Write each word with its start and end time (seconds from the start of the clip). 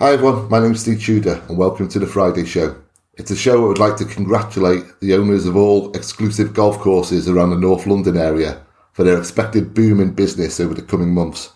Hi 0.00 0.12
everyone, 0.12 0.48
my 0.48 0.60
name 0.60 0.74
is 0.74 0.82
Steve 0.82 1.02
Tudor 1.02 1.42
and 1.48 1.58
welcome 1.58 1.88
to 1.88 1.98
the 1.98 2.06
Friday 2.06 2.44
Show. 2.44 2.80
It's 3.14 3.32
a 3.32 3.36
show 3.36 3.64
I 3.64 3.66
would 3.66 3.80
like 3.80 3.96
to 3.96 4.04
congratulate 4.04 4.84
the 5.00 5.14
owners 5.14 5.44
of 5.44 5.56
all 5.56 5.90
exclusive 5.90 6.54
golf 6.54 6.78
courses 6.78 7.28
around 7.28 7.50
the 7.50 7.56
North 7.56 7.84
London 7.84 8.16
area 8.16 8.64
for 8.92 9.02
their 9.02 9.18
expected 9.18 9.74
boom 9.74 10.00
in 10.00 10.12
business 10.12 10.60
over 10.60 10.72
the 10.72 10.82
coming 10.82 11.12
months. 11.12 11.50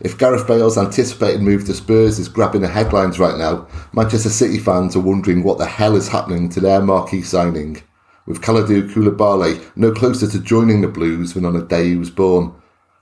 If 0.00 0.16
Gareth 0.16 0.46
Bale's 0.46 0.78
anticipated 0.78 1.42
move 1.42 1.66
to 1.66 1.74
Spurs 1.74 2.20
is 2.20 2.28
grabbing 2.28 2.60
the 2.60 2.68
headlines 2.68 3.18
right 3.18 3.36
now, 3.36 3.66
Manchester 3.92 4.30
City 4.30 4.60
fans 4.60 4.94
are 4.94 5.00
wondering 5.00 5.42
what 5.42 5.58
the 5.58 5.66
hell 5.66 5.96
is 5.96 6.06
happening 6.06 6.48
to 6.50 6.60
their 6.60 6.80
marquee 6.80 7.22
signing, 7.22 7.82
with 8.26 8.42
Kalidou 8.42 8.92
Koulibaly 8.92 9.60
no 9.74 9.90
closer 9.90 10.28
to 10.28 10.38
joining 10.38 10.82
the 10.82 10.86
Blues 10.86 11.34
than 11.34 11.44
on 11.44 11.54
the 11.54 11.64
day 11.64 11.88
he 11.88 11.96
was 11.96 12.10
born. 12.10 12.54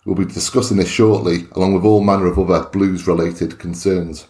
We'll 0.06 0.16
be 0.16 0.24
discussing 0.24 0.78
this 0.78 0.88
shortly, 0.88 1.48
along 1.52 1.74
with 1.74 1.84
all 1.84 2.02
manner 2.02 2.24
of 2.24 2.38
other 2.38 2.66
Blues-related 2.70 3.58
concerns. 3.58 4.26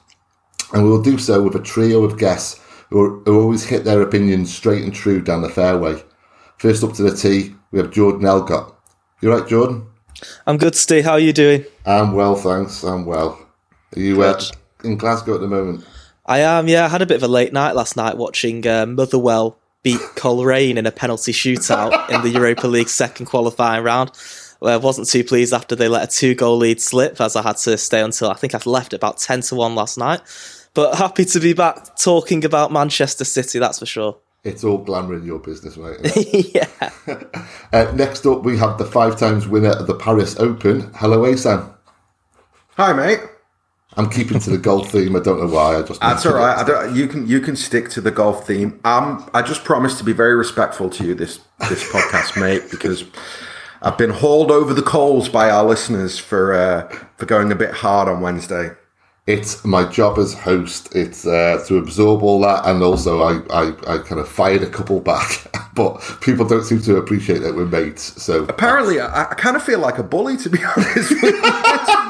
And 0.73 0.85
we 0.85 0.91
will 0.91 1.03
do 1.03 1.19
so 1.19 1.43
with 1.43 1.55
a 1.55 1.63
trio 1.63 2.05
of 2.05 2.19
guests 2.19 2.61
who, 2.91 3.01
are, 3.01 3.19
who 3.25 3.41
always 3.41 3.65
hit 3.65 3.85
their 3.85 4.03
opinions 4.03 4.55
straight 4.55 4.83
and 4.83 4.95
true 4.95 5.21
down 5.21 5.43
the 5.43 5.49
fairway. 5.49 6.03
First 6.59 6.85
up 6.85 6.93
to 6.95 7.03
the 7.03 7.17
tee, 7.17 7.55
we 7.71 7.79
have 7.79 7.91
Jordan 7.91 8.27
Elgott. 8.27 8.73
You 9.21 9.33
right, 9.33 9.47
Jordan? 9.49 9.87
I'm 10.47 10.59
good, 10.59 10.75
Steve. 10.75 11.05
How 11.05 11.13
are 11.13 11.21
you 11.21 11.33
doing? 11.33 11.65
I'm 11.87 12.13
well, 12.13 12.37
thanks. 12.37 12.83
I'm 12.83 13.07
well. 13.07 13.39
Are 13.97 14.01
you 14.01 14.23
uh, 14.23 14.41
in 14.85 14.97
Glasgow 14.97 15.35
at 15.35 15.41
the 15.41 15.49
moment? 15.49 15.85
I 16.27 16.41
am, 16.41 16.69
yeah. 16.69 16.85
I 16.85 16.89
had 16.89 17.03
a 17.03 17.07
bit 17.07 17.17
of 17.17 17.23
a 17.23 17.29
late 17.29 17.53
night 17.53 17.75
last 17.75 17.97
night 17.97 18.17
watching 18.17 18.67
uh, 18.67 18.87
Motherwell 18.87 19.59
beat 19.83 20.01
Coleraine 20.15 20.77
in 20.77 20.87
a 20.87 20.93
penalty 20.93 21.33
shootout 21.33 22.11
in 22.11 22.23
the 22.23 22.29
Europa 22.29 22.67
League 22.67 22.89
second 22.89 23.27
qualifying 23.27 23.83
round. 23.83 24.13
Well, 24.61 24.75
I 24.75 24.77
wasn't 24.77 25.09
too 25.09 25.25
pleased 25.25 25.55
after 25.55 25.75
they 25.75 25.89
let 25.89 26.05
a 26.05 26.07
two 26.07 26.35
goal 26.35 26.59
lead 26.59 26.81
slip, 26.81 27.21
as 27.21 27.35
I 27.35 27.43
had 27.43 27.57
to 27.59 27.79
stay 27.79 28.01
until 28.03 28.31
I 28.31 28.35
think 28.35 28.55
I 28.55 28.61
left 28.67 28.93
about 28.93 29.17
10 29.17 29.41
to 29.43 29.55
1 29.55 29.75
last 29.75 29.97
night. 29.97 30.21
But 30.75 30.97
happy 30.97 31.25
to 31.25 31.41
be 31.41 31.53
back 31.53 31.97
talking 31.97 32.45
about 32.45 32.73
Manchester 32.73 33.25
City, 33.25 33.59
that's 33.59 33.81
for 33.81 33.87
sure. 33.87 34.19
It's 34.43 34.65
all 34.65 34.79
glamour 34.79 35.17
in 35.17 35.25
your 35.25 35.39
business, 35.39 35.77
mate. 35.77 36.55
yeah. 36.55 36.69
uh, 37.73 37.93
next 37.95 38.25
up, 38.25 38.43
we 38.43 38.57
have 38.57 38.79
the 38.79 38.87
five 38.87 39.19
times 39.19 39.47
winner 39.47 39.71
of 39.71 39.87
the 39.87 39.95
Paris 39.95 40.39
Open. 40.39 40.91
Hello, 40.95 41.27
Asan. 41.27 41.75
Hi, 42.77 42.93
mate. 42.93 43.21
I'm 43.97 44.09
keeping 44.09 44.39
to 44.39 44.51
the 44.51 44.59
golf 44.59 44.93
theme. 44.93 45.17
I 45.17 45.21
don't 45.21 45.41
know 45.41 45.53
why. 45.53 45.77
I 45.77 45.83
just 45.83 46.01
that's 46.01 46.25
all 46.25 46.35
right. 46.35 46.57
I 46.57 46.63
don't, 46.63 46.95
you 46.95 47.09
can 47.09 47.27
you 47.27 47.41
can 47.41 47.57
stick 47.57 47.91
to 47.91 48.01
the 48.01 48.13
golf 48.13 48.47
theme. 48.47 48.81
Um, 48.85 49.29
I 49.35 49.43
just 49.43 49.65
promise 49.65 49.99
to 49.99 50.05
be 50.05 50.13
very 50.13 50.37
respectful 50.37 50.89
to 50.91 51.05
you 51.05 51.15
this 51.15 51.41
this 51.69 51.91
podcast, 51.93 52.41
mate, 52.41 52.63
because 52.71 53.05
I've 53.83 53.99
been 53.99 54.11
hauled 54.11 54.53
over 54.53 54.73
the 54.73 54.83
coals 54.83 55.29
by 55.29 55.51
our 55.51 55.65
listeners 55.65 56.19
for 56.19 56.55
uh, 56.55 56.89
for 57.17 57.27
going 57.27 57.51
a 57.51 57.57
bit 57.57 57.73
hard 57.73 58.09
on 58.09 58.21
Wednesday 58.21 58.71
it's 59.31 59.65
my 59.65 59.85
job 59.85 60.19
as 60.19 60.35
host. 60.35 60.95
It's 60.95 61.25
uh, 61.25 61.63
to 61.69 61.79
absorb 61.79 62.23
all 62.23 62.41
that, 62.41 62.67
and 62.67 62.83
also 62.83 63.23
I, 63.23 63.41
I, 63.51 63.69
I 63.87 63.99
kind 63.99 64.21
of 64.21 64.29
fired 64.29 64.63
a 64.63 64.69
couple 64.69 65.01
back, 65.01 65.47
but 65.75 65.99
people 66.21 66.45
don't 66.47 66.65
seem 66.65 66.81
to 66.83 66.97
appreciate 66.97 67.39
that 67.39 67.55
we're 67.55 67.67
mates. 67.67 68.21
So 68.23 68.45
apparently, 68.45 69.01
I, 69.01 69.31
I 69.31 69.35
kind 69.35 69.55
of 69.55 69.63
feel 69.63 69.79
like 69.79 69.99
a 69.99 70.03
bully, 70.03 70.37
to 70.39 70.51
be 70.51 70.59
honest. 70.77 71.13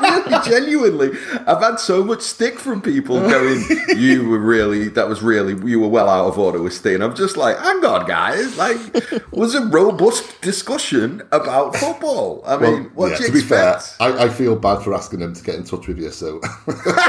really 0.00 0.44
genuinely, 0.44 1.10
I've 1.46 1.60
had 1.60 1.76
so 1.76 2.02
much 2.02 2.22
stick 2.22 2.58
from 2.58 2.80
people 2.80 3.20
going, 3.28 3.62
"You 3.96 4.28
were 4.28 4.38
really 4.38 4.88
that 4.88 5.08
was 5.08 5.20
really 5.22 5.52
you 5.68 5.78
were 5.78 5.88
well 5.88 6.08
out 6.08 6.26
of 6.26 6.38
order 6.38 6.62
with 6.62 6.72
Steen." 6.72 7.02
I'm 7.02 7.14
just 7.14 7.36
like, 7.36 7.58
hang 7.58 7.84
on, 7.84 8.06
guys, 8.06 8.56
like 8.56 8.78
was 9.30 9.54
a 9.54 9.66
robust 9.66 10.40
discussion 10.40 11.22
about 11.32 11.76
football. 11.76 12.42
I 12.46 12.56
mean, 12.56 12.72
well, 12.72 12.82
what 12.94 13.10
yeah, 13.10 13.16
to 13.16 13.24
expect? 13.26 13.34
be 13.34 13.40
fair, 13.42 13.80
I, 14.00 14.24
I 14.24 14.28
feel 14.30 14.56
bad 14.56 14.82
for 14.82 14.94
asking 14.94 15.20
them 15.20 15.34
to 15.34 15.44
get 15.44 15.56
in 15.56 15.64
touch 15.64 15.86
with 15.86 15.98
you, 15.98 16.10
so. 16.10 16.40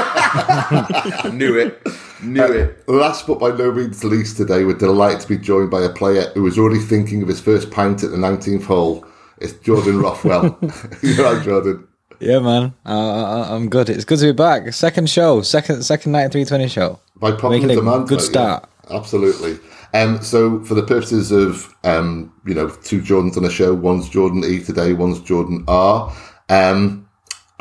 Knew 1.32 1.58
it. 1.58 1.86
Knew 2.22 2.42
uh, 2.42 2.48
it. 2.48 2.88
Last 2.88 3.26
but 3.26 3.38
by 3.38 3.50
no 3.50 3.72
means 3.72 4.04
least 4.04 4.36
today, 4.36 4.64
we're 4.64 4.74
delighted 4.74 5.20
to 5.20 5.28
be 5.28 5.38
joined 5.38 5.70
by 5.70 5.82
a 5.82 5.88
player 5.88 6.30
who 6.34 6.42
was 6.42 6.58
already 6.58 6.80
thinking 6.80 7.22
of 7.22 7.28
his 7.28 7.40
first 7.40 7.70
pint 7.70 8.02
at 8.04 8.10
the 8.10 8.16
19th 8.16 8.64
hole. 8.64 9.04
It's 9.38 9.52
Jordan 9.54 10.00
Rothwell. 10.00 10.58
You're 11.02 11.24
right, 11.24 11.42
Jordan. 11.44 11.86
Yeah, 12.20 12.38
man. 12.38 12.72
Uh, 12.86 13.46
I'm 13.50 13.68
good. 13.68 13.88
It's 13.88 14.04
good 14.04 14.20
to 14.20 14.26
be 14.26 14.32
back. 14.32 14.72
Second 14.72 15.10
show, 15.10 15.42
second 15.42 15.82
second 15.82 16.12
night 16.12 16.30
320 16.30 16.68
show. 16.68 17.00
By 17.16 17.32
popular 17.32 17.58
Making 17.58 17.76
demand. 17.76 18.08
Good 18.08 18.20
start. 18.20 18.68
Yeah, 18.88 18.96
absolutely. 18.96 19.58
Um, 19.92 20.22
so, 20.22 20.62
for 20.64 20.74
the 20.74 20.84
purposes 20.84 21.32
of 21.32 21.74
um, 21.82 22.32
you 22.46 22.54
know, 22.54 22.68
two 22.68 23.00
Jordans 23.00 23.36
on 23.36 23.44
a 23.44 23.50
show, 23.50 23.74
one's 23.74 24.08
Jordan 24.08 24.44
E 24.44 24.62
today, 24.62 24.92
one's 24.92 25.20
Jordan 25.20 25.64
R. 25.66 26.14
Um, 26.48 27.01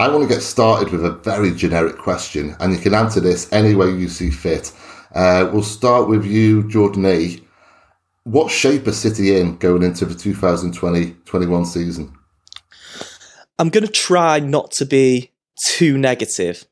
I 0.02 0.08
want 0.08 0.28
to 0.28 0.34
get 0.34 0.42
started 0.42 0.90
with 0.90 1.06
a 1.06 1.12
very 1.12 1.54
generic 1.54 1.96
question, 1.96 2.56
and 2.60 2.74
you 2.74 2.80
can 2.80 2.96
answer 2.96 3.20
this 3.20 3.48
any 3.54 3.76
way 3.76 3.92
you 3.92 4.10
see 4.10 4.32
fit. 4.32 4.72
Uh, 5.14 5.48
we'll 5.54 5.62
start 5.62 6.10
with 6.10 6.26
you, 6.26 6.68
Jordan 6.68 7.06
E. 7.06 7.46
What 8.24 8.50
shape 8.50 8.88
is 8.88 8.98
City 8.98 9.38
in 9.38 9.58
going 9.58 9.84
into 9.84 10.06
the 10.06 10.16
2020-21 10.16 11.68
season? 11.68 12.18
I'm 13.60 13.70
going 13.70 13.86
to 13.86 13.92
try 13.92 14.40
not 14.40 14.72
to 14.72 14.88
be 14.88 15.30
too 15.64 16.00
negative. 16.00 16.66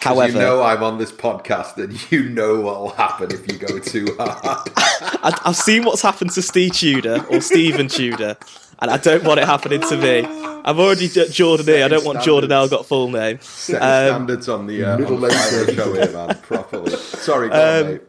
However, 0.00 0.32
you 0.34 0.38
know 0.38 0.62
I'm 0.62 0.82
on 0.82 0.98
this 0.98 1.10
podcast, 1.10 1.78
and 1.78 2.12
you 2.12 2.28
know 2.28 2.60
what 2.60 2.80
will 2.80 2.90
happen 2.90 3.32
if 3.32 3.50
you 3.50 3.56
go 3.56 3.78
too 3.78 4.14
hard. 4.18 4.70
I've 5.46 5.56
seen 5.56 5.86
what's 5.86 6.02
happened 6.02 6.32
to 6.32 6.42
Steve 6.42 6.74
Tudor 6.74 7.24
or 7.30 7.40
Stephen 7.40 7.88
Tudor, 7.88 8.36
and 8.84 8.90
I 8.90 8.98
don't 8.98 9.24
want 9.24 9.40
it 9.40 9.46
happening 9.46 9.80
to 9.80 9.96
me. 9.96 10.26
I'm 10.66 10.78
already 10.78 11.08
Jordan 11.08 11.68
E. 11.70 11.82
I 11.82 11.88
don't 11.88 12.04
want 12.04 12.22
Jordan 12.22 12.52
L. 12.52 12.68
Got 12.68 12.84
full 12.84 13.08
name. 13.08 13.38
Setting 13.40 13.82
um, 13.82 14.26
standards 14.26 14.48
on 14.48 14.66
the 14.66 14.84
uh, 14.84 14.98
middle 14.98 15.16
lane 15.16 15.32
show 15.74 15.94
here, 15.94 16.12
man. 16.12 16.36
Properly. 16.42 16.94
Sorry, 16.96 17.48
go 17.48 17.80
um, 17.80 17.86
on, 17.86 18.00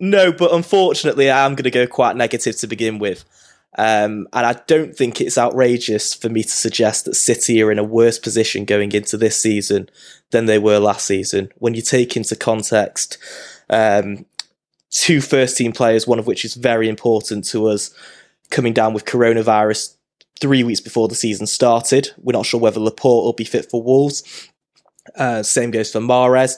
No, 0.00 0.32
but 0.32 0.52
unfortunately, 0.52 1.30
I 1.30 1.46
am 1.46 1.54
going 1.54 1.62
to 1.62 1.70
go 1.70 1.86
quite 1.86 2.16
negative 2.16 2.56
to 2.58 2.66
begin 2.66 2.98
with. 2.98 3.24
Um, 3.78 4.26
and 4.32 4.46
I 4.46 4.54
don't 4.66 4.96
think 4.96 5.20
it's 5.20 5.38
outrageous 5.38 6.12
for 6.12 6.28
me 6.28 6.42
to 6.42 6.48
suggest 6.48 7.04
that 7.04 7.14
City 7.14 7.62
are 7.62 7.70
in 7.70 7.78
a 7.78 7.84
worse 7.84 8.18
position 8.18 8.64
going 8.64 8.90
into 8.90 9.16
this 9.16 9.36
season 9.36 9.88
than 10.30 10.46
they 10.46 10.58
were 10.58 10.80
last 10.80 11.06
season. 11.06 11.52
When 11.58 11.74
you 11.74 11.82
take 11.82 12.16
into 12.16 12.34
context 12.34 13.16
um, 13.68 14.26
two 14.90 15.20
first 15.20 15.56
team 15.56 15.70
players, 15.70 16.08
one 16.08 16.18
of 16.18 16.26
which 16.26 16.44
is 16.44 16.54
very 16.54 16.88
important 16.88 17.44
to 17.46 17.68
us, 17.68 17.94
coming 18.50 18.72
down 18.72 18.92
with 18.92 19.04
coronavirus 19.04 19.94
three 20.40 20.62
weeks 20.62 20.80
before 20.80 21.08
the 21.08 21.14
season 21.14 21.46
started. 21.46 22.10
We're 22.18 22.32
not 22.32 22.46
sure 22.46 22.60
whether 22.60 22.80
Laporte 22.80 23.24
will 23.24 23.32
be 23.32 23.44
fit 23.44 23.70
for 23.70 23.82
Wolves. 23.82 24.50
Uh, 25.16 25.42
same 25.42 25.70
goes 25.70 25.92
for 25.92 26.00
Mahrez. 26.00 26.56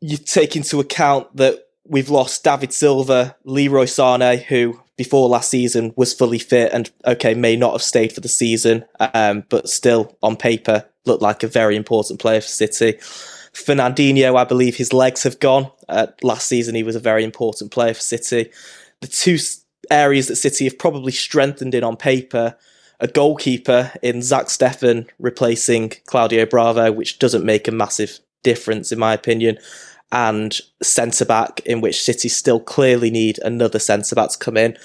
You 0.00 0.16
take 0.16 0.56
into 0.56 0.80
account 0.80 1.34
that 1.36 1.66
we've 1.86 2.10
lost 2.10 2.44
David 2.44 2.72
Silva, 2.72 3.36
Leroy 3.44 3.84
Sane, 3.84 4.38
who 4.38 4.80
before 4.96 5.28
last 5.28 5.50
season 5.50 5.92
was 5.96 6.14
fully 6.14 6.38
fit 6.38 6.72
and 6.72 6.90
okay 7.04 7.34
may 7.34 7.56
not 7.56 7.72
have 7.72 7.82
stayed 7.82 8.12
for 8.12 8.20
the 8.20 8.28
season, 8.28 8.84
um, 9.00 9.44
but 9.48 9.68
still 9.68 10.16
on 10.22 10.36
paper 10.36 10.84
looked 11.04 11.22
like 11.22 11.42
a 11.42 11.48
very 11.48 11.76
important 11.76 12.20
player 12.20 12.40
for 12.40 12.48
City. 12.48 12.94
Fernandinho, 13.52 14.36
I 14.36 14.44
believe 14.44 14.76
his 14.76 14.92
legs 14.92 15.22
have 15.22 15.38
gone. 15.38 15.70
Uh, 15.88 16.08
last 16.22 16.48
season, 16.48 16.74
he 16.74 16.82
was 16.82 16.96
a 16.96 17.00
very 17.00 17.24
important 17.24 17.70
player 17.70 17.94
for 17.94 18.00
City. 18.00 18.50
The 19.00 19.06
two 19.06 19.38
areas 19.90 20.28
that 20.28 20.36
City 20.36 20.64
have 20.64 20.78
probably 20.78 21.12
strengthened 21.12 21.74
in 21.74 21.84
on 21.84 21.96
paper 21.96 22.56
a 23.00 23.08
goalkeeper 23.08 23.92
in 24.02 24.22
Zach 24.22 24.46
Steffen 24.46 25.08
replacing 25.18 25.92
Claudio 26.06 26.46
Bravo, 26.46 26.92
which 26.92 27.18
doesn't 27.18 27.44
make 27.44 27.68
a 27.68 27.72
massive 27.72 28.20
difference 28.42 28.92
in 28.92 28.98
my 28.98 29.12
opinion, 29.12 29.58
and 30.12 30.60
centre 30.82 31.24
back 31.24 31.60
in 31.66 31.80
which 31.80 32.02
City 32.02 32.28
still 32.28 32.60
clearly 32.60 33.10
need 33.10 33.38
another 33.42 33.78
centre 33.78 34.14
back 34.14 34.30
to 34.30 34.38
come 34.38 34.56
in. 34.56 34.76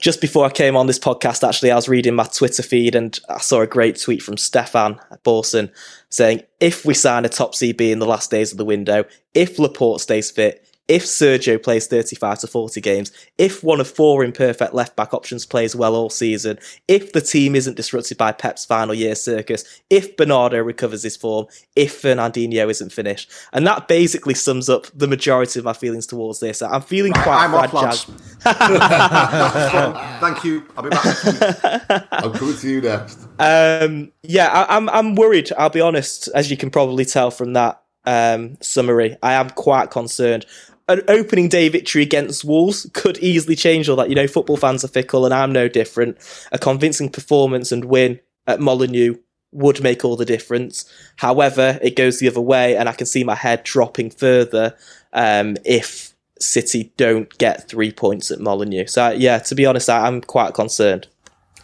Just 0.00 0.22
before 0.22 0.46
I 0.46 0.50
came 0.50 0.76
on 0.76 0.86
this 0.86 0.98
podcast, 0.98 1.46
actually, 1.46 1.70
I 1.70 1.76
was 1.76 1.88
reading 1.88 2.14
my 2.14 2.24
Twitter 2.24 2.62
feed 2.62 2.94
and 2.94 3.20
I 3.28 3.38
saw 3.38 3.60
a 3.60 3.66
great 3.66 4.00
tweet 4.00 4.22
from 4.22 4.38
Stefan 4.38 4.98
Borson 5.22 5.70
saying, 6.08 6.42
if 6.58 6.86
we 6.86 6.94
sign 6.94 7.26
a 7.26 7.28
top 7.28 7.52
CB 7.52 7.90
in 7.90 7.98
the 7.98 8.06
last 8.06 8.30
days 8.30 8.50
of 8.50 8.56
the 8.56 8.64
window, 8.64 9.04
if 9.34 9.58
Laporte 9.58 10.00
stays 10.00 10.30
fit, 10.30 10.66
if 10.90 11.04
Sergio 11.04 11.62
plays 11.62 11.86
35 11.86 12.40
to 12.40 12.46
40 12.48 12.80
games, 12.80 13.12
if 13.38 13.62
one 13.62 13.80
of 13.80 13.88
four 13.88 14.24
imperfect 14.24 14.74
left 14.74 14.96
back 14.96 15.14
options 15.14 15.46
plays 15.46 15.76
well 15.76 15.94
all 15.94 16.10
season, 16.10 16.58
if 16.88 17.12
the 17.12 17.20
team 17.20 17.54
isn't 17.54 17.76
disrupted 17.76 18.18
by 18.18 18.32
Pep's 18.32 18.64
final 18.64 18.92
year 18.92 19.14
circus, 19.14 19.82
if 19.88 20.16
Bernardo 20.16 20.58
recovers 20.58 21.04
his 21.04 21.16
form, 21.16 21.46
if 21.76 22.02
Fernandinho 22.02 22.68
isn't 22.68 22.90
finished. 22.92 23.30
And 23.52 23.64
that 23.68 23.86
basically 23.86 24.34
sums 24.34 24.68
up 24.68 24.86
the 24.92 25.06
majority 25.06 25.60
of 25.60 25.64
my 25.64 25.74
feelings 25.74 26.08
towards 26.08 26.40
this. 26.40 26.60
I'm 26.60 26.82
feeling 26.82 27.12
quite 27.12 27.44
I'm 27.44 27.52
fragile. 27.70 28.14
Thank 30.20 30.42
you. 30.42 30.66
I'll 30.76 30.82
be 30.82 30.90
back. 30.90 32.06
I'm 32.10 32.32
coming 32.32 32.56
to 32.56 32.68
you 32.68 32.80
next. 32.80 33.28
Um, 33.38 34.10
yeah, 34.24 34.48
I, 34.48 34.76
I'm, 34.76 34.88
I'm 34.88 35.14
worried, 35.14 35.52
I'll 35.56 35.70
be 35.70 35.80
honest, 35.80 36.28
as 36.34 36.50
you 36.50 36.56
can 36.56 36.68
probably 36.68 37.04
tell 37.04 37.30
from 37.30 37.52
that 37.52 37.80
um, 38.04 38.56
summary. 38.60 39.16
I 39.22 39.34
am 39.34 39.50
quite 39.50 39.90
concerned 39.90 40.46
an 40.90 41.02
opening 41.08 41.48
day 41.48 41.68
victory 41.68 42.02
against 42.02 42.44
Wolves 42.44 42.88
could 42.92 43.18
easily 43.18 43.56
change 43.56 43.88
all 43.88 43.96
that. 43.96 44.08
You 44.08 44.14
know, 44.14 44.26
football 44.26 44.56
fans 44.56 44.84
are 44.84 44.88
fickle, 44.88 45.24
and 45.24 45.32
I'm 45.32 45.52
no 45.52 45.68
different. 45.68 46.18
A 46.52 46.58
convincing 46.58 47.08
performance 47.08 47.72
and 47.72 47.84
win 47.84 48.20
at 48.46 48.60
Molineux 48.60 49.16
would 49.52 49.82
make 49.82 50.04
all 50.04 50.16
the 50.16 50.24
difference. 50.24 50.84
However, 51.16 51.78
it 51.82 51.96
goes 51.96 52.18
the 52.18 52.28
other 52.28 52.40
way, 52.40 52.76
and 52.76 52.88
I 52.88 52.92
can 52.92 53.06
see 53.06 53.24
my 53.24 53.34
head 53.34 53.64
dropping 53.64 54.10
further 54.10 54.76
um, 55.12 55.56
if 55.64 56.14
City 56.38 56.92
don't 56.96 57.36
get 57.38 57.68
three 57.68 57.92
points 57.92 58.30
at 58.30 58.40
Molineux. 58.40 58.86
So, 58.86 59.10
yeah, 59.10 59.38
to 59.38 59.54
be 59.54 59.66
honest, 59.66 59.90
I, 59.90 60.06
I'm 60.06 60.20
quite 60.20 60.54
concerned. 60.54 61.06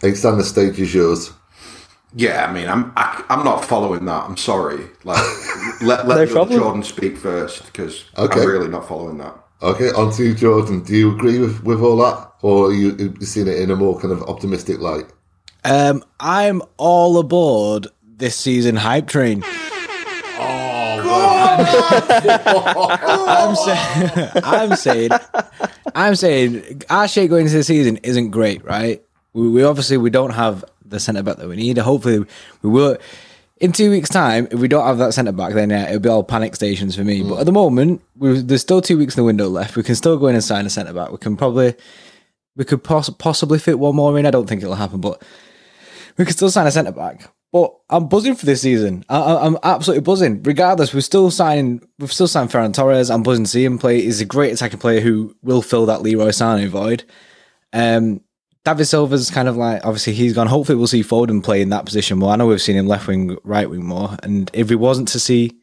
Alexander, 0.03 0.43
stage 0.43 0.79
is 0.79 0.93
yours. 0.93 1.31
Yeah, 2.17 2.47
I 2.49 2.51
mean, 2.51 2.67
I'm 2.67 2.91
I, 2.97 3.17
am 3.17 3.25
i 3.29 3.33
am 3.35 3.45
not 3.45 3.63
following 3.63 4.05
that. 4.05 4.23
I'm 4.23 4.37
sorry. 4.37 4.87
Like, 5.03 5.23
let 5.81 6.07
let 6.07 6.27
no 6.31 6.45
Jordan 6.47 6.81
speak 6.81 7.15
first 7.15 7.65
because 7.67 8.05
okay. 8.17 8.41
I'm 8.41 8.47
really 8.47 8.67
not 8.67 8.87
following 8.87 9.19
that. 9.19 9.35
Okay, 9.61 9.91
on 9.91 10.11
to 10.13 10.23
you, 10.23 10.33
Jordan. 10.33 10.83
Do 10.83 10.95
you 10.95 11.13
agree 11.13 11.37
with, 11.37 11.63
with 11.63 11.79
all 11.79 11.97
that, 11.97 12.31
or 12.41 12.69
are 12.69 12.73
you, 12.73 12.93
are 12.93 13.01
you 13.01 13.15
seeing 13.21 13.47
it 13.47 13.59
in 13.59 13.69
a 13.69 13.75
more 13.75 13.99
kind 13.99 14.11
of 14.11 14.23
optimistic 14.23 14.79
light? 14.79 15.05
Um, 15.63 16.03
I'm 16.19 16.63
all 16.77 17.19
aboard 17.19 17.85
this 18.03 18.35
season 18.35 18.77
hype 18.77 19.07
train. 19.07 19.43
I'm 21.59 23.55
saying, 23.55 24.29
I'm 24.43 24.75
saying, 24.75 25.11
I'm 25.93 26.15
saying, 26.15 26.81
our 26.89 27.07
shape 27.07 27.29
going 27.29 27.45
into 27.45 27.57
the 27.57 27.63
season 27.63 27.97
isn't 27.97 28.31
great, 28.31 28.65
right? 28.65 29.03
We, 29.33 29.49
we 29.49 29.63
obviously 29.63 29.97
we 29.97 30.09
don't 30.09 30.31
have 30.31 30.65
the 30.89 30.99
centre 30.99 31.23
back 31.23 31.37
that 31.37 31.47
we 31.47 31.55
need. 31.55 31.77
Hopefully, 31.77 32.25
we 32.61 32.69
will. 32.69 32.97
In 33.59 33.71
two 33.71 33.89
weeks' 33.89 34.09
time, 34.09 34.47
if 34.51 34.59
we 34.59 34.67
don't 34.67 34.85
have 34.85 34.99
that 34.99 35.13
centre 35.13 35.31
back, 35.31 35.53
then 35.53 35.71
yeah, 35.71 35.87
it'll 35.87 35.99
be 35.99 36.09
all 36.09 36.23
panic 36.23 36.55
stations 36.55 36.95
for 36.95 37.03
me. 37.03 37.21
Mm. 37.21 37.29
But 37.29 37.39
at 37.39 37.45
the 37.47 37.51
moment, 37.51 38.03
there's 38.15 38.61
still 38.61 38.81
two 38.81 38.97
weeks 38.97 39.15
in 39.15 39.21
the 39.21 39.25
window 39.25 39.47
left. 39.47 39.75
We 39.75 39.83
can 39.83 39.95
still 39.95 40.17
go 40.17 40.27
in 40.27 40.35
and 40.35 40.43
sign 40.43 40.65
a 40.65 40.69
centre 40.69 40.93
back. 40.93 41.11
We 41.11 41.17
can 41.17 41.35
probably, 41.35 41.73
we 42.55 42.65
could 42.65 42.83
poss- 42.83 43.09
possibly 43.09 43.57
fit 43.57 43.79
one 43.79 43.95
more 43.95 44.17
in. 44.19 44.27
I 44.27 44.31
don't 44.31 44.47
think 44.47 44.61
it'll 44.61 44.75
happen, 44.75 45.01
but 45.01 45.23
we 46.17 46.25
could 46.25 46.35
still 46.35 46.51
sign 46.51 46.67
a 46.67 46.71
centre 46.71 46.91
back. 46.91 47.31
But 47.51 47.73
I'm 47.89 48.07
buzzing 48.09 48.35
for 48.35 48.45
this 48.45 48.61
season. 48.61 49.05
I, 49.07 49.45
am 49.45 49.57
absolutely 49.63 50.01
buzzing. 50.01 50.43
Regardless, 50.43 50.93
we're 50.93 51.01
still 51.01 51.31
signing. 51.31 51.81
We've 51.97 52.11
still 52.11 52.27
signed 52.27 52.49
Ferran 52.49 52.73
Torres. 52.73 53.09
I'm 53.09 53.23
buzzing 53.23 53.45
to 53.45 53.49
see 53.49 53.63
him 53.63 53.79
play. 53.79 54.01
He's 54.01 54.19
a 54.19 54.25
great 54.25 54.53
attacking 54.53 54.79
player 54.79 54.99
who 54.99 55.35
will 55.41 55.61
fill 55.61 55.85
that 55.85 56.01
Leroy 56.01 56.29
Sané 56.29 56.67
void. 56.67 57.05
Um, 57.71 58.21
David 58.67 58.83
Silva's 58.83 59.31
kind 59.31 59.47
of 59.47 59.55
like 59.55 59.85
obviously 59.85 60.11
he's 60.11 60.33
gone. 60.33 60.47
Hopefully, 60.47 60.77
we'll 60.77 60.87
see 60.87 61.01
Foden 61.01 61.41
play 61.41 61.61
in 61.61 61.69
that 61.69 61.85
position 61.85 62.17
more. 62.17 62.31
I 62.31 62.35
know 62.35 62.47
we've 62.47 62.61
seen 62.61 62.75
him 62.75 62.85
left 62.85 63.07
wing, 63.07 63.37
right 63.45 63.69
wing 63.69 63.85
more. 63.85 64.17
And 64.23 64.51
if 64.53 64.69
we 64.69 64.75
wasn't 64.75 65.07
to 65.09 65.21
see 65.21 65.53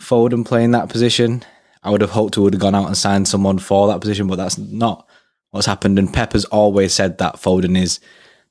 Foden 0.00 0.46
play 0.46 0.62
in 0.62 0.70
that 0.70 0.88
position, 0.88 1.44
I 1.82 1.90
would 1.90 2.00
have 2.00 2.10
hoped 2.10 2.34
to 2.34 2.42
would 2.42 2.54
have 2.54 2.60
gone 2.60 2.76
out 2.76 2.86
and 2.86 2.96
signed 2.96 3.26
someone 3.26 3.58
for 3.58 3.88
that 3.88 4.00
position. 4.00 4.28
But 4.28 4.36
that's 4.36 4.56
not 4.56 5.08
what's 5.50 5.66
happened. 5.66 5.98
And 5.98 6.14
Pep 6.14 6.32
has 6.32 6.44
always 6.44 6.94
said 6.94 7.18
that 7.18 7.38
Foden 7.38 7.76
is 7.76 7.98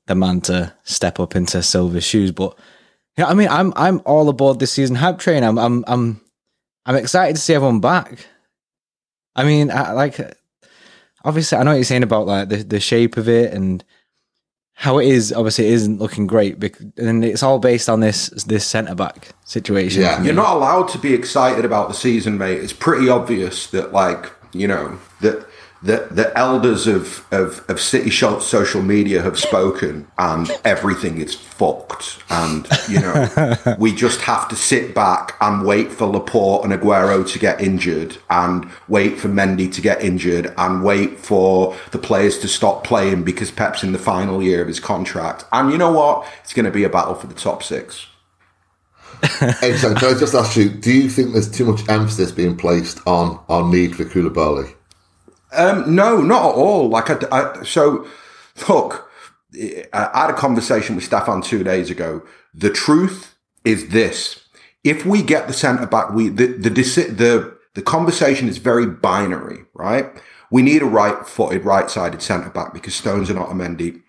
the 0.06 0.14
man 0.14 0.42
to 0.42 0.74
step 0.82 1.18
up 1.18 1.34
into 1.34 1.62
Silva's 1.62 2.04
shoes. 2.04 2.30
But 2.30 2.58
yeah, 3.16 3.24
I 3.24 3.32
mean, 3.32 3.48
I'm 3.48 3.72
I'm 3.74 4.02
all 4.04 4.28
aboard 4.28 4.58
this 4.58 4.72
season 4.72 4.96
hype 4.96 5.18
train. 5.18 5.42
I'm 5.42 5.58
I'm 5.58 5.82
I'm 5.86 6.20
I'm 6.84 6.96
excited 6.96 7.36
to 7.36 7.40
see 7.40 7.54
everyone 7.54 7.80
back. 7.80 8.26
I 9.34 9.44
mean, 9.44 9.70
I, 9.70 9.92
like 9.92 10.18
obviously, 11.28 11.58
I 11.58 11.62
know 11.62 11.72
what 11.72 11.76
you're 11.76 11.84
saying 11.84 12.02
about 12.02 12.26
like 12.26 12.48
the, 12.48 12.56
the 12.56 12.80
shape 12.80 13.16
of 13.16 13.28
it 13.28 13.52
and 13.52 13.84
how 14.72 14.98
it 14.98 15.06
is. 15.06 15.32
Obviously, 15.32 15.66
it 15.66 15.72
isn't 15.74 15.98
looking 15.98 16.26
great, 16.26 16.62
and 16.96 17.24
it's 17.24 17.42
all 17.42 17.58
based 17.58 17.88
on 17.88 18.00
this 18.00 18.28
this 18.44 18.66
centre 18.66 18.94
back 18.94 19.28
situation. 19.44 20.02
Yeah, 20.02 20.22
you're 20.22 20.34
not 20.34 20.56
allowed 20.56 20.88
to 20.88 20.98
be 20.98 21.14
excited 21.14 21.64
about 21.64 21.88
the 21.88 21.94
season, 21.94 22.38
mate. 22.38 22.58
It's 22.58 22.72
pretty 22.72 23.08
obvious 23.08 23.68
that, 23.68 23.92
like, 23.92 24.32
you 24.52 24.66
know, 24.66 24.98
that 25.20 25.47
the 25.82 26.08
the 26.10 26.36
elders 26.36 26.86
of, 26.86 27.24
of, 27.30 27.64
of 27.68 27.80
city 27.80 28.10
social 28.10 28.82
media 28.82 29.22
have 29.22 29.38
spoken 29.38 30.08
and 30.18 30.50
everything 30.64 31.20
is 31.20 31.34
fucked 31.34 32.18
and 32.30 32.66
you 32.88 33.00
know 33.00 33.56
we 33.78 33.94
just 33.94 34.20
have 34.22 34.48
to 34.48 34.56
sit 34.56 34.94
back 34.94 35.36
and 35.40 35.64
wait 35.64 35.92
for 35.92 36.06
Laporte 36.06 36.64
and 36.64 36.72
Aguero 36.72 37.26
to 37.30 37.38
get 37.38 37.60
injured 37.60 38.16
and 38.28 38.68
wait 38.88 39.18
for 39.18 39.28
Mendy 39.28 39.72
to 39.72 39.80
get 39.80 40.02
injured 40.02 40.52
and 40.58 40.82
wait 40.82 41.18
for 41.18 41.76
the 41.92 41.98
players 41.98 42.38
to 42.38 42.48
stop 42.48 42.82
playing 42.82 43.22
because 43.22 43.50
Pep's 43.50 43.84
in 43.84 43.92
the 43.92 43.98
final 43.98 44.42
year 44.42 44.60
of 44.60 44.68
his 44.68 44.80
contract 44.80 45.44
and 45.52 45.70
you 45.70 45.78
know 45.78 45.92
what 45.92 46.26
it's 46.42 46.52
going 46.52 46.66
to 46.66 46.72
be 46.72 46.84
a 46.84 46.88
battle 46.88 47.14
for 47.14 47.28
the 47.28 47.34
top 47.34 47.62
six 47.62 48.06
Excellent. 49.40 49.98
Can 49.98 50.14
I 50.14 50.18
just 50.18 50.32
ask 50.32 50.56
you, 50.56 50.68
do 50.68 50.92
you 50.92 51.10
think 51.10 51.32
there's 51.32 51.50
too 51.50 51.64
much 51.64 51.88
emphasis 51.88 52.30
being 52.30 52.56
placed 52.56 53.00
on 53.04 53.40
our 53.48 53.68
need 53.68 53.96
for 53.96 54.04
Koulibaly? 54.04 54.72
Um, 55.52 55.94
no, 55.94 56.20
not 56.20 56.44
at 56.44 56.54
all. 56.54 56.88
Like, 56.88 57.10
I, 57.10 57.28
I, 57.32 57.62
so 57.64 58.06
look, 58.68 59.10
I 59.92 60.10
had 60.14 60.30
a 60.30 60.34
conversation 60.34 60.94
with 60.94 61.04
Stefan 61.04 61.42
two 61.42 61.64
days 61.64 61.90
ago. 61.90 62.22
The 62.54 62.70
truth 62.70 63.34
is 63.64 63.88
this: 63.88 64.44
if 64.84 65.06
we 65.06 65.22
get 65.22 65.46
the 65.46 65.54
centre 65.54 65.86
back, 65.86 66.10
we 66.10 66.28
the 66.28 66.46
the 66.46 66.70
the 66.70 67.58
the 67.74 67.82
conversation 67.82 68.48
is 68.48 68.58
very 68.58 68.86
binary, 68.86 69.64
right? 69.74 70.06
We 70.50 70.62
need 70.62 70.82
a 70.82 70.86
right-footed, 70.86 71.64
right-sided 71.64 72.22
centre 72.22 72.48
back 72.48 72.72
because 72.72 72.94
Stones 72.94 73.28
and 73.28 73.38
Otamendi 73.38 74.02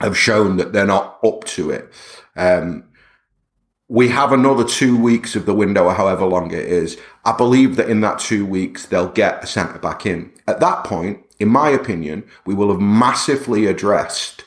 have 0.00 0.16
shown 0.16 0.56
that 0.56 0.72
they're 0.72 0.86
not 0.86 1.18
up 1.24 1.44
to 1.44 1.70
it. 1.70 1.92
Um, 2.36 2.84
we 3.88 4.08
have 4.08 4.32
another 4.32 4.64
two 4.64 5.00
weeks 5.00 5.34
of 5.34 5.46
the 5.46 5.54
window, 5.54 5.84
or 5.84 5.94
however 5.94 6.26
long 6.26 6.52
it 6.52 6.66
is. 6.66 6.98
I 7.24 7.36
believe 7.36 7.76
that 7.76 7.88
in 7.88 8.02
that 8.02 8.18
two 8.18 8.44
weeks, 8.44 8.86
they'll 8.86 9.08
get 9.08 9.42
a 9.42 9.46
centre 9.46 9.78
back 9.78 10.04
in. 10.04 10.30
At 10.46 10.60
that 10.60 10.84
point, 10.84 11.24
in 11.40 11.48
my 11.48 11.70
opinion, 11.70 12.24
we 12.44 12.54
will 12.54 12.70
have 12.70 12.80
massively 12.80 13.66
addressed 13.66 14.44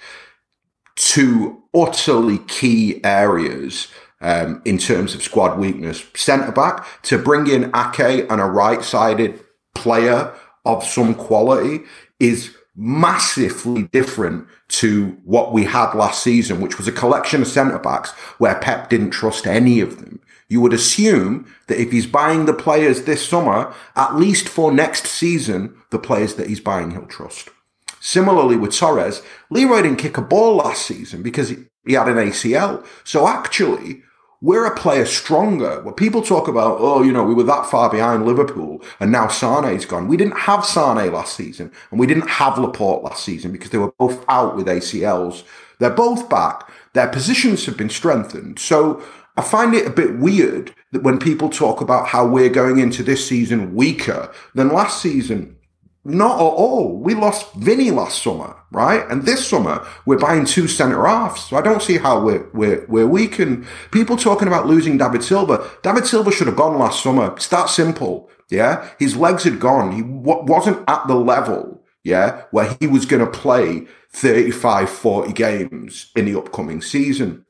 two 0.96 1.64
utterly 1.74 2.38
key 2.40 3.04
areas 3.04 3.88
um, 4.20 4.62
in 4.66 4.78
terms 4.78 5.16
of 5.16 5.24
squad 5.24 5.58
weakness. 5.58 6.06
Centre 6.14 6.52
back 6.52 7.02
to 7.04 7.18
bring 7.18 7.48
in 7.48 7.72
Ake 7.76 8.30
and 8.30 8.40
a 8.40 8.46
right 8.46 8.84
sided 8.84 9.40
player 9.74 10.32
of 10.66 10.84
some 10.84 11.16
quality 11.16 11.80
is 12.20 12.56
massively 12.76 13.84
different 13.84 14.48
to 14.72 15.18
what 15.26 15.52
we 15.52 15.66
had 15.66 15.94
last 15.94 16.24
season, 16.24 16.62
which 16.62 16.78
was 16.78 16.88
a 16.88 16.94
collection 16.94 17.42
of 17.42 17.48
centre 17.48 17.80
backs 17.80 18.12
where 18.38 18.56
Pep 18.56 18.90
didn't 18.90 19.12
trust 19.12 19.46
any 19.46 19.82
of 19.82 20.00
them. 20.00 20.22
You 20.48 20.62
would 20.62 20.74
assume 20.74 21.46
that 21.68 21.80
if 21.80 21.92
he's 21.92 22.08
buying 22.08 22.46
the 22.46 22.54
players 22.54 23.04
this 23.04 23.28
summer, 23.28 23.74
at 23.96 24.16
least 24.16 24.48
for 24.48 24.72
next 24.72 25.08
season, 25.08 25.76
the 25.90 26.00
players 26.00 26.36
that 26.36 26.48
he's 26.48 26.60
buying 26.60 26.92
he'll 26.92 27.06
trust. 27.06 27.50
Similarly 28.00 28.56
with 28.56 28.76
Torres, 28.76 29.22
Leroy 29.50 29.82
didn't 29.84 30.00
kick 30.00 30.18
a 30.18 30.22
ball 30.22 30.56
last 30.56 30.86
season 30.86 31.22
because 31.22 31.50
he 31.50 31.94
had 31.94 32.08
an 32.08 32.16
ACL. 32.16 32.86
So 33.04 33.28
actually, 33.28 34.04
we're 34.42 34.66
a 34.66 34.76
player 34.76 35.06
stronger. 35.06 35.82
When 35.82 35.94
people 35.94 36.24
talk 36.24 36.48
about, 36.48 36.78
oh, 36.80 37.04
you 37.04 37.12
know, 37.12 37.24
we 37.24 37.36
were 37.36 37.44
that 37.44 37.68
far 37.68 37.92
behind 37.92 38.26
Liverpool 38.26 38.84
and 39.00 39.12
now 39.12 39.28
Sane's 39.28 39.86
gone. 39.86 40.08
We 40.08 40.18
didn't 40.18 40.40
have 40.40 40.66
Sane 40.66 41.14
last 41.14 41.36
season 41.36 41.72
and 41.92 42.00
we 42.00 42.08
didn't 42.08 42.28
have 42.28 42.58
Laporte 42.58 43.04
last 43.04 43.24
season 43.24 43.52
because 43.52 43.70
they 43.70 43.78
were 43.78 43.92
both 44.00 44.26
out 44.28 44.56
with 44.56 44.66
ACLs. 44.66 45.44
They're 45.78 45.92
both 45.92 46.28
back. 46.28 46.70
Their 46.94 47.08
positions 47.08 47.66
have 47.68 47.78
been 47.78 47.90
strengthened. 47.90 48.58
So 48.58 49.04
I 49.38 49.44
find 49.44 49.76
it 49.76 49.86
a 49.86 49.92
bit 49.92 50.18
weird 50.18 50.74
that 50.92 51.04
when 51.04 51.20
people 51.20 51.50
talk 51.50 51.80
about 51.80 52.08
how 52.08 52.28
we're 52.28 52.50
going 52.50 52.80
into 52.80 53.04
this 53.04 53.28
season 53.28 53.76
weaker 53.76 54.32
than 54.56 54.70
last 54.70 55.02
season, 55.02 55.56
not 56.04 56.38
at 56.38 56.42
all. 56.42 56.98
We 56.98 57.14
lost 57.14 57.54
Vinny 57.54 57.92
last 57.92 58.24
summer, 58.24 58.56
right? 58.72 59.06
And 59.10 59.24
this 59.24 59.48
summer 59.48 59.86
we're 60.06 60.18
buying 60.18 60.46
two 60.46 60.68
centre 60.68 61.06
halves. 61.06 61.46
So 61.46 61.58
I 61.58 61.62
don't 61.62 61.82
see 61.82 61.98
how 61.98 62.24
we're 62.24 62.50
we're 62.54 62.86
we're 62.88 63.66
people 63.92 64.18
talking 64.18 64.48
about 64.48 64.68
losing 64.68 64.98
David 64.98 65.24
Silva. 65.24 65.70
David 65.84 66.08
Silva 66.08 66.32
should 66.32 66.48
have 66.48 66.56
gone 66.56 66.80
last 66.80 67.04
summer. 67.04 67.34
It's 67.36 67.48
that 67.50 67.70
simple. 67.70 68.30
Yeah, 68.50 68.90
his 69.00 69.16
legs 69.16 69.44
had 69.44 69.60
gone. 69.60 69.94
He 69.94 70.02
w- 70.02 70.44
wasn't 70.46 70.84
at 70.90 71.08
the 71.08 71.16
level. 71.16 71.84
Yeah, 72.04 72.44
where 72.52 72.76
he 72.80 72.88
was 72.88 73.06
going 73.06 73.24
to 73.24 73.32
play 73.32 73.86
35, 74.14 74.90
40 74.90 75.34
games 75.34 76.12
in 76.16 76.26
the 76.26 76.38
upcoming 76.38 76.82
season. 76.82 77.46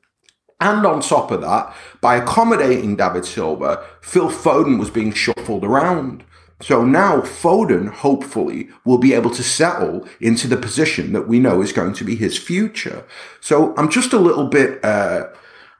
And 0.60 0.86
on 0.86 1.00
top 1.00 1.32
of 1.32 1.40
that, 1.40 1.74
by 2.00 2.16
accommodating 2.16 2.94
David 2.94 3.24
Silva, 3.24 3.84
Phil 4.00 4.30
Foden 4.30 4.78
was 4.78 4.90
being 4.90 5.12
shuffled 5.12 5.64
around. 5.64 6.22
So 6.62 6.84
now 6.84 7.20
Foden, 7.22 7.88
hopefully, 7.88 8.68
will 8.84 8.98
be 8.98 9.14
able 9.14 9.30
to 9.30 9.42
settle 9.42 10.06
into 10.20 10.46
the 10.46 10.56
position 10.56 11.12
that 11.12 11.26
we 11.26 11.40
know 11.40 11.60
is 11.60 11.72
going 11.72 11.92
to 11.94 12.04
be 12.04 12.14
his 12.14 12.38
future. 12.38 13.04
So 13.40 13.74
I'm 13.76 13.90
just 13.90 14.12
a 14.12 14.18
little 14.18 14.46
bit, 14.46 14.82
uh, 14.84 15.24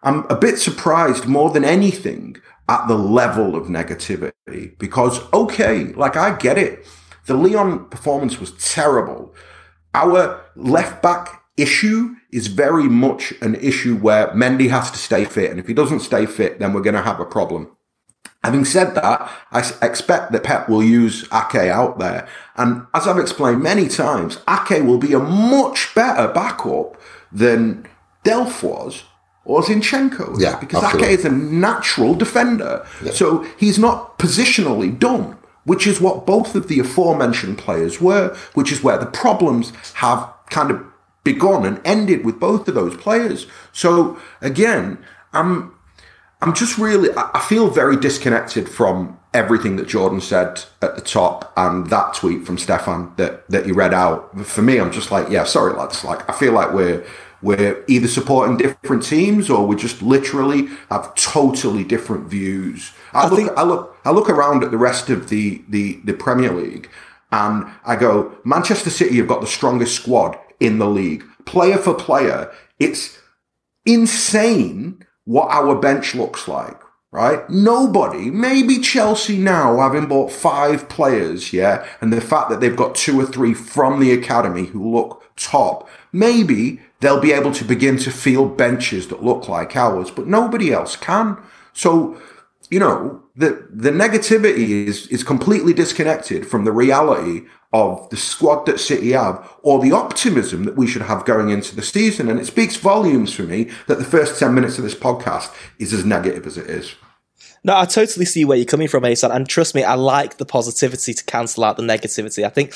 I'm 0.02 0.26
a 0.28 0.36
bit 0.36 0.58
surprised 0.58 1.26
more 1.26 1.50
than 1.50 1.64
anything 1.64 2.36
at 2.68 2.88
the 2.88 2.96
level 2.96 3.54
of 3.54 3.68
negativity 3.68 4.76
because, 4.78 5.20
okay, 5.32 5.84
like 5.94 6.16
I 6.16 6.36
get 6.36 6.58
it. 6.58 6.84
The 7.26 7.34
Lyon 7.34 7.84
performance 7.86 8.40
was 8.40 8.50
terrible. 8.52 9.32
Our 9.94 10.44
left 10.56 11.00
back 11.00 11.44
issue 11.56 12.16
is 12.32 12.48
very 12.48 12.88
much 12.88 13.32
an 13.40 13.54
issue 13.54 13.96
where 13.96 14.28
Mendy 14.28 14.70
has 14.70 14.90
to 14.90 14.98
stay 14.98 15.24
fit. 15.24 15.50
And 15.50 15.60
if 15.60 15.68
he 15.68 15.74
doesn't 15.74 16.00
stay 16.00 16.26
fit, 16.26 16.58
then 16.58 16.72
we're 16.72 16.80
going 16.80 16.96
to 16.96 17.02
have 17.02 17.20
a 17.20 17.24
problem. 17.24 17.76
Having 18.44 18.64
said 18.64 18.94
that, 18.96 19.30
I 19.52 19.60
expect 19.82 20.32
that 20.32 20.42
Pep 20.44 20.68
will 20.68 20.82
use 20.82 21.24
Ake 21.32 21.68
out 21.70 21.98
there. 21.98 22.26
And 22.56 22.86
as 22.92 23.06
I've 23.06 23.18
explained 23.18 23.62
many 23.62 23.86
times, 23.88 24.38
Ake 24.48 24.82
will 24.82 24.98
be 24.98 25.12
a 25.12 25.20
much 25.20 25.94
better 25.94 26.26
backup 26.32 27.00
than 27.30 27.86
Delph 28.24 28.62
was. 28.62 29.04
or 29.44 29.62
Zinchenko? 29.62 30.40
Yeah, 30.40 30.58
because 30.58 30.82
absolutely. 30.82 31.12
Ake 31.12 31.18
is 31.20 31.24
a 31.24 31.30
natural 31.30 32.14
defender, 32.14 32.86
so 33.12 33.44
he's 33.58 33.78
not 33.78 34.18
positionally 34.18 34.96
dumb. 34.98 35.38
Which 35.64 35.86
is 35.86 36.00
what 36.00 36.26
both 36.26 36.56
of 36.56 36.66
the 36.66 36.80
aforementioned 36.80 37.56
players 37.56 38.00
were, 38.00 38.36
which 38.54 38.72
is 38.72 38.82
where 38.82 38.98
the 38.98 39.06
problems 39.06 39.72
have 39.94 40.28
kind 40.50 40.72
of 40.72 40.84
begun 41.22 41.64
and 41.64 41.80
ended 41.84 42.24
with 42.24 42.40
both 42.40 42.66
of 42.66 42.74
those 42.74 42.96
players. 42.96 43.46
So 43.70 44.18
again, 44.40 44.98
I'm 45.32 45.72
I'm 46.42 46.54
just 46.54 46.76
really 46.78 47.10
I 47.16 47.30
I 47.34 47.40
feel 47.40 47.68
very 47.70 47.96
disconnected 47.96 48.68
from 48.68 49.18
everything 49.32 49.76
that 49.76 49.88
Jordan 49.88 50.20
said 50.20 50.64
at 50.82 50.94
the 50.94 51.00
top 51.00 51.52
and 51.56 51.86
that 51.88 52.14
tweet 52.14 52.44
from 52.46 52.58
Stefan 52.58 53.12
that 53.16 53.48
that 53.48 53.66
you 53.66 53.74
read 53.74 53.94
out. 53.94 54.38
For 54.46 54.62
me, 54.62 54.78
I'm 54.78 54.92
just 54.92 55.10
like, 55.10 55.28
yeah, 55.30 55.44
sorry 55.44 55.72
lads. 55.72 56.04
Like 56.04 56.28
I 56.28 56.32
feel 56.32 56.52
like 56.52 56.72
we're 56.72 57.04
we're 57.40 57.84
either 57.88 58.06
supporting 58.08 58.56
different 58.56 59.02
teams 59.02 59.50
or 59.50 59.66
we 59.66 59.74
just 59.76 60.00
literally 60.02 60.68
have 60.90 61.14
totally 61.16 61.82
different 61.82 62.28
views. 62.28 62.92
I, 63.12 63.26
look 63.28 63.38
think- 63.38 63.58
I 63.58 63.62
look 63.62 63.96
I 64.04 64.10
look 64.10 64.28
around 64.28 64.62
at 64.64 64.70
the 64.70 64.78
rest 64.78 65.10
of 65.10 65.28
the 65.28 65.62
the 65.68 66.00
the 66.04 66.12
Premier 66.12 66.52
League 66.52 66.88
and 67.32 67.66
I 67.86 67.96
go, 67.96 68.36
Manchester 68.44 68.90
City 68.90 69.16
have 69.16 69.26
got 69.26 69.40
the 69.40 69.46
strongest 69.46 69.94
squad 69.96 70.38
in 70.60 70.78
the 70.78 70.86
league. 70.86 71.24
Player 71.46 71.78
for 71.78 71.94
player, 71.94 72.52
it's 72.78 73.18
insane 73.86 75.04
what 75.24 75.50
our 75.50 75.74
bench 75.74 76.14
looks 76.14 76.48
like, 76.48 76.80
right? 77.10 77.48
Nobody, 77.48 78.30
maybe 78.30 78.78
Chelsea 78.78 79.38
now, 79.38 79.78
having 79.78 80.06
bought 80.06 80.32
five 80.32 80.88
players, 80.88 81.52
yeah, 81.52 81.86
and 82.00 82.12
the 82.12 82.20
fact 82.20 82.50
that 82.50 82.60
they've 82.60 82.76
got 82.76 82.94
two 82.94 83.20
or 83.20 83.26
three 83.26 83.54
from 83.54 84.00
the 84.00 84.12
academy 84.12 84.66
who 84.66 84.94
look 84.94 85.22
top, 85.36 85.88
maybe 86.12 86.80
they'll 87.00 87.20
be 87.20 87.32
able 87.32 87.52
to 87.52 87.64
begin 87.64 87.98
to 87.98 88.10
field 88.10 88.56
benches 88.56 89.08
that 89.08 89.24
look 89.24 89.48
like 89.48 89.76
ours, 89.76 90.10
but 90.10 90.26
nobody 90.26 90.72
else 90.72 90.96
can. 90.96 91.36
So, 91.72 92.20
you 92.72 92.78
know, 92.78 93.22
the 93.36 93.68
the 93.70 93.90
negativity 93.90 94.86
is 94.86 95.06
is 95.08 95.22
completely 95.22 95.74
disconnected 95.74 96.46
from 96.46 96.64
the 96.64 96.72
reality 96.72 97.42
of 97.74 98.08
the 98.08 98.16
squad 98.16 98.64
that 98.64 98.80
City 98.80 99.12
have 99.12 99.46
or 99.62 99.78
the 99.78 99.92
optimism 99.92 100.64
that 100.64 100.74
we 100.74 100.86
should 100.86 101.02
have 101.02 101.26
going 101.26 101.50
into 101.50 101.76
the 101.76 101.82
season. 101.82 102.30
And 102.30 102.40
it 102.40 102.46
speaks 102.46 102.76
volumes 102.76 103.34
for 103.34 103.42
me 103.42 103.70
that 103.88 103.98
the 103.98 104.04
first 104.04 104.38
10 104.38 104.54
minutes 104.54 104.78
of 104.78 104.84
this 104.84 104.94
podcast 104.94 105.54
is 105.78 105.92
as 105.92 106.04
negative 106.04 106.46
as 106.46 106.56
it 106.56 106.68
is. 106.68 106.94
No, 107.62 107.76
I 107.76 107.84
totally 107.84 108.24
see 108.24 108.44
where 108.44 108.56
you're 108.56 108.64
coming 108.64 108.88
from, 108.88 109.04
Asan. 109.04 109.30
And 109.30 109.46
trust 109.46 109.74
me, 109.74 109.84
I 109.84 109.94
like 109.94 110.38
the 110.38 110.46
positivity 110.46 111.12
to 111.12 111.24
cancel 111.24 111.64
out 111.64 111.76
the 111.76 111.82
negativity. 111.82 112.44
I 112.44 112.48
think 112.48 112.72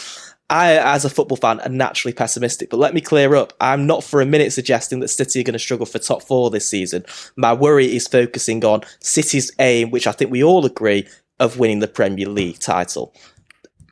I, 0.49 0.77
as 0.77 1.05
a 1.05 1.11
football 1.11 1.37
fan, 1.37 1.61
am 1.61 1.77
naturally 1.77 2.13
pessimistic. 2.13 2.71
But 2.71 2.79
let 2.79 2.95
me 2.95 3.01
clear 3.01 3.35
up. 3.35 3.53
I'm 3.61 3.87
not 3.87 4.05
for 4.05 4.21
a 4.21 4.27
minute 4.27 4.53
suggesting 4.53 5.01
that 5.01 5.09
City 5.09 5.41
are 5.41 5.43
going 5.43 5.55
to 5.55 5.59
struggle 5.59 5.87
for 5.87 5.99
top 5.99 6.23
four 6.23 6.51
this 6.51 6.69
season. 6.69 7.05
My 7.37 7.53
worry 7.53 7.97
is 7.97 8.07
focusing 8.07 8.65
on 8.65 8.83
City's 9.01 9.51
aim, 9.59 9.91
which 9.91 10.07
I 10.07 10.13
think 10.13 10.31
we 10.31 10.45
all 10.45 10.65
agree, 10.65 11.09
of 11.41 11.59
winning 11.59 11.81
the 11.81 11.89
Premier 11.89 12.29
League 12.29 12.59
title. 12.61 13.13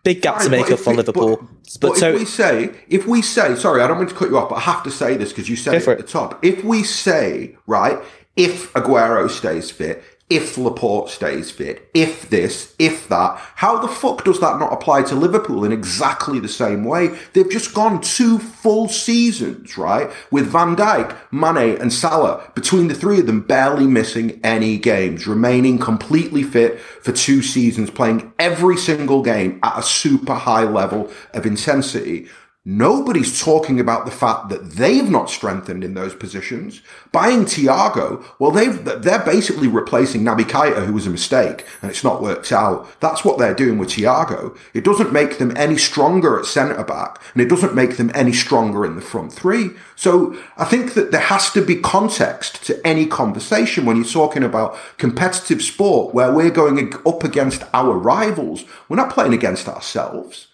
Big 0.04 0.23
gap 0.23 0.42
to 0.42 0.50
make 0.50 0.70
up 0.70 0.78
for 0.78 0.94
Liverpool. 0.94 1.37
But, 1.37 1.49
But, 1.80 1.88
but 1.88 1.96
so 1.96 2.11
if 2.11 2.18
we 2.20 2.25
say, 2.26 2.70
if 2.88 3.06
we 3.06 3.23
say, 3.23 3.56
sorry, 3.56 3.82
I 3.82 3.88
don't 3.88 3.99
mean 3.99 4.08
to 4.08 4.14
cut 4.14 4.28
you 4.28 4.38
off, 4.38 4.50
but 4.50 4.56
I 4.56 4.61
have 4.61 4.82
to 4.84 4.90
say 4.90 5.16
this 5.16 5.30
because 5.30 5.49
you 5.49 5.56
said 5.56 5.75
it 5.75 5.88
at 5.88 5.99
it. 5.99 6.06
the 6.06 6.12
top. 6.12 6.44
If 6.44 6.62
we 6.62 6.82
say, 6.82 7.56
right, 7.66 7.99
if 8.37 8.73
Aguero 8.75 9.30
stays 9.30 9.70
fit, 9.70 10.02
if 10.31 10.57
Laporte 10.57 11.11
stays 11.11 11.50
fit, 11.50 11.90
if 11.93 12.31
this, 12.31 12.75
if 12.78 13.09
that, 13.09 13.38
how 13.57 13.78
the 13.78 13.88
fuck 13.88 14.25
does 14.25 14.40
that 14.40 14.59
not 14.59 14.73
apply 14.73 15.02
to 15.02 15.14
Liverpool 15.14 15.64
in 15.64 15.73
exactly 15.73 16.40
the 16.40 16.49
same 16.49 16.85
way? 16.85 17.09
They've 17.35 17.50
just 17.50 17.75
gone 17.75 18.00
two 18.00 18.38
full 18.38 18.88
seasons, 18.88 19.76
right, 19.76 20.11
with 20.31 20.47
Van 20.47 20.76
Dijk, 20.76 21.14
Mane, 21.31 21.78
and 21.78 21.93
Salah, 21.93 22.50
between 22.54 22.88
the 22.88 22.95
three 22.95 23.21
of 23.21 23.26
them, 23.26 23.43
barely 23.43 23.87
missing 23.87 24.40
any 24.43 24.78
games, 24.78 25.26
remaining 25.26 25.78
completely 25.78 26.43
fit 26.43 26.81
for 26.81 27.12
two 27.12 27.43
seasons, 27.43 27.90
playing 27.90 28.33
every 28.38 28.78
single 28.78 29.23
game 29.23 29.61
at 29.62 29.78
a 29.78 29.83
super 29.83 30.35
high 30.35 30.64
level 30.64 31.11
of 31.35 31.45
intensity. 31.45 32.28
Nobody's 32.66 33.42
talking 33.42 33.78
about 33.78 34.06
the 34.06 34.11
fact 34.11 34.49
that 34.49 34.71
they've 34.71 35.11
not 35.11 35.28
strengthened 35.28 35.85
in 35.85 35.92
those 35.92 36.14
positions. 36.14 36.80
Buying 37.12 37.44
Thiago, 37.44 38.25
well, 38.38 38.50
they've, 38.50 38.83
they're 38.83 39.23
basically 39.23 39.68
replacing 39.68 40.23
Naby 40.23 40.44
Keita, 40.44 40.87
who 40.87 40.94
was 40.94 41.06
a 41.06 41.11
mistake, 41.11 41.66
and 41.83 41.90
it's 41.90 42.02
not 42.02 42.23
worked 42.23 42.50
out. 42.52 42.88
That's 43.00 43.23
what 43.23 43.37
they're 43.37 43.54
doing 43.54 43.76
with 43.76 43.90
Thiago. 43.90 44.56
It 44.73 44.83
doesn't 44.83 45.12
make 45.12 45.37
them 45.37 45.54
any 45.59 45.76
stronger 45.76 46.38
at 46.38 46.47
centre 46.47 46.83
back, 46.85 47.21
and 47.35 47.42
it 47.42 47.50
doesn't 47.50 47.75
make 47.75 47.99
them 47.99 48.11
any 48.14 48.33
stronger 48.33 48.87
in 48.87 48.97
the 48.97 49.02
front 49.02 49.35
three. 49.35 49.73
So 49.94 50.35
I 50.56 50.64
think 50.64 50.94
that 50.94 51.11
there 51.11 51.21
has 51.21 51.50
to 51.50 51.61
be 51.61 51.76
context 51.76 52.64
to 52.64 52.80
any 52.87 53.04
conversation 53.04 53.85
when 53.85 53.97
you're 53.97 54.06
talking 54.06 54.42
about 54.42 54.78
competitive 54.97 55.61
sport 55.61 56.14
where 56.14 56.33
we're 56.33 56.49
going 56.49 56.94
up 57.04 57.25
against 57.25 57.62
our 57.75 57.92
rivals. 57.92 58.64
We're 58.88 58.97
not 58.97 59.12
playing 59.12 59.35
against 59.35 59.68
ourselves. 59.68 60.47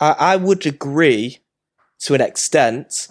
I, 0.00 0.10
I 0.18 0.36
would 0.36 0.66
agree 0.66 1.38
to 2.00 2.14
an 2.14 2.20
extent, 2.20 3.08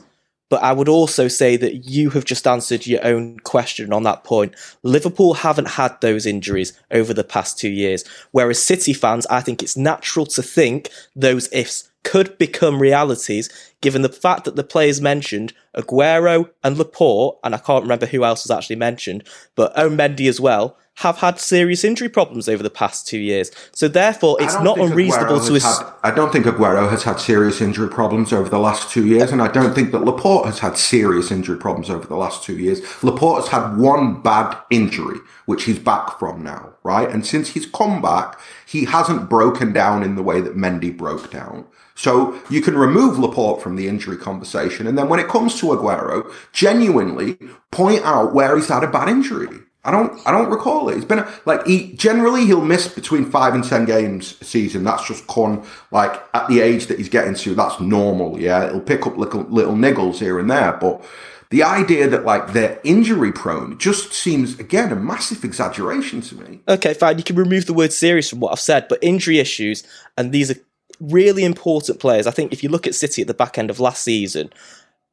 but 0.49 0.61
I 0.61 0.73
would 0.73 0.89
also 0.89 1.27
say 1.27 1.57
that 1.57 1.85
you 1.85 2.11
have 2.11 2.25
just 2.25 2.45
answered 2.45 2.85
your 2.85 3.03
own 3.05 3.39
question 3.39 3.91
on 3.91 4.03
that 4.03 4.23
point. 4.23 4.53
Liverpool 4.83 5.33
haven't 5.33 5.69
had 5.69 5.99
those 6.01 6.25
injuries 6.25 6.79
over 6.91 7.13
the 7.13 7.23
past 7.23 7.57
two 7.57 7.69
years, 7.69 8.03
whereas 8.31 8.61
City 8.61 8.93
fans, 8.93 9.25
I 9.27 9.41
think 9.41 9.63
it's 9.63 9.77
natural 9.77 10.25
to 10.27 10.43
think 10.43 10.89
those 11.15 11.51
ifs 11.51 11.89
could 12.03 12.37
become 12.37 12.81
realities 12.81 13.49
given 13.81 14.01
the 14.01 14.09
fact 14.09 14.43
that 14.43 14.55
the 14.55 14.63
players 14.63 15.01
mentioned, 15.01 15.53
Aguero 15.75 16.49
and 16.63 16.77
Laporte, 16.77 17.37
and 17.43 17.55
I 17.55 17.57
can't 17.57 17.83
remember 17.83 18.05
who 18.05 18.23
else 18.23 18.43
was 18.43 18.51
actually 18.51 18.75
mentioned, 18.75 19.23
but 19.55 19.73
Mendy 19.75 20.27
as 20.27 20.39
well, 20.39 20.77
have 20.97 21.17
had 21.17 21.39
serious 21.39 21.83
injury 21.83 22.07
problems 22.07 22.47
over 22.47 22.61
the 22.61 22.69
past 22.69 23.07
two 23.07 23.17
years. 23.17 23.49
So 23.71 23.87
therefore, 23.87 24.37
it's 24.39 24.53
don't 24.53 24.79
unreasonable 24.79 25.39
to 25.39 25.55
ass- 25.55 25.79
had- 25.79 25.87
I 26.03 26.11
don't 26.11 26.31
think 26.31 26.45
Aguero 26.45 26.89
has 26.89 27.03
had 27.03 27.19
serious 27.19 27.61
injury 27.61 27.89
problems 27.89 28.31
over 28.31 28.47
the 28.47 28.59
last 28.59 28.91
two 28.91 29.05
years, 29.07 29.31
and 29.31 29.41
I 29.41 29.47
don't 29.47 29.73
think 29.73 29.91
that 29.91 30.03
Laporte 30.03 30.45
has 30.45 30.59
had 30.59 30.77
serious 30.77 31.31
injury 31.31 31.57
problems 31.57 31.89
over 31.89 32.05
the 32.07 32.15
last 32.15 32.43
two 32.43 32.57
years. 32.57 32.79
Laporte 33.03 33.41
has 33.41 33.47
had 33.51 33.75
one 33.77 34.21
bad 34.21 34.55
injury, 34.69 35.17
which 35.45 35.63
he's 35.63 35.79
back 35.79 36.19
from 36.19 36.43
now, 36.43 36.69
right? 36.83 37.09
And 37.09 37.25
since 37.25 37.49
he's 37.49 37.65
come 37.65 38.01
back, 38.01 38.39
he 38.65 38.85
hasn't 38.85 39.29
broken 39.29 39.73
down 39.73 40.03
in 40.03 40.15
the 40.15 40.23
way 40.23 40.41
that 40.41 40.55
Mendy 40.55 40.95
broke 40.95 41.31
down. 41.31 41.65
So 41.95 42.35
you 42.49 42.61
can 42.61 42.75
remove 42.77 43.19
Laporte 43.19 43.61
from 43.61 43.75
the 43.75 43.87
injury 43.87 44.17
conversation, 44.17 44.85
and 44.87 44.97
then 44.97 45.09
when 45.09 45.19
it 45.19 45.27
comes 45.27 45.59
to 45.59 45.67
Aguero, 45.67 46.31
genuinely 46.51 47.37
point 47.71 48.03
out 48.03 48.33
where 48.33 48.55
he's 48.55 48.67
had 48.69 48.83
a 48.83 48.87
bad 48.87 49.09
injury. 49.09 49.59
I 49.85 49.91
don't. 49.91 50.19
I 50.25 50.31
don't 50.31 50.49
recall 50.49 50.87
it. 50.89 50.95
It's 50.95 51.05
been 51.05 51.25
like 51.45 51.65
he 51.67 51.91
generally 51.93 52.45
he'll 52.45 52.63
miss 52.63 52.87
between 52.87 53.29
five 53.29 53.53
and 53.53 53.63
ten 53.63 53.83
games 53.83 54.37
a 54.39 54.45
season. 54.45 54.83
That's 54.85 55.05
just 55.05 55.27
con 55.27 55.65
like 55.91 56.23
at 56.33 56.47
the 56.47 56.61
age 56.61 56.87
that 56.87 56.97
he's 56.97 57.09
getting 57.09 57.35
to. 57.35 57.53
That's 57.53 57.79
normal. 57.81 58.39
Yeah, 58.39 58.65
it'll 58.65 58.79
pick 58.79 59.05
up 59.05 59.17
little 59.17 59.41
little 59.43 59.73
niggles 59.75 60.19
here 60.19 60.39
and 60.39 60.49
there, 60.49 60.73
but 60.79 61.03
the 61.49 61.63
idea 61.63 62.07
that 62.07 62.23
like 62.23 62.53
they're 62.53 62.79
injury 62.83 63.31
prone 63.31 63.77
just 63.77 64.13
seems 64.13 64.57
again 64.57 64.91
a 64.91 64.95
massive 64.95 65.43
exaggeration 65.43 66.21
to 66.21 66.35
me. 66.35 66.61
Okay, 66.67 66.93
fine. 66.93 67.17
You 67.17 67.23
can 67.23 67.35
remove 67.35 67.65
the 67.65 67.73
word 67.73 67.91
serious 67.91 68.29
from 68.29 68.39
what 68.39 68.53
I've 68.53 68.59
said, 68.61 68.87
but 68.87 68.99
injury 69.01 69.39
issues, 69.39 69.83
and 70.17 70.31
these 70.31 70.49
are 70.49 70.55
really 71.01 71.43
important 71.43 71.99
players. 71.99 72.25
I 72.25 72.31
think 72.31 72.53
if 72.53 72.63
you 72.63 72.69
look 72.69 72.87
at 72.87 72.95
City 72.95 73.21
at 73.21 73.27
the 73.27 73.33
back 73.33 73.57
end 73.57 73.69
of 73.69 73.79
last 73.79 74.01
season, 74.03 74.51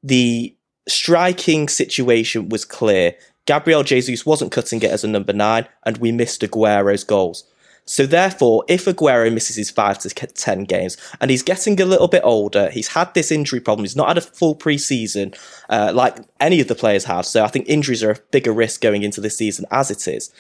the 0.03 0.55
striking 0.89 1.69
situation 1.69 2.49
was 2.49 2.65
clear. 2.65 3.15
Gabriel 3.47 3.83
Jesus 3.83 4.25
wasn't 4.27 4.53
cutting 4.53 4.83
it 4.83 4.91
as 4.91 5.05
a 5.05 5.09
number 5.09 5.33
nine, 5.33 5.67
and 5.85 5.97
we 5.99 6.13
missed 6.13 6.43
Aguero's 6.43 7.05
goals. 7.05 7.45
So 7.87 8.07
therefore, 8.07 8.65
if 8.69 8.85
Aguero 8.85 9.33
misses 9.33 9.57
his 9.57 9.71
five 9.71 9.99
to 10.01 10.11
ten 10.11 10.65
games, 10.65 10.97
and 11.21 11.31
he's 11.31 11.43
getting 11.43 11.81
a 11.81 11.85
little 11.87 12.07
bit 12.09 12.21
older, 12.25 12.71
he's 12.71 12.89
had 12.89 13.13
this 13.15 13.33
injury 13.33 13.59
problem. 13.59 13.85
He's 13.85 13.97
not 13.97 14.09
had 14.09 14.19
a 14.19 14.21
full 14.21 14.55
preseason 14.55 15.37
uh, 15.69 15.91
like 15.95 16.19
any 16.39 16.61
of 16.61 16.69
the 16.69 16.75
players 16.77 17.05
have. 17.05 17.27
So 17.27 17.43
I 17.43 17.49
think 17.49 17.69
injuries 17.69 18.05
are 18.05 18.13
a 18.13 18.19
bigger 18.31 18.53
risk 18.53 18.81
going 18.81 19.03
into 19.03 19.21
this 19.21 19.37
season 19.37 19.65
as 19.73 19.91
it 19.91 20.07
is. 20.07 20.31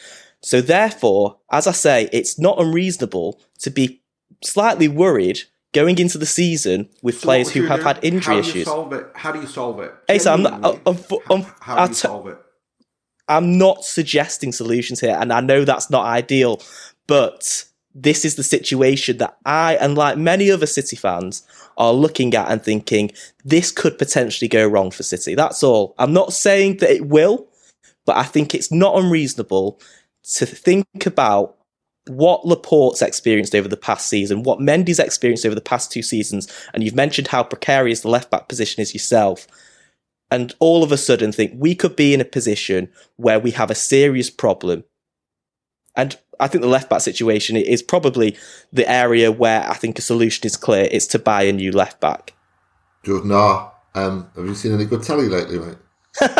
So 0.42 0.60
therefore, 0.60 1.38
as 1.50 1.66
I 1.66 1.72
say, 1.72 2.08
it's 2.12 2.38
not 2.38 2.60
unreasonable 2.60 3.40
to 3.60 3.70
be 3.70 4.00
slightly 4.44 4.86
worried 4.88 5.40
going 5.72 5.98
into 5.98 6.18
the 6.18 6.26
season 6.26 6.88
with 7.02 7.16
So 7.18 7.24
players 7.26 7.50
who 7.50 7.62
have 7.66 7.80
do? 7.80 7.84
had 7.84 7.98
injury 8.04 8.36
How 8.36 8.40
do 8.42 8.46
you 8.46 8.50
issues. 8.52 8.64
solve 8.66 8.92
it? 8.92 9.06
How 9.14 9.32
do 9.32 9.40
you 9.40 9.46
solve 9.46 9.80
it? 9.80 9.92
Hey, 10.06 10.18
so 10.18 10.32
I'm 10.34 10.42
not- 10.42 10.52
Genuinely, 10.62 10.82
I'm- 10.86 11.22
I'm- 11.30 11.42
how, 11.42 11.74
how 11.74 11.74
do 11.76 11.82
you 11.82 11.88
t- 11.88 11.94
solve 11.94 12.26
it? 12.28 12.38
I'm 13.30 13.56
not 13.56 13.84
suggesting 13.84 14.52
solutions 14.52 15.00
here, 15.00 15.16
and 15.18 15.32
I 15.32 15.40
know 15.40 15.64
that's 15.64 15.88
not 15.88 16.04
ideal, 16.04 16.60
but 17.06 17.64
this 17.94 18.24
is 18.24 18.34
the 18.34 18.42
situation 18.42 19.18
that 19.18 19.36
I 19.46 19.76
and 19.76 19.96
like 19.96 20.18
many 20.18 20.50
other 20.50 20.66
City 20.66 20.96
fans 20.96 21.46
are 21.76 21.92
looking 21.92 22.34
at 22.34 22.50
and 22.50 22.62
thinking 22.62 23.10
this 23.44 23.72
could 23.72 23.98
potentially 23.98 24.48
go 24.48 24.66
wrong 24.66 24.90
for 24.90 25.02
City. 25.02 25.34
That's 25.34 25.62
all. 25.62 25.94
I'm 25.98 26.12
not 26.12 26.32
saying 26.32 26.78
that 26.78 26.90
it 26.90 27.06
will, 27.06 27.48
but 28.04 28.16
I 28.16 28.24
think 28.24 28.54
it's 28.54 28.72
not 28.72 28.98
unreasonable 28.98 29.80
to 30.34 30.46
think 30.46 31.06
about 31.06 31.56
what 32.06 32.44
Laporte's 32.44 33.02
experienced 33.02 33.54
over 33.54 33.68
the 33.68 33.76
past 33.76 34.08
season, 34.08 34.42
what 34.42 34.58
Mendy's 34.58 34.98
experienced 34.98 35.46
over 35.46 35.54
the 35.54 35.60
past 35.60 35.92
two 35.92 36.02
seasons, 36.02 36.48
and 36.74 36.82
you've 36.82 36.94
mentioned 36.94 37.28
how 37.28 37.42
precarious 37.42 38.00
the 38.00 38.08
left 38.08 38.30
back 38.30 38.48
position 38.48 38.80
is 38.80 38.92
yourself. 38.92 39.46
And 40.30 40.54
all 40.58 40.82
of 40.82 40.92
a 40.92 40.96
sudden 40.96 41.32
think 41.32 41.52
we 41.56 41.74
could 41.74 41.96
be 41.96 42.14
in 42.14 42.20
a 42.20 42.24
position 42.24 42.88
where 43.16 43.40
we 43.40 43.50
have 43.52 43.70
a 43.70 43.74
serious 43.74 44.30
problem. 44.30 44.84
And 45.96 46.16
I 46.38 46.48
think 46.48 46.62
the 46.62 46.68
left 46.68 46.88
back 46.88 47.00
situation 47.00 47.56
is 47.56 47.82
probably 47.82 48.36
the 48.72 48.90
area 48.90 49.30
where 49.32 49.68
I 49.68 49.74
think 49.74 49.98
a 49.98 50.02
solution 50.02 50.46
is 50.46 50.56
clear. 50.56 50.88
It's 50.90 51.06
to 51.08 51.18
buy 51.18 51.42
a 51.42 51.52
new 51.52 51.72
left 51.72 52.00
back. 52.00 52.32
Jordan 53.02 53.32
R. 53.32 53.72
Um, 53.94 54.30
have 54.36 54.46
you 54.46 54.54
seen 54.54 54.72
any 54.72 54.84
good 54.84 55.02
telly 55.02 55.28
lately, 55.28 55.58
mate? 55.58 55.76
I've, 56.20 56.36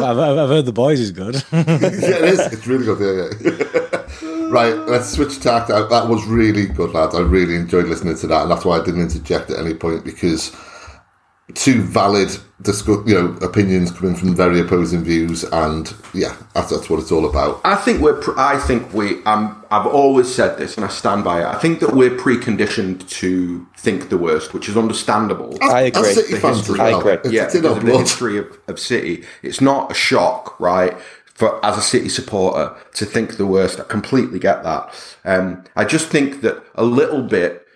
I've, 0.00 0.18
I've 0.18 0.48
heard 0.48 0.66
the 0.66 0.72
boys 0.72 1.00
is 1.00 1.10
good. 1.12 1.34
yeah, 1.52 1.64
it 1.66 2.24
is. 2.24 2.40
It's 2.52 2.66
really 2.66 2.84
good. 2.84 3.00
Yeah, 3.00 3.50
yeah. 3.50 4.48
right, 4.50 4.74
let's 4.86 5.10
switch 5.10 5.40
tack. 5.40 5.68
That, 5.68 5.90
that 5.90 6.08
was 6.08 6.24
really 6.26 6.66
good, 6.66 6.92
lads. 6.92 7.14
I 7.14 7.20
really 7.20 7.56
enjoyed 7.56 7.86
listening 7.86 8.16
to 8.18 8.26
that, 8.28 8.42
and 8.42 8.50
that's 8.50 8.64
why 8.64 8.78
I 8.78 8.84
didn't 8.84 9.02
interject 9.02 9.50
at 9.50 9.58
any 9.58 9.74
point 9.74 10.04
because 10.04 10.54
two 11.54 11.82
valid 11.82 12.36
discuss, 12.62 13.06
you 13.06 13.14
know, 13.14 13.26
opinions 13.46 13.90
coming 13.90 14.14
from 14.14 14.34
very 14.34 14.60
opposing 14.60 15.02
views, 15.04 15.44
and 15.44 15.94
yeah, 16.12 16.36
that's, 16.54 16.70
that's 16.70 16.88
what 16.88 17.00
it's 17.00 17.12
all 17.12 17.26
about. 17.26 17.60
I 17.64 17.76
think 17.76 18.00
we're. 18.00 18.20
Pre- 18.20 18.34
I 18.36 18.58
think 18.58 18.92
we. 18.92 19.22
Um, 19.24 19.64
I've 19.70 19.86
always 19.86 20.32
said 20.32 20.58
this, 20.58 20.76
and 20.76 20.84
I 20.84 20.88
stand 20.88 21.24
by 21.24 21.40
it. 21.40 21.46
I 21.46 21.58
think 21.58 21.80
that 21.80 21.94
we're 21.94 22.16
preconditioned 22.16 23.08
to 23.20 23.66
think 23.76 24.08
the 24.08 24.18
worst, 24.18 24.54
which 24.54 24.68
is 24.68 24.76
understandable. 24.76 25.56
I 25.62 25.82
agree. 25.82 26.08
As 26.08 26.14
City 26.14 26.34
The 26.34 26.40
fans 26.40 26.58
as 26.60 26.66
history- 26.66 26.78
well. 26.78 26.96
I 26.96 26.98
agree. 26.98 27.12
It's, 27.12 27.32
yeah, 27.32 27.44
it's 27.44 27.54
in 27.54 27.62
because 27.62 27.76
of 27.78 27.84
the 27.84 27.98
history 27.98 28.38
of, 28.38 28.58
of 28.68 28.78
City. 28.78 29.24
It's 29.42 29.60
not 29.60 29.90
a 29.90 29.94
shock, 29.94 30.58
right? 30.60 30.96
For 31.34 31.64
as 31.64 31.76
a 31.76 31.82
City 31.82 32.08
supporter 32.08 32.74
to 32.94 33.04
think 33.04 33.36
the 33.36 33.46
worst, 33.46 33.80
I 33.80 33.84
completely 33.84 34.38
get 34.38 34.62
that. 34.62 34.94
Um, 35.24 35.64
I 35.74 35.84
just 35.84 36.08
think 36.08 36.42
that 36.42 36.62
a 36.76 36.84
little 36.84 37.22
bit 37.22 37.66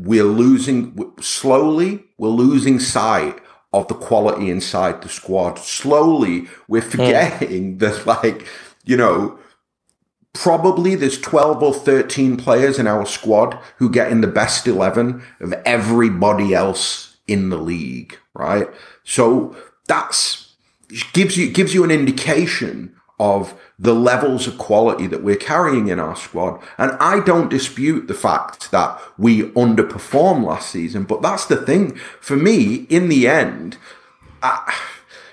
we're 0.00 0.24
losing 0.24 1.12
slowly. 1.20 2.04
We're 2.18 2.28
losing 2.28 2.80
sight 2.80 3.38
of 3.72 3.88
the 3.88 3.94
quality 3.94 4.50
inside 4.50 5.02
the 5.02 5.08
squad. 5.08 5.58
Slowly, 5.58 6.48
we're 6.66 6.82
hmm. 6.82 6.90
forgetting 6.90 7.78
that, 7.78 8.06
like 8.06 8.46
you 8.84 8.96
know, 8.96 9.38
probably 10.32 10.94
there's 10.94 11.20
12 11.20 11.62
or 11.62 11.74
13 11.74 12.36
players 12.36 12.78
in 12.78 12.86
our 12.86 13.06
squad 13.06 13.58
who 13.76 13.90
get 13.90 14.10
in 14.10 14.20
the 14.20 14.26
best 14.26 14.66
11 14.66 15.22
of 15.40 15.52
everybody 15.64 16.54
else 16.54 17.16
in 17.26 17.50
the 17.50 17.58
league, 17.58 18.18
right? 18.34 18.68
So 19.04 19.56
that's 19.86 20.54
gives 21.12 21.36
you 21.36 21.50
gives 21.50 21.74
you 21.74 21.84
an 21.84 21.90
indication 21.90 22.94
of 23.20 23.58
the 23.78 23.94
levels 23.94 24.46
of 24.46 24.58
quality 24.58 25.06
that 25.06 25.22
we're 25.22 25.36
carrying 25.36 25.88
in 25.88 25.98
our 25.98 26.16
squad. 26.16 26.62
And 26.76 26.92
I 27.00 27.20
don't 27.20 27.50
dispute 27.50 28.08
the 28.08 28.14
fact 28.14 28.70
that 28.70 29.00
we 29.16 29.50
underperformed 29.50 30.44
last 30.44 30.70
season, 30.70 31.04
but 31.04 31.22
that's 31.22 31.46
the 31.46 31.56
thing. 31.56 31.96
For 32.20 32.36
me, 32.36 32.86
in 32.88 33.08
the 33.08 33.26
end, 33.26 33.76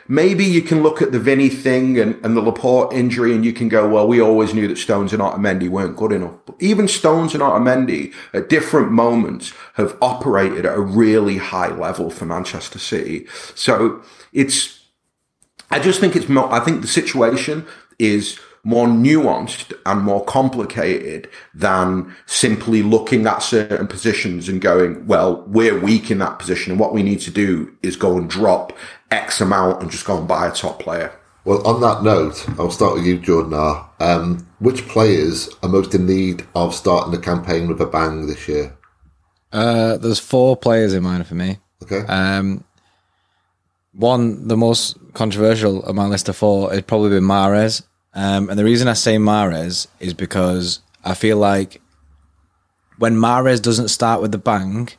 maybe 0.07 0.45
you 0.45 0.61
can 0.61 0.83
look 0.83 1.01
at 1.01 1.11
the 1.11 1.19
Vinny 1.19 1.49
thing 1.49 1.99
and, 1.99 2.23
and 2.25 2.35
the 2.35 2.41
Laporte 2.41 2.93
injury 2.93 3.33
and 3.33 3.45
you 3.45 3.53
can 3.53 3.69
go, 3.69 3.87
well, 3.87 4.07
we 4.07 4.21
always 4.21 4.53
knew 4.53 4.67
that 4.67 4.77
Stones 4.77 5.13
and 5.13 5.21
Otamendi 5.21 5.69
weren't 5.69 5.97
good 5.97 6.11
enough. 6.11 6.35
But 6.45 6.55
even 6.59 6.87
Stones 6.87 7.33
and 7.33 7.43
Otamendi 7.43 8.13
at 8.33 8.49
different 8.49 8.91
moments 8.91 9.53
have 9.73 9.97
operated 10.01 10.65
at 10.65 10.75
a 10.75 10.81
really 10.81 11.37
high 11.37 11.69
level 11.69 12.09
for 12.09 12.25
Manchester 12.25 12.79
City. 12.79 13.27
So 13.55 14.01
it's, 14.33 14.74
I 15.71 15.79
just 15.79 15.99
think 15.99 16.15
it's 16.15 16.29
more, 16.29 16.51
I 16.51 16.59
think 16.59 16.81
the 16.81 16.87
situation 16.87 17.65
is 17.99 18.39
more 18.63 18.87
nuanced 18.87 19.73
and 19.85 20.01
more 20.01 20.25
complicated 20.25 21.29
than 21.53 22.13
simply 22.25 22.81
looking 22.81 23.27
at 23.27 23.39
certain 23.39 23.87
positions 23.87 24.49
and 24.49 24.59
going, 24.59 25.05
well, 25.05 25.43
we're 25.47 25.79
weak 25.79 26.09
in 26.09 26.17
that 26.17 26.39
position 26.39 26.71
and 26.71 26.79
what 26.79 26.93
we 26.93 27.03
need 27.03 27.19
to 27.21 27.31
do 27.31 27.71
is 27.83 27.95
go 27.95 28.17
and 28.17 28.29
drop 28.29 28.73
X 29.11 29.39
amount 29.39 29.81
and 29.81 29.91
just 29.91 30.05
go 30.05 30.17
and 30.17 30.27
buy 30.27 30.47
a 30.47 30.51
top 30.51 30.79
player. 30.79 31.11
Well, 31.45 31.65
on 31.67 31.79
that 31.81 32.01
note, 32.01 32.43
I'll 32.59 32.71
start 32.71 32.95
with 32.95 33.05
you, 33.05 33.19
Jordan 33.19 33.53
R. 33.53 33.87
Um, 33.99 34.47
which 34.57 34.87
players 34.87 35.47
are 35.61 35.69
most 35.69 35.93
in 35.93 36.07
need 36.07 36.43
of 36.55 36.73
starting 36.73 37.11
the 37.11 37.19
campaign 37.19 37.67
with 37.67 37.79
a 37.79 37.85
bang 37.85 38.25
this 38.25 38.47
year? 38.47 38.75
Uh, 39.51 39.97
there's 39.97 40.19
four 40.19 40.57
players 40.57 40.93
in 40.93 41.03
mind 41.03 41.27
for 41.27 41.35
me. 41.35 41.59
Okay. 41.83 41.99
Um, 42.07 42.64
one, 43.95 44.47
the 44.47 44.57
most 44.57 44.97
controversial 45.13 45.83
of 45.83 45.95
my 45.95 46.05
list 46.05 46.29
of 46.29 46.35
four 46.35 46.73
is 46.73 46.81
probably 46.81 47.09
been 47.11 47.23
Mahrez. 47.23 47.83
Um, 48.13 48.49
and 48.49 48.59
the 48.59 48.63
reason 48.63 48.87
I 48.87 48.93
say 48.93 49.17
Mahrez 49.17 49.87
is 49.99 50.13
because 50.13 50.81
I 51.03 51.13
feel 51.13 51.37
like 51.37 51.81
when 52.97 53.15
Mahrez 53.15 53.61
doesn't 53.61 53.89
start 53.89 54.21
with 54.21 54.31
the 54.31 54.37
bang, 54.37 54.89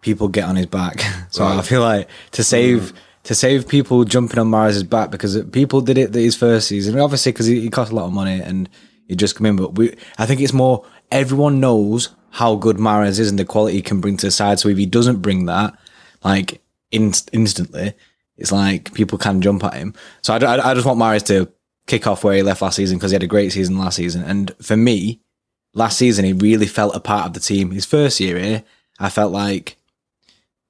people 0.00 0.28
get 0.28 0.44
on 0.44 0.56
his 0.56 0.66
back. 0.66 1.00
so 1.30 1.44
I 1.44 1.62
feel 1.62 1.80
like 1.80 2.08
to 2.32 2.44
save 2.44 2.92
to 3.24 3.34
save 3.34 3.68
people 3.68 4.04
jumping 4.04 4.38
on 4.38 4.50
Mahrez' 4.50 4.88
back 4.88 5.10
because 5.10 5.42
people 5.46 5.80
did 5.80 5.98
it 5.98 6.14
his 6.14 6.36
first 6.36 6.68
season, 6.68 6.98
obviously 6.98 7.32
because 7.32 7.46
he, 7.46 7.60
he 7.60 7.68
cost 7.68 7.92
a 7.92 7.94
lot 7.94 8.06
of 8.06 8.12
money 8.12 8.40
and 8.40 8.68
he 9.06 9.16
just 9.16 9.36
come 9.36 9.46
in. 9.46 9.56
But 9.56 9.74
we, 9.74 9.94
I 10.16 10.26
think 10.26 10.40
it's 10.40 10.52
more 10.52 10.86
everyone 11.10 11.60
knows 11.60 12.10
how 12.30 12.54
good 12.56 12.76
Mahrez 12.76 13.18
is 13.18 13.28
and 13.28 13.38
the 13.38 13.44
quality 13.44 13.76
he 13.76 13.82
can 13.82 14.00
bring 14.00 14.16
to 14.18 14.26
the 14.26 14.30
side. 14.30 14.58
So 14.60 14.68
if 14.68 14.78
he 14.78 14.86
doesn't 14.86 15.20
bring 15.22 15.46
that, 15.46 15.76
like 16.24 16.62
inst- 16.90 17.30
instantly, 17.32 17.94
it's 18.38 18.52
like 18.52 18.94
people 18.94 19.18
can 19.18 19.42
jump 19.42 19.64
at 19.64 19.74
him. 19.74 19.94
So 20.22 20.32
I, 20.32 20.38
I, 20.38 20.70
I 20.70 20.74
just 20.74 20.86
want 20.86 20.98
Mahrez 20.98 21.26
to 21.26 21.52
kick 21.86 22.06
off 22.06 22.22
where 22.24 22.36
he 22.36 22.42
left 22.42 22.62
last 22.62 22.76
season 22.76 22.96
because 22.96 23.10
he 23.10 23.16
had 23.16 23.22
a 23.22 23.26
great 23.26 23.52
season 23.52 23.78
last 23.78 23.96
season. 23.96 24.22
And 24.22 24.54
for 24.62 24.76
me, 24.76 25.20
last 25.74 25.98
season 25.98 26.24
he 26.24 26.32
really 26.32 26.66
felt 26.66 26.94
a 26.94 27.00
part 27.00 27.26
of 27.26 27.34
the 27.34 27.40
team. 27.40 27.72
His 27.72 27.84
first 27.84 28.20
year 28.20 28.38
here, 28.38 28.64
I 28.98 29.10
felt 29.10 29.32
like 29.32 29.76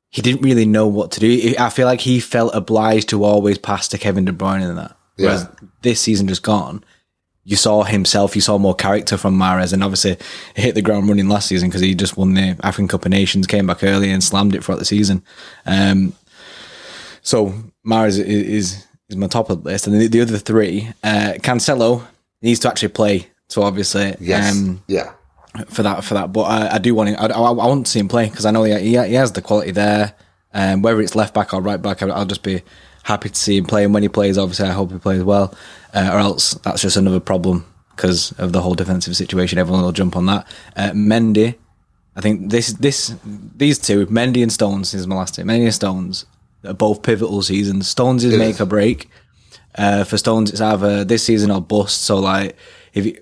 he 0.09 0.23
didn't 0.23 0.43
really 0.43 0.65
know 0.65 0.87
what 0.87 1.13
to 1.13 1.21
do. 1.21 1.55
I 1.59 1.69
feel 1.69 1.87
like 1.87 2.01
he 2.01 2.19
felt 2.19 2.55
obliged 2.55 3.11
to 3.11 3.25
always 3.25 3.59
pass 3.59 3.89
to 3.89 3.99
Kevin 3.99 4.25
De 4.25 4.33
Bruyne 4.33 4.67
and 4.67 4.79
that. 4.79 4.97
Whereas 5.17 5.49
this 5.83 6.01
season 6.01 6.29
just 6.29 6.45
gone, 6.45 6.85
you 7.45 7.57
saw 7.57 7.83
himself, 7.83 8.37
you 8.37 8.41
saw 8.41 8.57
more 8.57 8.75
character 8.75 9.17
from 9.17 9.37
Mahrez, 9.37 9.73
and 9.73 9.83
obviously 9.83 10.17
he 10.55 10.63
hit 10.63 10.75
the 10.75 10.83
ground 10.83 11.09
running 11.09 11.29
last 11.29 11.49
season 11.49 11.69
because 11.69 11.81
he 11.81 11.95
just 11.95 12.17
won 12.17 12.35
the 12.35 12.57
African 12.63 12.89
Cup 12.89 13.05
of 13.05 13.11
Nations, 13.11 13.47
came 13.47 13.67
back 13.67 13.83
early 13.83 14.11
and 14.11 14.23
slammed 14.23 14.55
it 14.55 14.63
throughout 14.63 14.79
the 14.79 14.85
season. 14.85 15.25
Um, 15.67 16.13
so 17.23 17.55
Mahrez 17.87 18.19
is, 18.19 18.19
is 18.19 18.87
is 19.09 19.17
my 19.17 19.27
top 19.27 19.51
of 19.51 19.63
the 19.63 19.71
list, 19.71 19.87
and 19.87 20.01
the, 20.01 20.07
the 20.07 20.21
other 20.21 20.39
three, 20.39 20.89
uh, 21.03 21.35
Cancelo 21.39 22.07
needs 22.43 22.61
to 22.61 22.69
actually 22.69 22.89
play. 22.89 23.27
So 23.49 23.63
obviously, 23.63 24.15
yes. 24.21 24.53
um, 24.53 24.83
yeah. 24.87 25.13
for 25.69 25.83
that 25.83 26.05
for 26.05 26.15
that. 26.15 26.33
But 26.33 26.43
I, 26.43 26.75
I 26.75 26.79
do 26.79 26.95
want 26.95 27.11
to. 27.11 27.21
I, 27.21 27.27
I, 27.27 27.49
I 27.49 27.67
want 27.67 27.87
to 27.87 27.93
see 27.93 28.01
him 28.01 28.09
play 28.09 28.29
because 28.29 28.45
I 28.45 28.51
know 28.51 28.65
he, 28.65 28.79
he 28.79 28.91
he 28.91 29.15
has 29.15 29.33
the 29.33 29.43
quality 29.43 29.71
there. 29.71 30.15
Um, 30.53 30.83
whether 30.83 31.01
it's 31.01 31.15
left 31.15 31.35
back 31.35 31.53
or 31.53 31.61
right 31.61 31.81
back, 31.81 32.03
I'll, 32.03 32.25
just 32.25 32.43
be 32.43 32.63
happy 33.03 33.29
to 33.29 33.35
see 33.35 33.59
him 33.59 33.67
play. 33.67 33.85
And 33.85 33.93
when 33.93 34.03
he 34.03 34.09
plays, 34.09 34.39
obviously, 34.39 34.69
I 34.69 34.73
hope 34.73 34.91
he 34.91 34.99
plays 34.99 35.23
well. 35.23 35.55
Uh, 35.95 36.11
or 36.13 36.19
else 36.19 36.55
that's 36.55 36.83
just 36.83 36.97
another 36.97 37.21
problem 37.21 37.67
because 37.91 38.33
of 38.33 38.53
the 38.53 38.63
whole 38.63 38.75
defensive 38.75 39.17
situation. 39.17 39.59
Everyone 39.59 39.83
will 39.83 39.93
jump 39.93 40.17
on 40.17 40.27
that. 40.27 40.47
Uh, 40.77 40.91
Mendy, 40.91 41.57
I 42.17 42.21
think 42.21 42.51
this 42.51 42.73
this 42.75 43.15
these 43.25 43.79
two, 43.79 44.07
Mendy 44.07 44.43
and 44.43 44.53
Stones, 44.53 44.95
is 44.95 45.07
my 45.07 45.17
last 45.17 45.35
two. 45.35 45.43
Mendy 45.43 45.65
and 45.65 45.75
Stones 45.75 46.27
both 46.63 47.03
pivotal 47.03 47.43
seasons. 47.43 47.89
Stones 47.89 48.25
is 48.25 48.37
make 48.39 48.61
or 48.61 48.67
break. 48.67 49.09
Uh, 49.75 50.05
for 50.05 50.19
Stones, 50.19 50.51
it's 50.51 50.61
either 50.61 51.05
this 51.05 51.23
season 51.23 51.51
or 51.51 51.61
bust. 51.61 52.03
So 52.03 52.19
like, 52.19 52.57
if 52.95 53.07
you, 53.07 53.21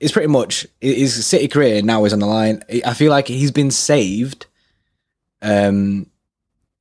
it's 0.00 0.12
pretty 0.12 0.28
much 0.28 0.66
his 0.80 1.24
City 1.24 1.48
career 1.48 1.82
now 1.82 2.04
is 2.04 2.12
on 2.12 2.18
the 2.18 2.26
line. 2.26 2.62
I 2.84 2.94
feel 2.94 3.10
like 3.10 3.28
he's 3.28 3.50
been 3.50 3.70
saved. 3.70 4.46
Um, 5.40 6.10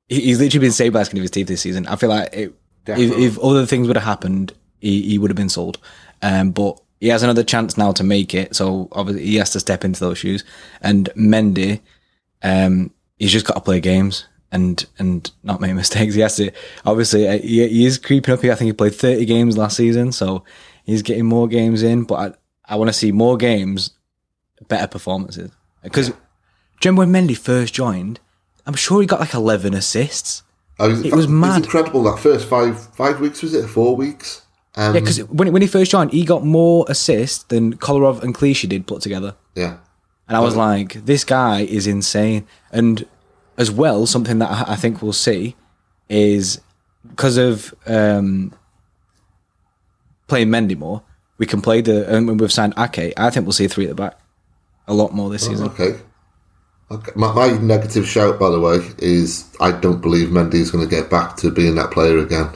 he's 0.09 0.39
literally 0.39 0.65
been 0.65 0.73
saved 0.73 0.93
by 0.93 1.03
skin 1.03 1.19
of 1.19 1.23
his 1.23 1.31
teeth 1.31 1.47
this 1.47 1.61
season. 1.61 1.87
I 1.87 1.95
feel 1.95 2.09
like 2.09 2.33
it, 2.33 2.53
if, 2.85 3.17
if 3.17 3.39
other 3.39 3.65
things 3.65 3.87
would 3.87 3.95
have 3.95 4.05
happened, 4.05 4.53
he, 4.79 5.01
he 5.03 5.17
would 5.17 5.29
have 5.29 5.37
been 5.37 5.49
sold. 5.49 5.77
Um, 6.21 6.51
but 6.51 6.79
he 6.99 7.07
has 7.09 7.23
another 7.23 7.43
chance 7.43 7.77
now 7.77 7.91
to 7.93 8.03
make 8.03 8.33
it, 8.33 8.55
so 8.55 8.87
obviously 8.91 9.25
he 9.25 9.35
has 9.35 9.51
to 9.51 9.59
step 9.59 9.83
into 9.83 9.99
those 9.99 10.17
shoes. 10.17 10.43
And 10.81 11.09
Mendy, 11.15 11.81
um, 12.41 12.91
he's 13.17 13.31
just 13.31 13.45
got 13.45 13.55
to 13.55 13.61
play 13.61 13.79
games 13.79 14.25
and 14.53 14.85
and 14.99 15.29
not 15.43 15.59
make 15.59 15.73
mistakes. 15.83 16.15
Yes. 16.15 16.39
Obviously, 16.85 17.27
uh, 17.27 17.39
he, 17.39 17.67
he 17.67 17.85
is 17.85 17.97
creeping 17.97 18.33
up. 18.33 18.41
here. 18.41 18.53
I 18.53 18.55
think 18.55 18.67
he 18.67 18.73
played 18.73 18.95
thirty 18.95 19.25
games 19.25 19.57
last 19.57 19.75
season, 19.75 20.11
so 20.13 20.45
he's 20.85 21.01
getting 21.01 21.25
more 21.25 21.47
games 21.49 21.83
in. 21.83 22.03
But 22.05 22.15
I, 22.67 22.73
I 22.73 22.75
want 22.77 22.87
to 22.89 22.93
see 22.93 23.11
more 23.11 23.35
games, 23.35 23.91
better 24.69 24.87
performances. 24.87 25.51
Because 25.83 26.07
do 26.09 26.15
you 26.15 26.91
remember 26.91 27.11
when 27.11 27.27
Mendy 27.27 27.37
first 27.37 27.73
joined? 27.73 28.19
I'm 28.65 28.75
sure 28.75 29.01
he 29.01 29.07
got 29.07 29.19
like 29.19 29.33
eleven 29.33 29.73
assists. 29.73 30.43
Oh, 30.79 30.87
he's- 30.89 31.03
It 31.05 31.13
was 31.13 31.25
he's 31.25 31.31
mad. 31.33 31.63
incredible. 31.65 32.03
That 32.03 32.19
first 32.19 32.47
five 32.47 32.79
five 32.95 33.19
weeks 33.19 33.41
was 33.41 33.53
it? 33.53 33.67
Four 33.67 33.95
weeks. 33.97 34.43
Um, 34.75 34.93
Yeah, 34.95 35.01
because 35.01 35.19
when 35.25 35.51
when 35.51 35.61
he 35.61 35.67
first 35.67 35.91
joined, 35.91 36.11
he 36.13 36.23
got 36.25 36.43
more 36.45 36.85
assists 36.89 37.43
than 37.43 37.75
Kolarov 37.77 38.23
and 38.23 38.33
Clichy 38.33 38.67
did 38.67 38.87
put 38.87 39.01
together. 39.01 39.35
yeah. 39.55 39.77
And 40.25 40.37
I 40.37 40.39
was 40.39 40.55
like, 40.55 41.05
this 41.05 41.25
guy 41.25 41.61
is 41.63 41.85
insane. 41.85 42.47
And 42.71 43.05
as 43.57 43.69
well, 43.71 44.05
something 44.05 44.39
that 44.39 44.49
I 44.51 44.73
I 44.73 44.75
think 44.75 45.01
we'll 45.01 45.13
see 45.13 45.55
is 46.09 46.59
because 47.07 47.37
of 47.37 47.73
um, 47.85 48.53
playing 50.27 50.49
Mendy 50.49 50.77
more, 50.77 51.03
we 51.37 51.45
can 51.45 51.61
play 51.61 51.81
the, 51.81 52.09
and 52.13 52.27
when 52.27 52.37
we've 52.37 52.51
signed 52.51 52.73
Ake, 52.77 53.13
I 53.17 53.29
think 53.29 53.45
we'll 53.45 53.53
see 53.53 53.67
three 53.67 53.85
at 53.85 53.89
the 53.89 53.95
back 53.95 54.17
a 54.87 54.93
lot 54.93 55.13
more 55.13 55.29
this 55.29 55.45
season. 55.45 55.67
Okay. 55.69 55.99
Okay. 56.91 57.11
My, 57.15 57.33
my 57.33 57.57
negative 57.59 58.07
shout, 58.07 58.39
by 58.39 58.49
the 58.49 58.59
way, 58.59 58.79
is 58.99 59.49
I 59.59 59.71
don't 59.71 60.01
believe 60.01 60.29
Mendy 60.29 60.55
is 60.55 60.69
going 60.69 60.87
to 60.87 60.89
get 60.89 61.09
back 61.09 61.37
to 61.37 61.49
being 61.49 61.75
that 61.75 61.91
player 61.91 62.19
again. 62.19 62.49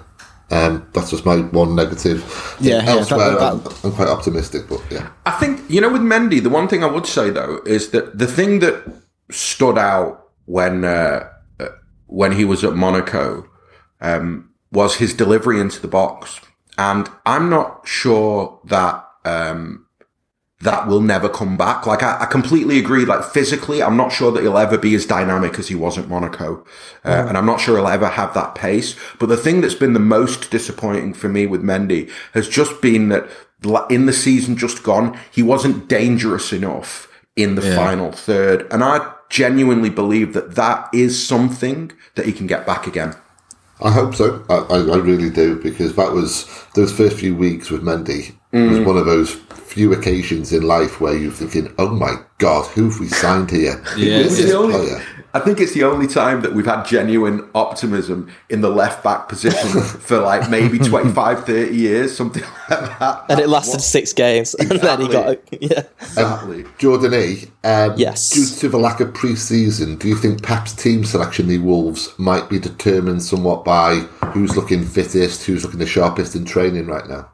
Um, 0.49 0.87
that's 0.93 1.09
just 1.11 1.25
my 1.25 1.37
one 1.37 1.75
negative. 1.75 2.19
Yeah, 2.61 2.83
yeah, 2.83 2.91
Elsewhere, 2.91 3.31
that- 3.31 3.41
I'm, 3.53 3.61
I'm 3.83 3.91
quite 3.91 4.07
optimistic, 4.07 4.69
but 4.69 4.81
yeah. 4.89 5.09
I 5.25 5.31
think 5.31 5.61
you 5.69 5.81
know 5.81 5.91
with 5.91 6.01
Mendy, 6.01 6.41
the 6.41 6.49
one 6.49 6.67
thing 6.67 6.83
I 6.83 6.87
would 6.87 7.05
say 7.05 7.29
though 7.31 7.61
is 7.65 7.89
that 7.89 8.17
the 8.17 8.27
thing 8.27 8.59
that 8.59 8.83
stood 9.29 9.77
out 9.77 10.26
when 10.47 10.83
uh, 10.83 11.29
uh, 11.59 11.67
when 12.07 12.31
he 12.31 12.43
was 12.43 12.63
at 12.63 12.73
Monaco 12.73 13.47
um, 14.01 14.49
was 14.71 14.95
his 14.95 15.13
delivery 15.13 15.59
into 15.59 15.79
the 15.79 15.87
box, 15.87 16.41
and 16.77 17.07
I'm 17.25 17.49
not 17.49 17.87
sure 17.87 18.59
that 18.65 19.05
um, 19.23 19.85
that 20.61 20.87
will 20.87 21.01
never 21.01 21.29
come 21.29 21.57
back. 21.57 21.85
Like 21.85 22.01
I, 22.01 22.21
I 22.21 22.25
completely 22.25 22.79
agree. 22.79 23.05
Like 23.05 23.23
physically, 23.23 23.83
I'm 23.83 23.97
not 23.97 24.11
sure 24.11 24.31
that 24.31 24.41
he'll 24.41 24.57
ever 24.57 24.77
be 24.77 24.95
as 24.95 25.05
dynamic 25.05 25.59
as 25.59 25.67
he 25.67 25.75
was 25.75 25.97
at 25.97 26.07
Monaco, 26.07 26.65
uh, 27.05 27.25
and 27.27 27.37
I'm 27.37 27.45
not 27.45 27.59
sure 27.59 27.77
he'll 27.77 27.87
ever 27.87 28.07
have 28.07 28.33
that 28.33 28.55
pace. 28.55 28.95
But 29.19 29.27
the 29.27 29.37
thing 29.37 29.61
that's 29.61 29.75
been 29.75 29.93
the 29.93 29.99
most 29.99 30.49
disappointing 30.49 31.13
for 31.13 31.29
me 31.29 31.45
with 31.45 31.61
Mendy 31.61 32.09
has 32.33 32.49
just 32.49 32.81
been 32.81 33.09
that 33.09 33.29
in 33.89 34.05
the 34.05 34.13
season 34.13 34.55
just 34.55 34.81
gone, 34.81 35.19
he 35.29 35.43
wasn't 35.43 35.89
dangerous 35.89 36.53
enough 36.53 37.07
in 37.35 37.55
the 37.55 37.61
final 37.61 38.11
third, 38.13 38.65
and 38.71 38.81
I 38.83 39.13
genuinely 39.29 39.89
believe 39.89 40.33
that 40.33 40.55
that 40.55 40.89
is 40.93 41.25
something 41.27 41.91
that 42.15 42.25
he 42.25 42.31
can 42.31 42.47
get 42.47 42.65
back 42.65 42.87
again. 42.87 43.15
I 43.81 43.91
hope 43.91 44.15
so. 44.15 44.43
I, 44.49 44.55
I, 44.55 44.77
I 44.77 44.97
really 44.97 45.29
do 45.29 45.61
because 45.61 45.95
that 45.95 46.11
was 46.11 46.49
those 46.73 46.91
first 46.91 47.17
few 47.17 47.35
weeks 47.35 47.69
with 47.69 47.83
Mendy 47.83 48.33
was 48.51 48.79
mm. 48.79 48.85
one 48.85 48.97
of 48.97 49.05
those 49.05 49.33
few 49.33 49.93
occasions 49.93 50.51
in 50.51 50.63
life 50.63 50.99
where 50.99 51.15
you're 51.15 51.31
thinking, 51.31 51.71
"Oh 51.77 51.89
my 51.89 52.15
God, 52.39 52.65
who 52.67 52.89
have 52.89 52.99
we 52.99 53.07
signed 53.07 53.51
here? 53.51 53.73
Who 53.73 54.01
Yeah. 54.01 54.17
is 54.19 54.39
It's 54.39 54.49
the 54.51 54.57
only- 54.57 54.73
player?" 54.73 55.03
I 55.37 55.39
think 55.39 55.59
it's 55.59 55.73
the 55.73 55.83
only 55.83 56.07
time 56.07 56.41
that 56.41 56.53
we've 56.53 56.65
had 56.65 56.83
genuine 56.83 57.47
optimism 57.53 58.31
in 58.49 58.61
the 58.61 58.71
left 58.71 59.03
back 59.03 59.29
position 59.29 59.81
for 59.81 60.17
like 60.17 60.49
maybe 60.49 60.79
25, 60.79 61.45
30 61.45 61.75
years, 61.75 62.17
something 62.17 62.41
like 62.71 62.99
that. 62.99 63.25
And 63.29 63.39
it 63.39 63.47
lasted 63.47 63.81
six 63.81 64.13
games, 64.13 64.55
and 64.55 64.71
then 64.71 65.01
he 65.01 65.07
got 65.07 65.37
yeah. 65.61 65.83
Exactly. 66.01 66.65
Jordan 66.79 67.13
E. 67.13 67.43
Um, 67.63 67.93
Yes. 67.97 68.31
Due 68.31 68.47
to 68.61 68.69
the 68.69 68.79
lack 68.79 68.99
of 68.99 69.13
pre-season, 69.13 69.97
do 69.97 70.07
you 70.07 70.15
think 70.15 70.41
Pep's 70.41 70.73
team 70.73 71.05
selection 71.05 71.47
the 71.47 71.59
Wolves 71.59 72.17
might 72.17 72.49
be 72.49 72.57
determined 72.57 73.21
somewhat 73.21 73.63
by 73.63 73.97
who's 74.33 74.55
looking 74.55 74.83
fittest, 74.83 75.45
who's 75.45 75.63
looking 75.63 75.79
the 75.79 75.85
sharpest 75.85 76.35
in 76.35 76.45
training 76.45 76.87
right 76.87 77.07
now? 77.07 77.29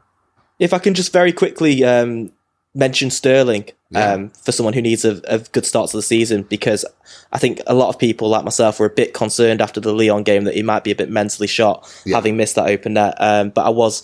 If 0.58 0.74
I 0.74 0.78
can 0.78 0.92
just 0.92 1.10
very 1.10 1.32
quickly 1.32 1.82
um, 1.84 2.32
mention 2.74 3.10
Sterling 3.10 3.70
um, 3.94 4.30
for 4.30 4.50
someone 4.50 4.74
who 4.74 4.82
needs 4.82 5.04
a, 5.04 5.20
a 5.28 5.38
good 5.38 5.64
start 5.64 5.90
to 5.90 5.96
the 5.96 6.02
season, 6.02 6.42
because 6.42 6.84
I 7.32 7.38
think 7.38 7.60
a 7.66 7.74
lot 7.74 7.88
of 7.88 7.98
people 7.98 8.28
like 8.28 8.44
myself 8.44 8.80
were 8.80 8.86
a 8.86 8.90
bit 8.90 9.14
concerned 9.14 9.60
after 9.60 9.80
the 9.80 9.92
Lyon 9.92 10.24
game 10.24 10.44
that 10.44 10.54
he 10.54 10.62
might 10.62 10.82
be 10.82 10.90
a 10.90 10.96
bit 10.96 11.08
mentally 11.10 11.46
shot, 11.46 11.88
Yeah. 12.04 12.16
having 12.16 12.36
missed 12.36 12.56
that 12.56 12.68
open 12.68 12.94
net. 12.94 13.14
Um, 13.18 13.50
but 13.50 13.64
I 13.64 13.70
was 13.70 14.02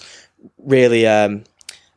really 0.59 1.07
um, 1.07 1.43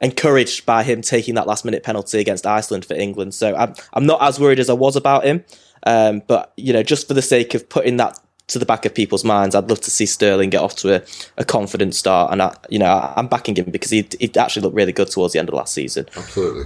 encouraged 0.01 0.65
by 0.65 0.83
him 0.83 1.01
taking 1.01 1.35
that 1.35 1.45
last 1.47 1.63
minute 1.65 1.83
penalty 1.83 2.19
against 2.19 2.47
Iceland 2.47 2.85
for 2.85 2.95
England. 2.95 3.33
So 3.35 3.55
I'm 3.55 3.75
I'm 3.93 4.05
not 4.05 4.21
as 4.21 4.39
worried 4.39 4.59
as 4.59 4.69
I 4.69 4.73
was 4.73 4.95
about 4.95 5.23
him. 5.23 5.43
Um, 5.85 6.23
but 6.27 6.53
you 6.57 6.73
know, 6.73 6.81
just 6.81 7.07
for 7.07 7.13
the 7.13 7.21
sake 7.21 7.53
of 7.53 7.67
putting 7.69 7.97
that 7.97 8.17
to 8.47 8.59
the 8.59 8.65
back 8.65 8.85
of 8.85 8.93
people's 8.93 9.23
minds, 9.23 9.55
I'd 9.55 9.69
love 9.69 9.81
to 9.81 9.91
see 9.91 10.05
Sterling 10.05 10.49
get 10.49 10.61
off 10.61 10.75
to 10.77 10.95
a, 10.95 11.01
a 11.37 11.45
confident 11.45 11.95
start. 11.95 12.31
And 12.31 12.41
I, 12.41 12.55
you 12.69 12.79
know, 12.79 12.85
I, 12.85 13.13
I'm 13.15 13.27
backing 13.27 13.55
him 13.55 13.71
because 13.71 13.91
he 13.91 14.07
he 14.19 14.31
actually 14.35 14.63
looked 14.63 14.75
really 14.75 14.91
good 14.91 15.09
towards 15.09 15.33
the 15.33 15.39
end 15.39 15.49
of 15.49 15.55
last 15.55 15.73
season. 15.73 16.07
Absolutely. 16.15 16.65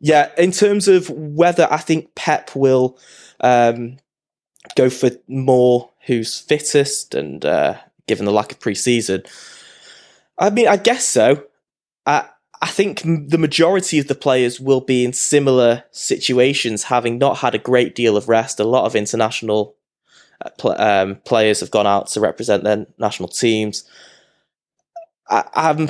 Yeah, 0.00 0.30
in 0.38 0.50
terms 0.50 0.88
of 0.88 1.10
whether 1.10 1.68
I 1.70 1.76
think 1.76 2.14
Pep 2.14 2.56
will 2.56 2.98
um, 3.40 3.98
go 4.74 4.88
for 4.88 5.10
more 5.28 5.90
who's 6.06 6.38
fittest 6.38 7.14
and 7.14 7.44
uh, 7.44 7.76
given 8.06 8.24
the 8.24 8.32
lack 8.32 8.50
of 8.50 8.60
pre-season, 8.60 9.24
I 10.38 10.48
mean, 10.48 10.68
I 10.68 10.78
guess 10.78 11.04
so. 11.04 11.44
I 12.06 12.28
I 12.62 12.68
think 12.68 13.02
the 13.02 13.38
majority 13.38 13.98
of 13.98 14.08
the 14.08 14.14
players 14.14 14.58
will 14.58 14.80
be 14.80 15.04
in 15.04 15.12
similar 15.12 15.84
situations, 15.90 16.84
having 16.84 17.18
not 17.18 17.38
had 17.38 17.54
a 17.54 17.58
great 17.58 17.94
deal 17.94 18.16
of 18.16 18.28
rest. 18.28 18.58
A 18.58 18.64
lot 18.64 18.84
of 18.86 18.96
international 18.96 19.76
pl- 20.58 20.80
um, 20.80 21.16
players 21.24 21.60
have 21.60 21.70
gone 21.70 21.86
out 21.86 22.08
to 22.08 22.20
represent 22.20 22.64
their 22.64 22.86
national 22.98 23.28
teams. 23.28 23.84
I, 25.28 25.44
I'm 25.54 25.88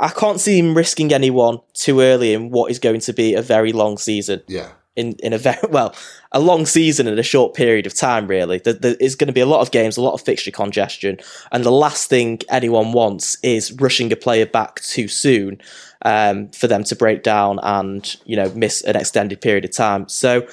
I 0.00 0.08
can't 0.08 0.40
see 0.40 0.58
him 0.58 0.74
risking 0.74 1.12
anyone 1.12 1.60
too 1.74 2.00
early 2.00 2.32
in 2.32 2.50
what 2.50 2.70
is 2.70 2.78
going 2.78 3.00
to 3.00 3.12
be 3.12 3.34
a 3.34 3.42
very 3.42 3.72
long 3.72 3.98
season. 3.98 4.42
yeah. 4.48 4.70
In 4.96 5.12
in 5.22 5.32
a 5.32 5.38
very 5.38 5.58
well, 5.70 5.94
a 6.32 6.40
long 6.40 6.66
season 6.66 7.06
in 7.06 7.18
a 7.18 7.22
short 7.22 7.54
period 7.54 7.86
of 7.86 7.94
time. 7.94 8.26
Really, 8.26 8.58
there, 8.58 8.72
there 8.72 8.96
is 8.98 9.14
going 9.14 9.28
to 9.28 9.32
be 9.32 9.40
a 9.40 9.46
lot 9.46 9.60
of 9.60 9.70
games, 9.70 9.96
a 9.96 10.02
lot 10.02 10.14
of 10.14 10.20
fixture 10.20 10.50
congestion, 10.50 11.18
and 11.52 11.64
the 11.64 11.70
last 11.70 12.08
thing 12.08 12.40
anyone 12.48 12.92
wants 12.92 13.38
is 13.44 13.72
rushing 13.74 14.12
a 14.12 14.16
player 14.16 14.46
back 14.46 14.80
too 14.80 15.06
soon 15.06 15.60
um, 16.04 16.48
for 16.48 16.66
them 16.66 16.82
to 16.84 16.96
break 16.96 17.22
down 17.22 17.60
and 17.62 18.16
you 18.24 18.34
know 18.34 18.50
miss 18.56 18.82
an 18.82 18.96
extended 18.96 19.40
period 19.40 19.64
of 19.64 19.70
time. 19.72 20.08
So. 20.08 20.46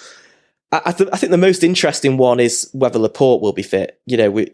I, 0.71 0.91
th- 0.91 1.10
I 1.13 1.17
think 1.17 1.32
the 1.32 1.38
most 1.38 1.63
interesting 1.63 2.17
one 2.17 2.39
is 2.39 2.69
whether 2.73 2.99
Laporte 2.99 3.41
will 3.41 3.53
be 3.53 3.63
fit. 3.63 4.01
You 4.06 4.17
know, 4.17 4.30
we, 4.30 4.51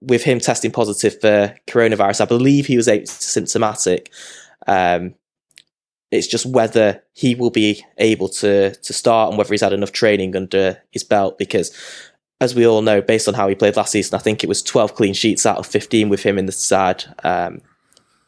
with 0.00 0.24
him 0.24 0.40
testing 0.40 0.72
positive 0.72 1.20
for 1.20 1.54
coronavirus, 1.66 2.22
I 2.22 2.24
believe 2.24 2.66
he 2.66 2.76
was 2.76 2.88
asymptomatic. 2.88 4.08
Um, 4.66 5.14
it's 6.10 6.26
just 6.26 6.46
whether 6.46 7.02
he 7.12 7.34
will 7.34 7.50
be 7.50 7.84
able 7.98 8.28
to 8.28 8.74
to 8.74 8.92
start 8.92 9.30
and 9.30 9.38
whether 9.38 9.52
he's 9.52 9.60
had 9.60 9.72
enough 9.72 9.92
training 9.92 10.34
under 10.36 10.82
his 10.90 11.04
belt. 11.04 11.38
Because, 11.38 11.72
as 12.40 12.54
we 12.54 12.66
all 12.66 12.82
know, 12.82 13.00
based 13.00 13.28
on 13.28 13.34
how 13.34 13.48
he 13.48 13.54
played 13.54 13.76
last 13.76 13.92
season, 13.92 14.16
I 14.16 14.22
think 14.22 14.42
it 14.42 14.48
was 14.48 14.62
twelve 14.62 14.94
clean 14.94 15.14
sheets 15.14 15.46
out 15.46 15.58
of 15.58 15.66
fifteen 15.66 16.08
with 16.08 16.22
him 16.22 16.38
in 16.38 16.46
the 16.46 16.52
side. 16.52 17.04
Um, 17.24 17.60
Can, 17.60 17.62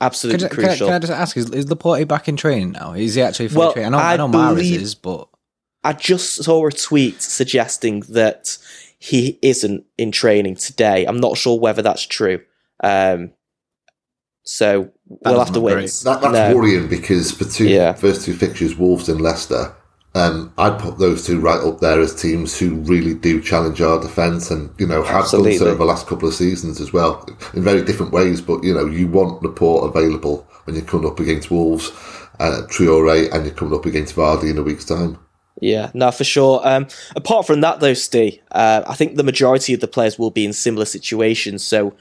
absolutely 0.00 0.48
can, 0.48 0.58
I, 0.58 0.66
crucial. 0.68 0.86
can 0.86 0.94
I 0.94 0.98
just 1.00 1.12
ask, 1.12 1.36
is, 1.36 1.50
is 1.50 1.68
Laporte 1.68 2.06
back 2.06 2.28
in 2.28 2.36
training 2.36 2.72
now? 2.72 2.92
Is 2.92 3.16
he 3.16 3.22
actually 3.22 3.48
fully 3.48 3.58
Well, 3.58 3.72
training? 3.72 3.94
I 3.94 3.96
know, 3.96 4.04
I, 4.04 4.12
I 4.12 4.16
know 4.16 4.28
Mahrez 4.28 4.72
is, 4.72 4.94
but 4.94 5.27
I 5.84 5.92
just 5.92 6.42
saw 6.44 6.66
a 6.66 6.70
tweet 6.72 7.22
suggesting 7.22 8.00
that 8.10 8.58
he 8.98 9.38
isn't 9.42 9.84
in 9.96 10.10
training 10.12 10.56
today. 10.56 11.04
I'm 11.06 11.20
not 11.20 11.36
sure 11.38 11.58
whether 11.58 11.82
that's 11.82 12.04
true. 12.06 12.40
Um, 12.82 13.30
so 14.42 14.90
we'll 15.06 15.18
doesn't 15.34 15.38
have 15.46 15.54
to 15.54 15.60
wait. 15.60 15.72
great. 15.72 15.82
and 15.82 15.88
s- 15.88 16.02
That, 16.02 16.20
that's 16.20 16.32
no. 16.32 16.56
worrying 16.56 16.88
because 16.88 17.36
the 17.38 17.44
two 17.44 17.68
Yeah. 17.68 17.92
first 17.92 18.24
two 18.24 18.34
fixtures, 18.34 18.76
Wolves 18.76 19.08
and 19.08 19.20
Leicester, 19.20 19.74
um, 20.14 20.52
I'd 20.58 20.78
put 20.78 20.98
those 20.98 21.26
two 21.26 21.38
right 21.38 21.60
up 21.60 21.80
there 21.80 22.00
as 22.00 22.14
teams 22.14 22.58
who 22.58 22.76
really 22.76 23.14
do 23.14 23.40
challenge 23.42 23.80
our 23.82 24.00
defence 24.00 24.50
and, 24.50 24.70
you 24.78 24.86
know, 24.86 25.02
have 25.02 25.30
done 25.30 25.52
so 25.52 25.66
over 25.66 25.74
the 25.76 25.84
last 25.84 26.06
couple 26.06 26.26
of 26.28 26.34
seasons 26.34 26.80
as 26.80 26.92
well, 26.92 27.24
in 27.54 27.62
very 27.62 27.82
different 27.82 28.12
ways. 28.12 28.40
But, 28.40 28.64
you 28.64 28.72
know, 28.74 28.86
you 28.86 29.06
want 29.06 29.42
Laporte 29.42 29.94
available 29.94 30.46
when 30.64 30.74
you're 30.76 30.84
coming 30.84 31.08
up 31.08 31.20
against 31.20 31.50
Wolves, 31.50 31.90
uh, 32.40 32.62
Traore, 32.68 33.30
and 33.32 33.44
you're 33.44 33.54
coming 33.54 33.74
up 33.78 33.86
against 33.86 34.16
Vardy 34.16 34.50
in 34.50 34.58
a 34.58 34.62
week's 34.62 34.84
time. 34.86 35.18
Yeah, 35.60 35.90
no, 35.94 36.10
for 36.10 36.24
sure. 36.24 36.60
Um, 36.62 36.86
apart 37.16 37.46
from 37.46 37.60
that, 37.62 37.80
though, 37.80 37.94
Steve, 37.94 38.38
uh, 38.52 38.82
I 38.86 38.94
think 38.94 39.16
the 39.16 39.24
majority 39.24 39.74
of 39.74 39.80
the 39.80 39.88
players 39.88 40.18
will 40.18 40.30
be 40.30 40.44
in 40.44 40.52
similar 40.52 40.84
situations. 40.84 41.66
So 41.66 41.94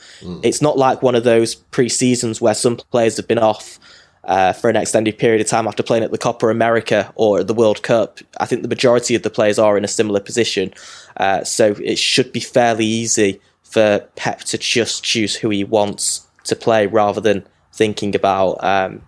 it's 0.43 0.61
not 0.61 0.77
like 0.77 1.01
one 1.01 1.15
of 1.15 1.23
those 1.23 1.55
pre 1.55 1.89
seasons 1.89 2.39
where 2.39 2.53
some 2.53 2.77
players 2.77 3.17
have 3.17 3.27
been 3.27 3.39
off 3.39 3.79
uh, 4.27 4.53
for 4.53 4.69
an 4.69 4.75
extended 4.75 5.17
period 5.17 5.41
of 5.41 5.47
time 5.47 5.67
after 5.67 5.81
playing 5.81 6.03
at 6.03 6.11
the 6.11 6.17
Copa 6.17 6.47
America 6.49 7.11
or 7.15 7.43
the 7.43 7.53
World 7.53 7.81
Cup. 7.81 8.19
I 8.39 8.45
think 8.45 8.61
the 8.61 8.67
majority 8.67 9.15
of 9.15 9.23
the 9.23 9.29
players 9.29 9.57
are 9.57 9.77
in 9.77 9.83
a 9.83 9.87
similar 9.87 10.19
position. 10.19 10.73
Uh, 11.15 11.43
so 11.43 11.75
it 11.83 11.97
should 11.97 12.31
be 12.31 12.41
fairly 12.41 12.85
easy 12.85 13.39
for 13.63 13.99
Pep 14.15 14.41
to 14.41 14.57
just 14.57 15.03
choose 15.03 15.35
who 15.35 15.49
he 15.49 15.63
wants 15.63 16.27
to 16.43 16.55
play 16.55 16.87
rather 16.87 17.21
than 17.21 17.45
thinking 17.73 18.15
about 18.15 18.63
um, 18.63 19.01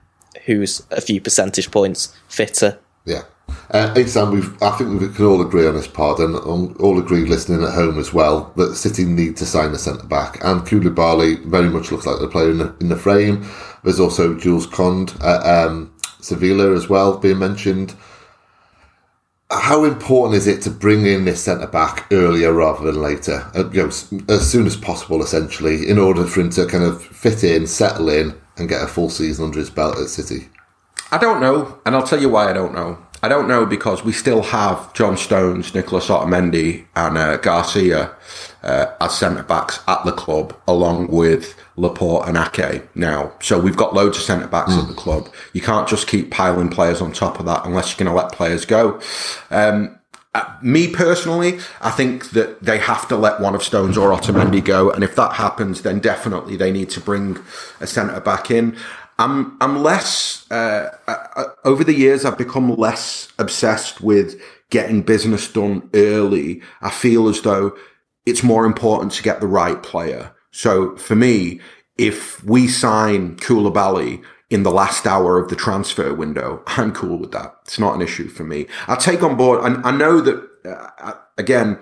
who's 0.45 0.85
a 0.91 1.01
few 1.01 1.19
percentage 1.19 1.69
points 1.71 2.15
fitter. 2.27 2.79
Yeah. 3.05 3.23
Uh, 3.71 4.05
Sam, 4.05 4.31
we've, 4.31 4.61
I 4.61 4.71
think 4.71 4.99
we 4.99 5.07
can 5.09 5.25
all 5.25 5.41
agree 5.41 5.67
on 5.67 5.75
this 5.75 5.87
part, 5.87 6.19
and 6.19 6.35
um, 6.35 6.75
all 6.79 6.99
agree 6.99 7.25
listening 7.25 7.63
at 7.63 7.73
home 7.73 7.99
as 7.99 8.13
well, 8.13 8.51
that 8.55 8.75
City 8.75 9.05
need 9.05 9.37
to 9.37 9.45
sign 9.45 9.71
a 9.71 9.77
centre 9.77 10.07
back. 10.07 10.43
And 10.43 10.61
Koulibaly 10.61 11.43
very 11.45 11.69
much 11.69 11.91
looks 11.91 12.05
like 12.05 12.19
the 12.19 12.27
player 12.27 12.51
in 12.51 12.57
the, 12.57 12.75
in 12.79 12.89
the 12.89 12.95
frame. 12.95 13.45
There's 13.83 13.99
also 13.99 14.35
Jules 14.37 14.67
Koundé 14.67 15.19
at 15.23 15.65
um, 15.67 15.93
Sevilla 16.19 16.75
as 16.75 16.89
well 16.89 17.17
being 17.17 17.39
mentioned. 17.39 17.95
How 19.51 19.83
important 19.83 20.35
is 20.35 20.45
it 20.45 20.61
to 20.63 20.69
bring 20.69 21.07
in 21.07 21.25
this 21.25 21.43
centre 21.43 21.65
back 21.65 22.05
earlier 22.11 22.53
rather 22.53 22.85
than 22.85 23.01
later? 23.01 23.49
Uh, 23.55 23.69
you 23.71 23.81
know, 23.81 23.87
as 24.29 24.51
soon 24.51 24.67
as 24.67 24.77
possible, 24.77 25.23
essentially, 25.23 25.89
in 25.89 25.97
order 25.97 26.25
for 26.25 26.41
him 26.41 26.51
to 26.51 26.67
kind 26.67 26.83
of 26.83 27.03
fit 27.03 27.43
in, 27.43 27.65
settle 27.65 28.09
in, 28.09 28.39
and 28.57 28.69
get 28.69 28.83
a 28.83 28.87
full 28.87 29.09
season 29.09 29.45
under 29.45 29.57
his 29.57 29.69
belt 29.69 29.97
at 29.97 30.09
City. 30.09 30.49
I 31.11 31.17
don't 31.17 31.41
know, 31.41 31.79
and 31.85 31.95
I'll 31.95 32.05
tell 32.05 32.21
you 32.21 32.29
why 32.29 32.49
I 32.49 32.53
don't 32.53 32.75
know. 32.75 32.99
I 33.21 33.27
don't 33.27 33.47
know 33.49 33.65
because 33.65 34.03
we 34.05 34.13
still 34.13 34.41
have 34.43 34.93
John 34.93 35.17
Stones, 35.17 35.71
Nicolás 35.71 36.07
Otamendi, 36.07 36.85
and 36.95 37.17
uh, 37.17 37.37
Garcia 37.37 38.15
uh, 38.63 38.85
as 39.01 39.17
centre 39.17 39.43
backs 39.43 39.81
at 39.87 40.05
the 40.05 40.13
club, 40.13 40.55
along 40.67 41.07
with 41.07 41.59
Laporte 41.75 42.29
and 42.29 42.37
Ake 42.37 42.95
now. 42.95 43.33
So 43.41 43.59
we've 43.59 43.75
got 43.75 43.93
loads 43.93 44.17
of 44.17 44.23
centre 44.23 44.47
backs 44.47 44.73
at 44.73 44.87
the 44.87 44.93
club. 44.93 45.29
You 45.53 45.61
can't 45.61 45.87
just 45.87 46.07
keep 46.07 46.31
piling 46.31 46.69
players 46.69 47.01
on 47.01 47.11
top 47.11 47.39
of 47.39 47.45
that 47.45 47.65
unless 47.65 47.89
you're 47.89 48.05
going 48.05 48.15
to 48.15 48.21
let 48.21 48.33
players 48.33 48.65
go. 48.65 49.01
Um, 49.49 49.99
uh, 50.35 50.57
me 50.61 50.87
personally, 50.87 51.59
I 51.81 51.89
think 51.89 52.29
that 52.31 52.61
they 52.61 52.77
have 52.77 53.07
to 53.07 53.17
let 53.17 53.41
one 53.41 53.55
of 53.55 53.63
Stones 53.63 53.97
or 53.97 54.11
Otamendi 54.11 54.63
go, 54.63 54.91
and 54.91 55.03
if 55.03 55.15
that 55.15 55.33
happens, 55.33 55.81
then 55.81 55.99
definitely 55.99 56.55
they 56.55 56.71
need 56.71 56.89
to 56.91 57.01
bring 57.01 57.39
a 57.81 57.87
centre 57.87 58.19
back 58.19 58.51
in. 58.51 58.77
I'm 59.19 59.57
I'm 59.59 59.83
less 59.83 60.49
uh, 60.49 60.89
uh, 61.07 61.43
over 61.65 61.83
the 61.83 61.93
years. 61.93 62.23
I've 62.23 62.37
become 62.37 62.73
less 62.75 63.27
obsessed 63.37 63.99
with 64.01 64.41
getting 64.69 65.01
business 65.01 65.51
done 65.51 65.89
early. 65.93 66.61
I 66.81 66.89
feel 66.89 67.27
as 67.27 67.41
though 67.41 67.77
it's 68.25 68.43
more 68.43 68.65
important 68.65 69.11
to 69.13 69.23
get 69.23 69.41
the 69.41 69.47
right 69.47 69.81
player. 69.83 70.31
So 70.51 70.95
for 70.95 71.15
me, 71.15 71.59
if 71.97 72.41
we 72.45 72.67
sign 72.67 73.35
Koulibaly 73.35 74.23
in 74.49 74.63
the 74.63 74.71
last 74.71 75.05
hour 75.05 75.37
of 75.37 75.49
the 75.49 75.55
transfer 75.55 76.13
window, 76.13 76.63
I'm 76.67 76.93
cool 76.93 77.17
with 77.17 77.31
that. 77.33 77.55
It's 77.65 77.77
not 77.77 77.95
an 77.95 78.01
issue 78.01 78.29
for 78.29 78.45
me. 78.45 78.67
I 78.87 78.95
take 78.95 79.21
on 79.21 79.35
board, 79.35 79.65
and 79.65 79.85
I 79.85 79.91
know 79.91 80.21
that 80.21 80.49
uh, 80.65 81.13
again, 81.37 81.77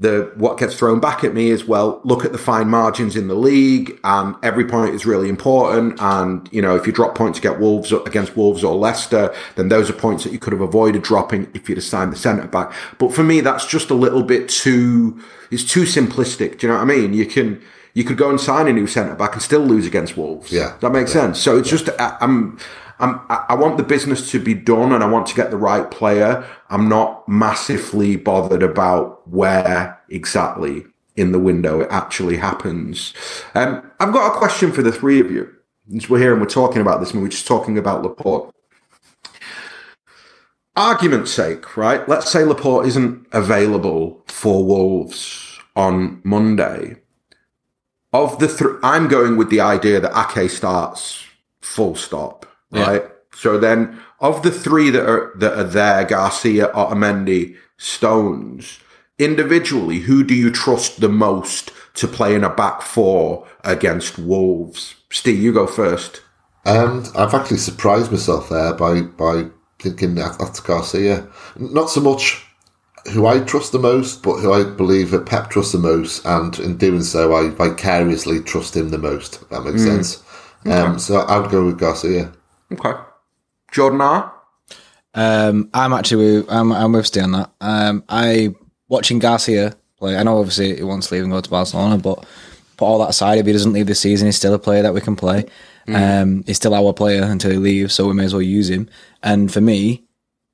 the 0.00 0.32
what 0.34 0.58
gets 0.58 0.74
thrown 0.74 0.98
back 0.98 1.22
at 1.22 1.34
me 1.34 1.50
is 1.50 1.64
well, 1.66 2.00
look 2.02 2.24
at 2.24 2.32
the 2.32 2.38
fine 2.38 2.68
margins 2.68 3.14
in 3.14 3.28
the 3.28 3.34
league, 3.34 3.98
and 4.02 4.34
every 4.42 4.64
point 4.64 4.92
is 4.92 5.06
really 5.06 5.28
important. 5.28 6.00
And 6.00 6.48
you 6.52 6.60
know, 6.60 6.74
if 6.74 6.86
you 6.86 6.92
drop 6.92 7.14
points 7.14 7.38
against 7.38 7.60
Wolves 7.60 7.92
against 7.92 8.36
Wolves 8.36 8.64
or 8.64 8.74
Leicester, 8.74 9.32
then 9.54 9.68
those 9.68 9.88
are 9.88 9.94
points 9.94 10.24
that 10.24 10.32
you 10.32 10.40
could 10.40 10.52
have 10.52 10.62
avoided 10.62 11.02
dropping 11.02 11.48
if 11.54 11.68
you'd 11.68 11.78
assigned 11.78 12.12
the 12.12 12.16
centre 12.16 12.48
back. 12.48 12.72
But 12.98 13.14
for 13.14 13.22
me, 13.22 13.40
that's 13.40 13.66
just 13.66 13.90
a 13.90 13.94
little 13.94 14.24
bit 14.24 14.48
too. 14.48 15.20
It's 15.52 15.64
too 15.64 15.84
simplistic. 15.84 16.58
Do 16.58 16.66
you 16.66 16.72
know 16.72 16.78
what 16.78 16.90
I 16.90 16.96
mean? 16.96 17.14
You 17.14 17.26
can 17.26 17.62
you 17.94 18.02
could 18.02 18.16
go 18.16 18.28
and 18.28 18.40
sign 18.40 18.66
a 18.66 18.72
new 18.72 18.88
centre 18.88 19.14
back 19.14 19.34
and 19.34 19.42
still 19.42 19.60
lose 19.60 19.86
against 19.86 20.16
Wolves. 20.16 20.50
Yeah, 20.50 20.76
that 20.80 20.90
makes 20.90 21.14
yeah. 21.14 21.22
sense. 21.22 21.40
So 21.40 21.56
it's 21.56 21.70
yeah. 21.70 21.78
just 21.78 21.90
I'm. 22.00 22.58
I'm, 22.98 23.20
I 23.28 23.54
want 23.54 23.76
the 23.76 23.82
business 23.82 24.30
to 24.30 24.40
be 24.40 24.54
done 24.54 24.92
and 24.92 25.02
I 25.02 25.08
want 25.08 25.26
to 25.28 25.34
get 25.34 25.50
the 25.50 25.56
right 25.56 25.90
player. 25.90 26.46
I'm 26.70 26.88
not 26.88 27.28
massively 27.28 28.16
bothered 28.16 28.62
about 28.62 29.26
where 29.28 30.00
exactly 30.08 30.84
in 31.16 31.32
the 31.32 31.38
window 31.38 31.80
it 31.80 31.88
actually 31.90 32.36
happens. 32.36 33.14
Um, 33.54 33.90
I've 34.00 34.12
got 34.12 34.34
a 34.34 34.38
question 34.38 34.72
for 34.72 34.82
the 34.82 34.92
three 34.92 35.20
of 35.20 35.30
you. 35.30 35.52
As 35.94 36.08
we're 36.08 36.18
here 36.18 36.32
and 36.32 36.40
we're 36.40 36.48
talking 36.48 36.80
about 36.80 37.00
this, 37.00 37.12
and 37.12 37.22
we're 37.22 37.28
just 37.28 37.46
talking 37.46 37.76
about 37.76 38.02
Laporte. 38.02 38.54
Argument's 40.76 41.30
sake, 41.30 41.76
right? 41.76 42.08
Let's 42.08 42.30
say 42.30 42.42
Laporte 42.44 42.86
isn't 42.86 43.26
available 43.32 44.22
for 44.26 44.64
Wolves 44.64 45.58
on 45.76 46.20
Monday 46.24 46.96
of 48.14 48.38
the 48.38 48.46
three, 48.46 48.78
I'm 48.82 49.08
going 49.08 49.36
with 49.36 49.50
the 49.50 49.60
idea 49.60 49.98
that 50.00 50.16
Ake 50.16 50.48
starts 50.48 51.24
full 51.60 51.96
stop, 51.96 52.46
right? 52.82 53.02
So 53.34 53.58
then, 53.58 54.00
of 54.20 54.42
the 54.42 54.50
three 54.50 54.90
that 54.90 55.08
are 55.08 55.32
that 55.36 55.58
are 55.58 55.64
there, 55.64 56.04
Garcia, 56.04 56.68
Otamendi, 56.68 57.56
Stones, 57.76 58.80
individually, 59.18 60.00
who 60.00 60.24
do 60.24 60.34
you 60.34 60.50
trust 60.50 61.00
the 61.00 61.08
most 61.08 61.72
to 61.94 62.08
play 62.08 62.34
in 62.34 62.44
a 62.44 62.50
back 62.50 62.82
four 62.82 63.46
against 63.62 64.18
Wolves? 64.18 64.94
Steve, 65.10 65.40
you 65.40 65.52
go 65.52 65.66
first. 65.66 66.22
And 66.64 67.08
I've 67.14 67.34
actually 67.34 67.58
surprised 67.58 68.10
myself 68.10 68.48
there 68.48 68.72
by 68.72 69.02
by 69.02 69.46
thinking 69.78 70.14
that's 70.14 70.60
Garcia. 70.60 71.26
Not 71.56 71.90
so 71.90 72.00
much 72.00 72.44
who 73.12 73.26
I 73.26 73.40
trust 73.40 73.72
the 73.72 73.78
most, 73.78 74.22
but 74.22 74.38
who 74.38 74.52
I 74.52 74.64
believe 74.64 75.10
that 75.10 75.26
Pep 75.26 75.50
trusts 75.50 75.72
the 75.72 75.78
most, 75.78 76.24
and 76.24 76.58
in 76.58 76.78
doing 76.78 77.02
so, 77.02 77.34
I 77.34 77.50
vicariously 77.50 78.40
trust 78.40 78.76
him 78.76 78.88
the 78.88 78.98
most. 78.98 79.42
If 79.42 79.48
that 79.50 79.64
makes 79.64 79.82
mm. 79.82 79.86
sense. 79.86 80.22
Okay. 80.66 80.74
Um, 80.74 80.98
so 80.98 81.18
I 81.18 81.38
would 81.38 81.50
go 81.50 81.66
with 81.66 81.78
Garcia. 81.78 82.32
Okay, 82.74 83.00
Jordan 83.72 84.00
R. 84.00 84.32
Um, 85.14 85.70
I'm 85.72 85.92
actually 85.92 86.40
with, 86.40 86.46
I'm 86.50 86.72
I'm 86.72 86.92
with 86.92 87.06
Steve 87.06 87.24
on 87.24 87.32
that. 87.32 87.50
Um, 87.60 88.04
I 88.08 88.54
watching 88.88 89.18
Garcia 89.18 89.76
play. 89.98 90.16
I 90.16 90.22
know 90.22 90.38
obviously 90.38 90.76
he 90.76 90.82
wants 90.82 91.08
to 91.08 91.14
leave 91.14 91.24
and 91.24 91.32
go 91.32 91.40
to 91.40 91.50
Barcelona, 91.50 91.98
but 91.98 92.24
put 92.76 92.86
all 92.86 92.98
that 93.00 93.10
aside, 93.10 93.38
if 93.38 93.46
he 93.46 93.52
doesn't 93.52 93.72
leave 93.72 93.86
this 93.86 94.00
season, 94.00 94.26
he's 94.26 94.36
still 94.36 94.54
a 94.54 94.58
player 94.58 94.82
that 94.82 94.94
we 94.94 95.00
can 95.00 95.16
play. 95.16 95.46
Mm. 95.86 96.22
Um, 96.22 96.44
he's 96.46 96.56
still 96.56 96.74
our 96.74 96.92
player 96.92 97.22
until 97.22 97.50
he 97.50 97.56
leaves, 97.58 97.94
so 97.94 98.06
we 98.06 98.14
may 98.14 98.24
as 98.24 98.34
well 98.34 98.42
use 98.42 98.70
him. 98.70 98.88
And 99.22 99.52
for 99.52 99.60
me, 99.60 100.04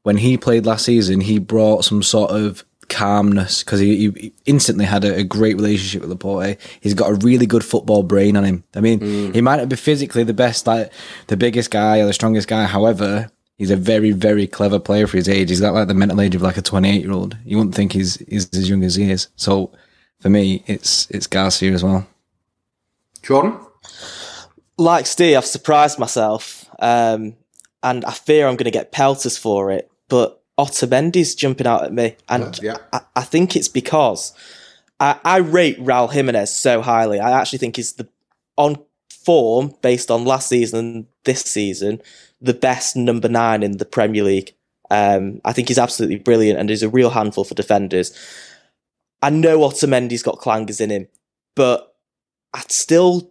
when 0.02 0.16
he 0.16 0.36
played 0.36 0.66
last 0.66 0.84
season, 0.84 1.20
he 1.20 1.38
brought 1.38 1.84
some 1.84 2.02
sort 2.02 2.30
of 2.30 2.64
calmness 2.90 3.62
because 3.62 3.80
he, 3.80 4.10
he, 4.10 4.32
instantly 4.44 4.84
had 4.84 5.04
a, 5.04 5.16
a, 5.16 5.24
great 5.24 5.56
relationship 5.56 6.02
with 6.02 6.10
Laporte. 6.10 6.58
He's 6.80 6.94
got 6.94 7.10
a 7.10 7.14
really 7.14 7.46
good 7.46 7.64
football 7.64 8.02
brain 8.02 8.36
on 8.36 8.44
him. 8.44 8.64
I 8.74 8.80
mean, 8.80 9.00
mm. 9.00 9.34
he 9.34 9.40
might 9.40 9.56
not 9.56 9.68
be 9.68 9.76
physically 9.76 10.24
the 10.24 10.34
best, 10.34 10.66
like 10.66 10.92
the 11.28 11.36
biggest 11.36 11.70
guy 11.70 12.00
or 12.00 12.06
the 12.06 12.12
strongest 12.12 12.48
guy. 12.48 12.64
However, 12.64 13.30
he's 13.56 13.70
a 13.70 13.76
very, 13.76 14.10
very 14.10 14.46
clever 14.46 14.78
player 14.78 15.06
for 15.06 15.16
his 15.16 15.28
age. 15.28 15.48
He's 15.48 15.60
got 15.60 15.72
like 15.72 15.88
the 15.88 15.94
mental 15.94 16.20
age 16.20 16.34
of 16.34 16.42
like 16.42 16.56
a 16.56 16.62
28 16.62 17.00
year 17.00 17.12
old. 17.12 17.36
You 17.44 17.56
wouldn't 17.56 17.74
think 17.74 17.92
he's, 17.92 18.16
he's 18.28 18.50
as 18.50 18.68
young 18.68 18.84
as 18.84 18.96
he 18.96 19.10
is. 19.10 19.28
So 19.36 19.72
for 20.20 20.28
me, 20.28 20.62
it's 20.66 21.08
it's 21.10 21.26
Garcia 21.26 21.72
as 21.72 21.84
well. 21.84 22.06
Jordan? 23.22 23.58
Like 24.76 25.06
Steve, 25.06 25.38
I've 25.38 25.46
surprised 25.46 25.98
myself. 25.98 26.66
Um, 26.78 27.36
and 27.82 28.04
I 28.04 28.12
fear 28.12 28.46
I'm 28.46 28.56
going 28.56 28.64
to 28.64 28.70
get 28.70 28.92
pelters 28.92 29.38
for 29.38 29.70
it 29.70 29.90
but 30.10 30.39
Otamendi's 30.60 31.34
jumping 31.34 31.66
out 31.66 31.84
at 31.84 31.92
me, 31.92 32.16
and 32.28 32.58
yeah. 32.62 32.76
I, 32.92 33.00
I, 33.16 33.22
think 33.22 33.56
it's 33.56 33.68
because 33.68 34.32
I, 34.98 35.18
I 35.24 35.38
rate 35.38 35.78
Raul 35.80 36.12
Jimenez 36.12 36.54
so 36.54 36.82
highly. 36.82 37.18
I 37.18 37.38
actually 37.38 37.58
think 37.58 37.76
he's 37.76 37.94
the 37.94 38.08
on 38.56 38.76
form 39.10 39.74
based 39.82 40.10
on 40.10 40.24
last 40.24 40.48
season 40.48 40.78
and 40.78 41.06
this 41.24 41.42
season 41.42 42.00
the 42.40 42.54
best 42.54 42.96
number 42.96 43.28
nine 43.28 43.62
in 43.62 43.76
the 43.76 43.84
Premier 43.84 44.22
League. 44.22 44.54
Um, 44.90 45.40
I 45.44 45.52
think 45.52 45.68
he's 45.68 45.78
absolutely 45.78 46.18
brilliant 46.18 46.58
and 46.58 46.70
is 46.70 46.82
a 46.82 46.88
real 46.88 47.10
handful 47.10 47.44
for 47.44 47.54
defenders. 47.54 48.16
I 49.22 49.30
know 49.30 49.58
Otamendi's 49.58 50.22
got 50.22 50.38
clangers 50.38 50.80
in 50.80 50.90
him, 50.90 51.08
but 51.54 51.94
I 52.54 52.62
still 52.68 53.30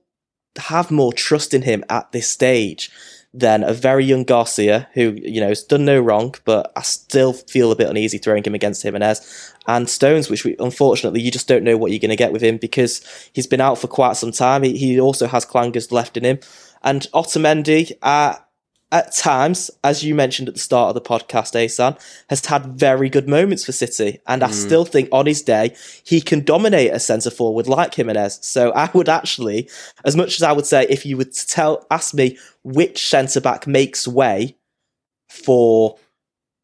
have 0.58 0.92
more 0.92 1.12
trust 1.12 1.54
in 1.54 1.64
him 1.64 1.84
at 1.90 2.12
this 2.12 2.30
stage 2.30 2.92
than 3.34 3.64
a 3.64 3.74
very 3.74 4.04
young 4.06 4.24
Garcia, 4.24 4.88
who, 4.94 5.16
you 5.22 5.40
know, 5.40 5.50
has 5.50 5.64
done 5.64 5.86
no 5.86 6.00
wrong, 6.00 6.34
but 6.46 6.72
I 6.76 6.82
still 6.82 7.34
feel 7.34 7.72
a 7.72 7.76
bit 7.76 7.90
uneasy 7.90 8.18
throwing 8.18 8.44
him 8.44 8.56
against 8.56 8.82
Jimenez. 8.82 9.54
And 9.68 9.88
Stones, 9.88 10.30
which 10.30 10.44
we, 10.44 10.56
unfortunately, 10.58 11.22
you 11.22 11.30
just 11.30 11.48
don't 11.48 11.64
know 11.64 11.78
what 11.78 11.92
you're 11.92 12.00
going 12.00 12.10
to 12.10 12.16
get 12.16 12.34
with 12.34 12.42
him 12.42 12.58
because 12.58 13.30
he's 13.34 13.46
been 13.46 13.62
out 13.62 13.78
for 13.78 13.88
quite 13.88 14.18
some 14.18 14.32
time. 14.32 14.64
He, 14.64 14.78
he 14.78 15.00
also 15.00 15.28
has 15.28 15.46
clangers 15.46 15.92
left 15.92 16.18
in 16.18 16.26
him. 16.26 16.40
And 16.82 17.04
Otamendi, 17.14 17.92
uh, 18.02 18.36
at 18.92 19.14
times, 19.14 19.70
as 19.84 20.04
you 20.04 20.16
mentioned 20.16 20.48
at 20.48 20.56
the 20.56 20.60
start 20.60 20.90
of 20.90 20.96
the 20.96 21.08
podcast, 21.08 21.56
Asan 21.56 21.96
has 22.30 22.44
had 22.46 22.66
very 22.66 23.08
good 23.08 23.30
moments 23.30 23.64
for 23.64 23.72
City, 23.72 24.20
and 24.26 24.44
I 24.44 24.50
mm. 24.50 24.54
still 24.54 24.84
think 24.84 25.10
on 25.12 25.28
his 25.28 25.44
day 25.44 25.76
he 26.04 26.22
can 26.22 26.44
dominate 26.44 26.92
a 26.92 27.00
centre 27.00 27.30
forward 27.30 27.68
like 27.68 27.94
Jimenez. 27.94 28.40
So 28.42 28.72
I 28.72 28.90
would 28.94 29.08
actually, 29.08 29.70
as 30.06 30.16
much 30.16 30.36
as 30.38 30.44
I 30.44 30.52
would 30.54 30.66
say, 30.66 30.88
if 30.90 31.06
you 31.06 31.18
would 31.18 31.34
tell 31.34 31.86
ask 31.92 32.16
me 32.16 32.38
which 32.64 33.08
centre 33.08 33.42
back 33.42 33.68
makes 33.68 34.08
way 34.08 34.58
for 35.28 35.98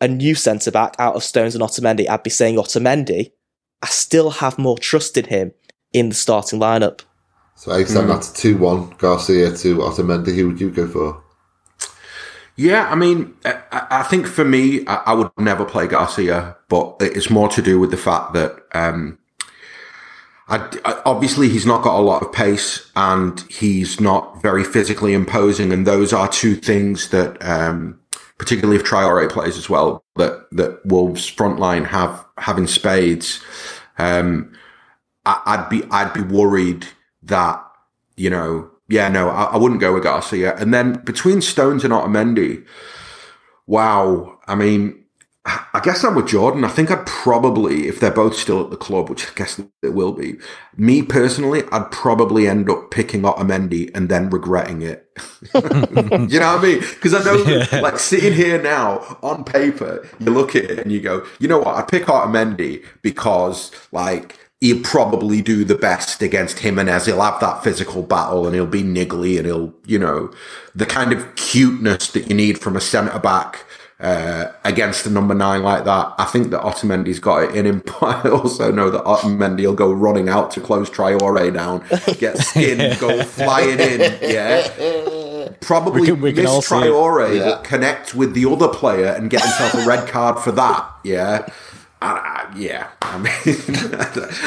a 0.02 0.08
new 0.08 0.34
centre 0.34 0.72
back 0.72 0.96
out 0.98 1.16
of 1.16 1.24
Stones 1.24 1.54
and 1.54 1.64
Otamendi, 1.64 2.10
I'd 2.10 2.24
be 2.24 2.32
saying 2.32 2.56
Otamendi. 2.56 3.32
I 3.84 3.88
still 3.88 4.32
have 4.32 4.58
more 4.58 4.80
trust 4.80 5.16
in 5.16 5.26
him 5.26 5.52
in 5.94 6.10
the 6.10 6.16
starting 6.16 6.60
lineup. 6.60 7.02
So 7.56 7.72
Asan, 7.72 8.06
mm. 8.06 8.08
that's 8.08 8.34
two 8.34 8.58
one 8.58 8.96
Garcia 8.98 9.56
to 9.58 9.78
Otamendi. 9.78 10.34
Who 10.34 10.48
would 10.48 10.60
you 10.60 10.72
go 10.72 10.88
for? 10.88 11.25
Yeah, 12.58 12.88
I 12.90 12.96
mean, 12.96 13.36
I, 13.44 14.04
think 14.04 14.28
for 14.28 14.46
me, 14.46 14.86
I, 14.88 15.14
would 15.14 15.30
never 15.38 15.66
play 15.66 15.88
Garcia, 15.88 16.56
but 16.70 16.96
it's 17.02 17.30
more 17.30 17.50
to 17.50 17.62
do 17.62 17.82
with 17.82 17.92
the 17.92 17.98
fact 17.98 18.32
that 18.34 18.56
um, 18.74 19.20
I, 20.48 21.02
obviously 21.06 21.50
he's 21.50 21.66
not 21.66 21.84
got 21.84 22.00
a 22.00 22.02
lot 22.02 22.22
of 22.22 22.32
pace 22.32 22.90
and 22.96 23.42
he's 23.50 24.00
not 24.00 24.42
very 24.42 24.64
physically 24.64 25.14
imposing, 25.14 25.74
and 25.74 25.86
those 25.86 26.14
are 26.14 26.30
two 26.30 26.56
things 26.56 27.10
that, 27.10 27.44
um, 27.44 28.00
particularly 28.38 28.78
if 28.78 28.86
Traore 28.86 29.30
plays 29.30 29.58
as 29.58 29.70
well, 29.70 30.06
that 30.16 30.48
that 30.52 30.86
Wolves 30.86 31.28
front 31.28 31.60
line 31.60 31.84
have 31.84 32.24
having 32.38 32.68
spades. 32.68 33.42
Um, 33.98 34.54
I, 35.26 35.58
would 35.58 35.70
be 35.70 35.84
I'd 35.92 36.14
be 36.14 36.22
worried 36.22 36.86
that 37.24 37.62
you 38.16 38.30
know 38.30 38.70
yeah, 38.88 39.08
no, 39.10 39.30
I, 39.30 39.44
I, 39.46 39.58
wouldn't 39.58 39.82
go 39.82 39.94
with 39.94 40.04
Garcia. 40.04 40.56
And 40.56 40.74
then 40.74 40.94
between 41.04 41.42
Stones 41.42 41.84
and 41.84 41.94
Otamendi, 41.94 42.66
wow. 43.66 44.38
I 44.48 44.56
mean, 44.56 45.06
I 45.46 45.80
guess 45.84 46.04
I'm 46.04 46.16
with 46.16 46.28
Jordan. 46.28 46.64
I 46.64 46.70
think 46.70 46.90
I'd 46.90 47.06
probably, 47.06 47.88
if 47.88 48.00
they're 48.00 48.10
both 48.10 48.36
still 48.36 48.64
at 48.64 48.72
the 48.72 48.78
club, 48.78 49.10
which 49.12 49.28
I 49.28 49.34
guess 49.36 49.62
they 49.82 49.90
will 49.90 50.12
be, 50.12 50.38
me 50.76 51.04
personally, 51.04 51.64
I'd 51.72 51.92
probably 51.92 52.48
end 52.48 52.68
up 52.68 52.90
picking 52.90 53.22
Otamendi 53.22 53.92
and 53.94 54.10
then 54.10 54.32
regretting 54.32 54.82
it. 54.82 55.08
you 55.54 55.62
know 55.62 56.56
what 56.56 56.60
I 56.60 56.62
mean? 56.62 56.80
Because 56.80 57.14
I 57.14 57.24
know, 57.24 57.36
yeah. 57.46 57.80
like, 57.80 58.00
sitting 58.00 58.34
here 58.34 58.60
now 58.60 59.20
on 59.22 59.44
paper, 59.44 60.08
you 60.20 60.32
look 60.32 60.56
at 60.56 60.66
it 60.66 60.80
and 60.80 60.92
you 60.92 61.00
go, 61.00 61.24
you 61.40 61.48
know 61.48 61.60
what? 61.60 61.76
I 61.76 61.84
pick 61.84 62.06
Otamendi 62.06 62.84
because, 63.04 63.72
like, 63.92 64.40
he'll 64.62 64.82
probably 64.84 65.42
do 65.42 65.64
the 65.66 65.76
best 65.76 66.22
against 66.22 66.60
Jimenez. 66.60 67.06
He'll 67.06 67.22
have 67.22 67.40
that 67.42 67.64
physical 67.64 68.02
battle 68.04 68.46
and 68.46 68.56
he'll 68.56 68.66
be 68.66 68.84
niggly 68.84 69.38
and 69.38 69.46
he'll, 69.46 69.74
you 69.86 70.00
know, 70.00 70.34
the 70.74 70.86
kind 70.86 71.12
of 71.14 71.36
cuteness 71.36 72.10
that 72.12 72.30
you 72.30 72.36
need 72.36 72.58
from 72.60 72.76
a 72.76 72.82
centre 72.82 73.20
back 73.20 73.66
uh, 74.00 74.52
against 74.64 75.06
a 75.06 75.10
number 75.10 75.34
nine 75.34 75.62
like 75.62 75.84
that. 75.86 76.14
I 76.18 76.26
think 76.26 76.50
that 76.52 76.62
Otamendi's 76.62 77.20
got 77.20 77.44
it 77.44 77.56
in 77.56 77.66
him, 77.66 77.84
but 78.00 78.26
I 78.26 78.30
also 78.30 78.72
know 78.72 78.90
that 78.90 79.04
Otamendi 79.04 79.66
will 79.66 79.74
go 79.74 79.92
running 79.92 80.30
out 80.30 80.52
to 80.52 80.62
close 80.62 80.90
Traore 80.90 81.54
down, 81.54 81.80
get 82.18 82.38
skinned, 82.40 83.00
go 83.00 83.24
flying 83.24 83.80
in. 83.80 84.00
Yeah. 84.22 85.50
Probably 85.62 86.02
We 86.02 86.08
can- 86.08 86.22
we 86.22 86.34
can 86.34 86.44
miss 86.46 86.70
Traore, 86.70 87.28
see 87.30 87.38
it. 87.38 87.46
Yeah. 87.46 87.60
connect 87.64 88.16
with 88.16 88.34
the 88.34 88.50
other 88.50 88.68
player 88.70 89.08
and 89.08 89.30
get 89.30 89.42
himself 89.42 89.74
a 89.76 89.86
red 89.88 90.08
card 90.10 90.40
for 90.40 90.52
that. 90.54 90.90
Yeah. 91.04 91.46
And, 92.10 92.20
uh, 92.56 92.60
yeah. 92.60 92.90
I 93.02 93.18
mean, 93.18 93.34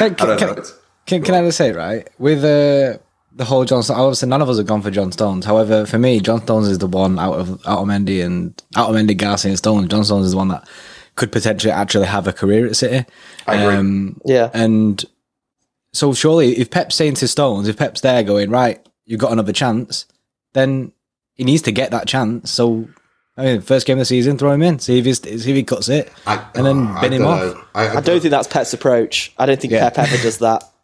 I 0.00 0.08
Can, 0.10 0.14
don't 0.14 0.38
can, 0.38 0.64
can, 1.06 1.22
can 1.22 1.34
I 1.34 1.42
just 1.42 1.58
say, 1.58 1.72
right, 1.72 2.08
with 2.18 2.38
uh, 2.44 2.98
the 3.32 3.44
whole 3.44 3.64
John 3.64 3.82
Stones, 3.82 3.98
obviously 4.00 4.28
none 4.28 4.42
of 4.42 4.48
us 4.48 4.58
have 4.58 4.66
gone 4.66 4.82
for 4.82 4.90
John 4.90 5.12
Stones. 5.12 5.44
However, 5.44 5.86
for 5.86 5.98
me, 5.98 6.20
John 6.20 6.42
Stones 6.42 6.68
is 6.68 6.78
the 6.78 6.86
one 6.86 7.18
out 7.18 7.34
of 7.34 7.50
out 7.66 7.78
of 7.80 7.86
Mendy 7.88 8.24
and 8.24 8.60
out 8.76 8.90
of 8.90 8.96
Mendy, 8.96 9.16
Garcia, 9.16 9.50
and 9.50 9.58
Stones. 9.58 9.88
John 9.88 10.04
Stones 10.04 10.26
is 10.26 10.32
the 10.32 10.36
one 10.38 10.48
that 10.48 10.68
could 11.16 11.32
potentially 11.32 11.72
actually 11.72 12.06
have 12.06 12.26
a 12.28 12.32
career 12.32 12.66
at 12.66 12.76
City. 12.76 13.04
I 13.46 13.56
agree. 13.56 13.74
Um, 13.76 14.20
Yeah. 14.24 14.50
and 14.54 15.04
so 15.92 16.12
surely, 16.12 16.58
if 16.58 16.70
Pep's 16.70 16.94
saying 16.94 17.14
to 17.14 17.26
Stones, 17.28 17.66
if 17.68 17.76
Pep's 17.76 18.02
there 18.02 18.22
going 18.22 18.50
right, 18.50 18.78
you've 19.04 19.20
got 19.20 19.32
another 19.32 19.52
chance, 19.52 20.06
then 20.52 20.92
he 21.34 21.44
needs 21.44 21.62
to 21.62 21.72
get 21.72 21.90
that 21.90 22.06
chance. 22.06 22.50
So. 22.50 22.88
I 23.38 23.44
mean, 23.44 23.60
first 23.60 23.86
game 23.86 23.94
of 23.96 24.00
the 24.00 24.04
season, 24.04 24.36
throw 24.36 24.50
him 24.52 24.62
in, 24.62 24.80
see 24.80 24.98
if 24.98 25.04
he's, 25.04 25.22
see 25.22 25.32
if 25.34 25.44
he 25.56 25.62
cuts 25.62 25.88
it, 25.88 26.12
I, 26.26 26.44
and 26.56 26.66
then 26.66 26.88
oh, 26.88 27.00
bin 27.00 27.12
I 27.12 27.16
him 27.16 27.24
off. 27.24 27.40
know. 27.40 27.64
I, 27.74 27.88
I 27.96 28.00
don't 28.00 28.20
think 28.20 28.32
that's 28.32 28.48
Pep's 28.48 28.72
approach. 28.74 29.32
I 29.38 29.46
don't 29.46 29.60
think 29.60 29.72
Yeah. 29.72 29.88
Pep 29.90 29.98
ever 30.10 30.22
does 30.22 30.38
that. 30.38 30.64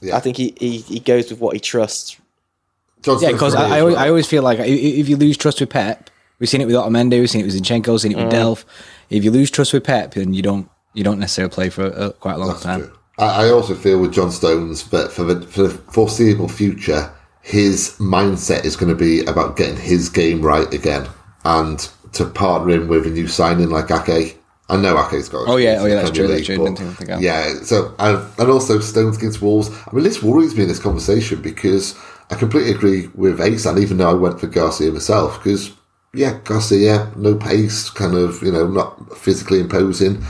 Yeah. 0.00 0.16
I 0.16 0.20
think 0.20 0.36
he, 0.36 0.54
he, 0.60 0.78
he 0.78 1.00
goes 1.00 1.28
with 1.28 1.40
what 1.40 1.54
he 1.54 1.60
trusts. 1.60 2.16
John 3.02 3.18
Yeah, 3.20 3.32
because 3.32 3.56
I, 3.56 3.78
I, 3.78 3.80
always, 3.80 3.94
well. 3.96 4.04
I 4.04 4.08
always 4.08 4.26
feel 4.28 4.44
like 4.44 4.60
i- 4.60 4.62
i- 4.62 4.66
if 5.00 5.08
you 5.08 5.16
lose 5.16 5.36
trust 5.36 5.58
with 5.58 5.70
Pep, 5.70 6.08
we've 6.38 6.48
seen 6.48 6.60
it 6.60 6.66
with 6.66 6.76
Otamendi, 6.76 7.18
we've 7.18 7.28
seen 7.28 7.40
it 7.40 7.44
with 7.44 7.60
Zinchenko, 7.60 7.88
we've 7.88 8.00
seen 8.00 8.12
it 8.12 8.16
with 8.16 8.32
mm. 8.32 8.36
Delph. 8.36 8.64
If 9.10 9.24
you 9.24 9.32
lose 9.32 9.50
trust 9.50 9.72
with 9.72 9.82
Pep, 9.82 10.14
then 10.14 10.34
you 10.34 10.42
don't 10.42 10.70
you 10.94 11.02
don't 11.02 11.18
necessarily 11.18 11.52
play 11.52 11.68
for 11.68 11.86
a, 11.86 12.12
quite 12.12 12.34
a 12.34 12.38
long 12.38 12.56
time. 12.60 12.82
True. 12.82 12.98
I, 13.18 13.46
I 13.46 13.50
also 13.50 13.74
feel 13.74 13.98
with 14.00 14.12
John 14.12 14.30
Stones 14.30 14.88
that 14.90 15.10
for 15.10 15.24
the, 15.24 15.44
for 15.48 15.64
the 15.64 15.70
foreseeable 15.70 16.48
future, 16.48 17.12
his 17.42 17.96
mindset 17.98 18.64
is 18.64 18.76
going 18.76 18.90
to 18.90 18.94
be 18.94 19.24
about 19.24 19.56
getting 19.56 19.76
his 19.76 20.08
game 20.08 20.42
right 20.42 20.72
again 20.72 21.08
and 21.44 21.90
to 22.12 22.24
partner 22.26 22.74
him 22.74 22.88
with 22.88 23.06
a 23.06 23.10
new 23.10 23.28
signing 23.28 23.70
like 23.70 23.90
Ake. 23.90 24.40
I 24.70 24.76
know 24.76 24.96
Ake's 24.96 25.28
got. 25.28 25.48
Oh, 25.48 25.56
yeah, 25.56 25.78
oh, 25.80 25.86
yeah, 25.86 25.94
that's 25.94 26.10
true, 26.10 26.26
Premier 26.26 26.36
that's 26.36 26.46
true, 26.46 26.58
but 26.58 26.78
think 26.78 27.00
of 27.00 27.06
that. 27.06 27.20
Yeah, 27.20 27.54
so 27.62 27.94
and, 27.98 28.18
and 28.38 28.50
also 28.50 28.80
Stones 28.80 29.16
against 29.16 29.40
Wolves. 29.40 29.70
I 29.70 29.94
mean, 29.94 30.04
this 30.04 30.22
worries 30.22 30.54
me 30.54 30.62
in 30.62 30.68
this 30.68 30.78
conversation 30.78 31.40
because 31.40 31.98
I 32.30 32.34
completely 32.34 32.72
agree 32.72 33.08
with 33.14 33.40
Ace, 33.40 33.64
and 33.64 33.78
even 33.78 33.96
though 33.96 34.10
I 34.10 34.14
went 34.14 34.40
for 34.40 34.46
Garcia 34.46 34.92
myself, 34.92 35.38
because 35.38 35.72
yeah, 36.14 36.38
Garcia, 36.44 37.10
no 37.16 37.34
pace, 37.34 37.90
kind 37.90 38.14
of 38.14 38.42
you 38.42 38.52
know 38.52 38.66
not 38.66 39.16
physically 39.16 39.60
imposing. 39.60 40.24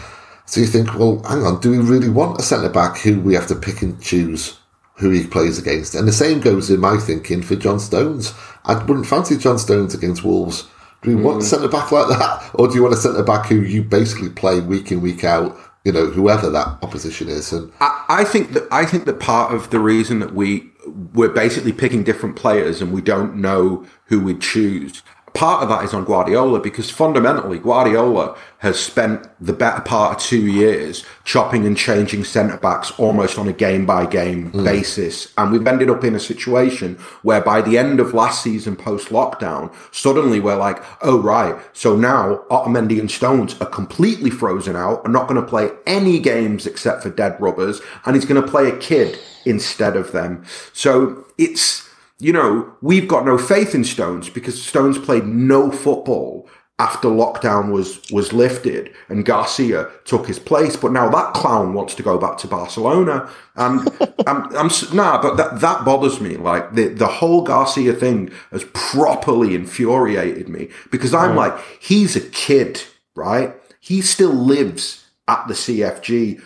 So 0.47 0.61
you 0.61 0.67
think, 0.67 0.95
well, 0.95 1.23
hang 1.29 1.43
on, 1.43 1.61
do 1.61 1.71
we 1.71 1.79
really 1.79 2.09
want 2.09 2.41
a 2.41 2.43
centre 2.43 2.71
back 2.71 2.99
who 2.99 3.21
we 3.21 3.35
have 3.35 3.49
to 3.49 3.55
pick 3.55 3.83
and 3.83 4.01
choose 4.01 4.59
who 4.95 5.11
he 5.11 5.27
plays 5.27 5.59
against? 5.59 5.95
And 5.95 6.09
the 6.09 6.13
same 6.13 6.41
goes 6.41 6.71
in 6.71 6.81
my 6.81 6.97
thinking 6.97 7.43
for 7.43 7.55
John 7.55 7.79
Stones. 7.79 8.33
I 8.65 8.83
wouldn't 8.83 9.07
fancy 9.07 9.37
John 9.37 9.59
Stones 9.59 9.95
against 9.95 10.25
Wolves. 10.25 10.67
Do 11.03 11.17
we 11.17 11.23
want 11.23 11.43
a 11.43 11.45
centre 11.45 11.69
back 11.69 11.93
like 11.93 12.09
that, 12.09 12.51
or 12.55 12.67
do 12.69 12.75
you 12.75 12.83
want 12.83 12.95
a 12.95 12.99
centre 12.99 13.23
back 13.23 13.47
who 13.47 13.61
you 13.61 13.83
basically 13.83 14.31
play 14.31 14.61
week 14.61 14.91
in 14.91 15.01
week 15.01 15.25
out? 15.25 15.57
You 15.85 15.93
know, 15.93 16.07
whoever 16.07 16.51
that 16.51 16.67
opposition 16.83 17.29
is, 17.29 17.53
and 17.53 17.73
I, 17.81 18.05
I 18.09 18.25
think 18.25 18.53
that 18.53 18.67
I 18.71 18.85
think 18.85 19.05
that 19.07 19.21
part 19.21 19.55
of 19.55 19.71
the 19.71 19.79
reason 19.79 20.19
that 20.19 20.35
we 20.35 20.71
we're 21.15 21.29
basically 21.29 21.73
picking 21.73 22.03
different 22.03 22.37
players 22.37 22.81
and 22.81 22.93
we 22.93 23.01
don't 23.01 23.37
know 23.37 23.87
who 24.07 24.21
we'd 24.21 24.41
choose. 24.41 25.03
Part 25.35 25.63
of 25.63 25.69
that 25.69 25.85
is 25.85 25.95
on 25.95 26.05
Guardiola 26.05 26.61
because 26.61 26.91
fundamentally 26.91 27.59
Guardiola 27.59 28.37
has 28.59 28.79
spent 28.79 29.27
the 29.41 29.53
better 29.53 29.81
part 29.81 30.17
of 30.17 30.23
two 30.23 30.47
years 30.47 31.05
chopping 31.25 31.67
and 31.67 31.77
changing 31.77 32.25
centre 32.25 32.57
backs 32.57 32.91
almost 32.99 33.39
on 33.39 33.47
a 33.47 33.53
game 33.53 33.87
by 33.87 34.05
game 34.07 34.51
basis. 34.51 35.33
And 35.39 35.53
we've 35.53 35.67
ended 35.67 35.91
up 35.91 36.03
in 36.03 36.15
a 36.15 36.21
situation 36.21 36.97
where 37.23 37.41
by 37.41 37.61
the 37.61 37.79
end 37.79 38.01
of 38.01 38.15
last 38.15 38.43
season 38.43 38.75
post 38.75 39.09
lockdown, 39.09 39.73
suddenly 39.93 40.41
we're 40.41 40.57
like, 40.57 40.83
oh 41.03 41.21
right, 41.21 41.57
so 41.73 41.95
now 41.95 42.43
Otamendi 42.51 42.99
and 42.99 43.11
Stones 43.11 43.61
are 43.61 43.67
completely 43.67 44.31
frozen 44.31 44.77
out, 44.77 45.05
are 45.05 45.11
not 45.11 45.29
going 45.29 45.41
to 45.41 45.47
play 45.47 45.71
any 45.87 46.19
games 46.19 46.67
except 46.67 47.03
for 47.03 47.11
dead 47.11 47.41
rubbers, 47.41 47.81
and 48.05 48.17
he's 48.17 48.25
going 48.25 48.41
to 48.41 48.49
play 48.49 48.69
a 48.69 48.77
kid 48.79 49.19
instead 49.45 49.97
of 49.97 50.13
them. 50.13 50.45
So 50.73 51.27
it's 51.39 51.88
you 52.19 52.33
know, 52.33 52.75
we've 52.81 53.09
got 53.09 53.25
no 53.25 53.39
faith 53.39 53.75
in 53.75 53.85
Stones 53.85 54.29
because 54.29 54.63
Stones 54.63 54.99
played 54.99 55.25
no 55.25 55.71
football 55.71 56.49
after 56.81 57.09
lockdown 57.09 57.73
was 57.73 58.01
was 58.11 58.33
lifted 58.33 58.93
and 59.09 59.25
Garcia 59.25 59.89
took 60.05 60.27
his 60.27 60.39
place. 60.39 60.77
But 60.77 60.93
now 60.93 61.09
that 61.09 61.35
clown 61.35 61.75
wants 61.75 61.95
to 61.97 62.03
go 62.03 62.19
back 62.19 62.39
to 62.39 62.47
Barcelona, 62.47 63.29
and 63.57 63.81
I'm, 64.27 64.57
I'm 64.57 64.71
nah, 64.93 65.21
but 65.21 65.37
that 65.37 65.61
that 65.61 65.85
bothers 65.85 66.21
me. 66.21 66.37
Like 66.37 66.75
the 66.75 66.89
the 66.89 67.07
whole 67.07 67.43
Garcia 67.43 67.93
thing 67.93 68.31
has 68.51 68.65
properly 68.73 69.55
infuriated 69.55 70.49
me 70.49 70.71
because 70.91 71.15
I'm 71.15 71.37
like, 71.37 71.57
he's 71.81 72.17
a 72.17 72.21
kid, 72.21 72.83
right? 73.15 73.55
He 73.81 74.01
still 74.01 74.35
lives 74.35 75.05
at 75.27 75.47
the 75.49 75.55
CFG. 75.55 76.43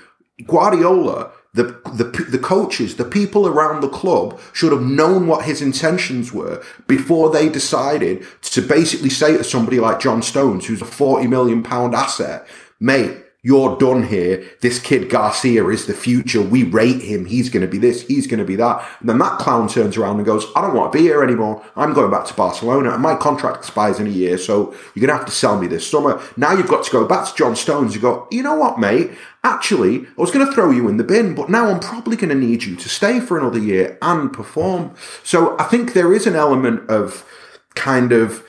Guardiola, 0.46 1.30
the, 1.54 1.64
the 1.92 2.04
the 2.30 2.38
coaches, 2.38 2.96
the 2.96 3.04
people 3.04 3.46
around 3.46 3.82
the 3.82 3.88
club 3.88 4.40
should 4.54 4.72
have 4.72 4.82
known 4.82 5.26
what 5.26 5.44
his 5.44 5.60
intentions 5.60 6.32
were 6.32 6.62
before 6.86 7.30
they 7.30 7.50
decided 7.50 8.26
to 8.40 8.62
basically 8.62 9.10
say 9.10 9.36
to 9.36 9.44
somebody 9.44 9.78
like 9.78 10.00
John 10.00 10.22
Stones, 10.22 10.66
who's 10.66 10.80
a 10.80 10.86
forty 10.86 11.26
million 11.26 11.62
pound 11.62 11.94
asset, 11.94 12.46
mate. 12.80 13.21
You're 13.44 13.76
done 13.76 14.04
here. 14.04 14.44
This 14.60 14.78
kid 14.78 15.10
Garcia 15.10 15.66
is 15.66 15.86
the 15.86 15.94
future. 15.94 16.40
We 16.40 16.62
rate 16.62 17.02
him. 17.02 17.24
He's 17.24 17.50
going 17.50 17.66
to 17.66 17.70
be 17.70 17.78
this. 17.78 18.06
He's 18.06 18.28
going 18.28 18.38
to 18.38 18.44
be 18.44 18.54
that. 18.54 18.86
And 19.00 19.08
then 19.08 19.18
that 19.18 19.40
clown 19.40 19.68
turns 19.68 19.96
around 19.96 20.18
and 20.18 20.24
goes, 20.24 20.46
I 20.54 20.60
don't 20.60 20.76
want 20.76 20.92
to 20.92 20.98
be 20.98 21.02
here 21.02 21.24
anymore. 21.24 21.60
I'm 21.74 21.92
going 21.92 22.12
back 22.12 22.24
to 22.26 22.34
Barcelona 22.34 22.90
and 22.92 23.02
my 23.02 23.16
contract 23.16 23.56
expires 23.56 23.98
in 23.98 24.06
a 24.06 24.10
year. 24.10 24.38
So 24.38 24.70
you're 24.94 25.04
going 25.04 25.08
to 25.08 25.16
have 25.16 25.26
to 25.26 25.32
sell 25.32 25.58
me 25.58 25.66
this 25.66 25.84
summer. 25.84 26.22
Now 26.36 26.52
you've 26.52 26.68
got 26.68 26.84
to 26.84 26.92
go 26.92 27.04
back 27.04 27.28
to 27.28 27.34
John 27.34 27.56
Stones. 27.56 27.96
You 27.96 28.00
go, 28.00 28.28
you 28.30 28.44
know 28.44 28.54
what, 28.54 28.78
mate? 28.78 29.10
Actually, 29.42 30.06
I 30.06 30.20
was 30.20 30.30
going 30.30 30.46
to 30.46 30.52
throw 30.52 30.70
you 30.70 30.88
in 30.88 30.96
the 30.96 31.04
bin, 31.04 31.34
but 31.34 31.50
now 31.50 31.68
I'm 31.68 31.80
probably 31.80 32.16
going 32.16 32.28
to 32.28 32.36
need 32.36 32.62
you 32.62 32.76
to 32.76 32.88
stay 32.88 33.18
for 33.18 33.36
another 33.36 33.58
year 33.58 33.98
and 34.02 34.32
perform. 34.32 34.94
So 35.24 35.58
I 35.58 35.64
think 35.64 35.94
there 35.94 36.12
is 36.14 36.28
an 36.28 36.36
element 36.36 36.88
of 36.88 37.26
kind 37.74 38.12
of 38.12 38.46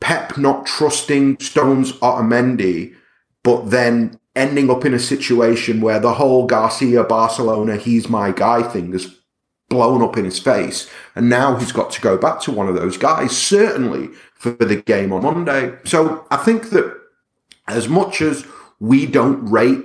Pep 0.00 0.38
not 0.38 0.64
trusting 0.64 1.40
Stones 1.40 1.92
Otamendi, 1.92 2.94
but 3.42 3.70
then 3.70 4.18
ending 4.36 4.70
up 4.70 4.84
in 4.84 4.94
a 4.94 4.98
situation 4.98 5.80
where 5.80 6.00
the 6.00 6.14
whole 6.14 6.46
Garcia 6.46 7.04
Barcelona, 7.04 7.76
he's 7.76 8.08
my 8.08 8.30
guy 8.32 8.62
thing 8.62 8.92
has 8.92 9.16
blown 9.68 10.02
up 10.02 10.16
in 10.16 10.24
his 10.24 10.38
face. 10.38 10.90
And 11.14 11.28
now 11.28 11.56
he's 11.56 11.72
got 11.72 11.90
to 11.92 12.00
go 12.00 12.16
back 12.16 12.40
to 12.42 12.52
one 12.52 12.68
of 12.68 12.74
those 12.74 12.96
guys, 12.96 13.36
certainly 13.36 14.08
for 14.34 14.50
the 14.52 14.76
game 14.76 15.12
on 15.12 15.22
Monday. 15.22 15.76
So 15.84 16.26
I 16.30 16.36
think 16.36 16.70
that 16.70 16.96
as 17.68 17.88
much 17.88 18.20
as 18.20 18.46
we 18.80 19.06
don't 19.06 19.44
rate 19.46 19.84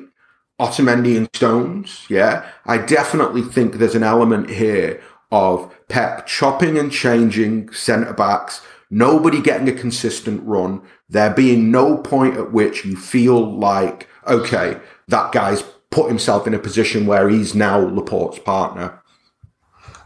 Otamendi 0.60 1.18
and 1.18 1.30
Stones, 1.34 2.06
yeah, 2.10 2.50
I 2.66 2.78
definitely 2.78 3.42
think 3.42 3.76
there's 3.76 3.96
an 3.96 4.04
element 4.04 4.50
here 4.50 5.02
of 5.32 5.74
Pep 5.88 6.26
chopping 6.26 6.78
and 6.78 6.92
changing 6.92 7.72
centre 7.72 8.14
backs, 8.14 8.62
nobody 8.90 9.42
getting 9.42 9.68
a 9.68 9.74
consistent 9.74 10.42
run, 10.44 10.82
there 11.10 11.30
being 11.30 11.72
no 11.72 11.98
point 11.98 12.38
at 12.38 12.52
which 12.52 12.86
you 12.86 12.96
feel 12.96 13.58
like, 13.58 14.08
okay, 14.28 14.80
that 15.08 15.32
guy's 15.32 15.64
put 15.90 16.10
himself 16.10 16.46
in 16.46 16.54
a 16.54 16.60
position 16.60 17.06
where 17.06 17.30
he's 17.30 17.56
now 17.56 17.80
Laporte's 17.80 18.40
partner. 18.40 19.02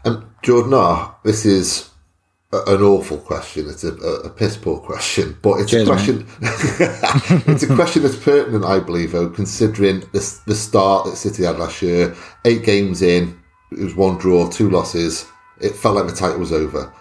And 0.04 0.24
Jordan, 0.42 0.72
ah, 0.74 1.16
this 1.24 1.44
is 1.44 1.90
a, 2.52 2.58
an 2.74 2.82
awful 2.82 3.18
question. 3.18 3.68
It's 3.68 3.84
a, 3.84 3.94
a, 3.94 4.14
a 4.20 4.30
piss 4.30 4.56
poor 4.56 4.78
question, 4.78 5.36
but 5.42 5.60
it's 5.60 5.70
Cheers, 5.70 5.88
a 5.88 5.90
question. 5.90 6.26
it's 7.52 7.62
a 7.64 7.74
question 7.74 8.02
that's 8.02 8.16
pertinent, 8.16 8.64
I 8.64 8.80
believe, 8.80 9.12
though, 9.12 9.28
considering 9.28 10.00
the, 10.12 10.40
the 10.46 10.54
start 10.54 11.06
that 11.06 11.16
City 11.16 11.44
had 11.44 11.58
last 11.58 11.82
year. 11.82 12.14
Eight 12.44 12.64
games 12.64 13.02
in, 13.02 13.38
it 13.72 13.80
was 13.80 13.94
one 13.94 14.16
draw, 14.18 14.48
two 14.48 14.70
losses. 14.70 15.26
It 15.60 15.74
felt 15.74 15.96
like 15.96 16.06
the 16.06 16.14
title 16.14 16.38
was 16.38 16.52
over. 16.52 16.92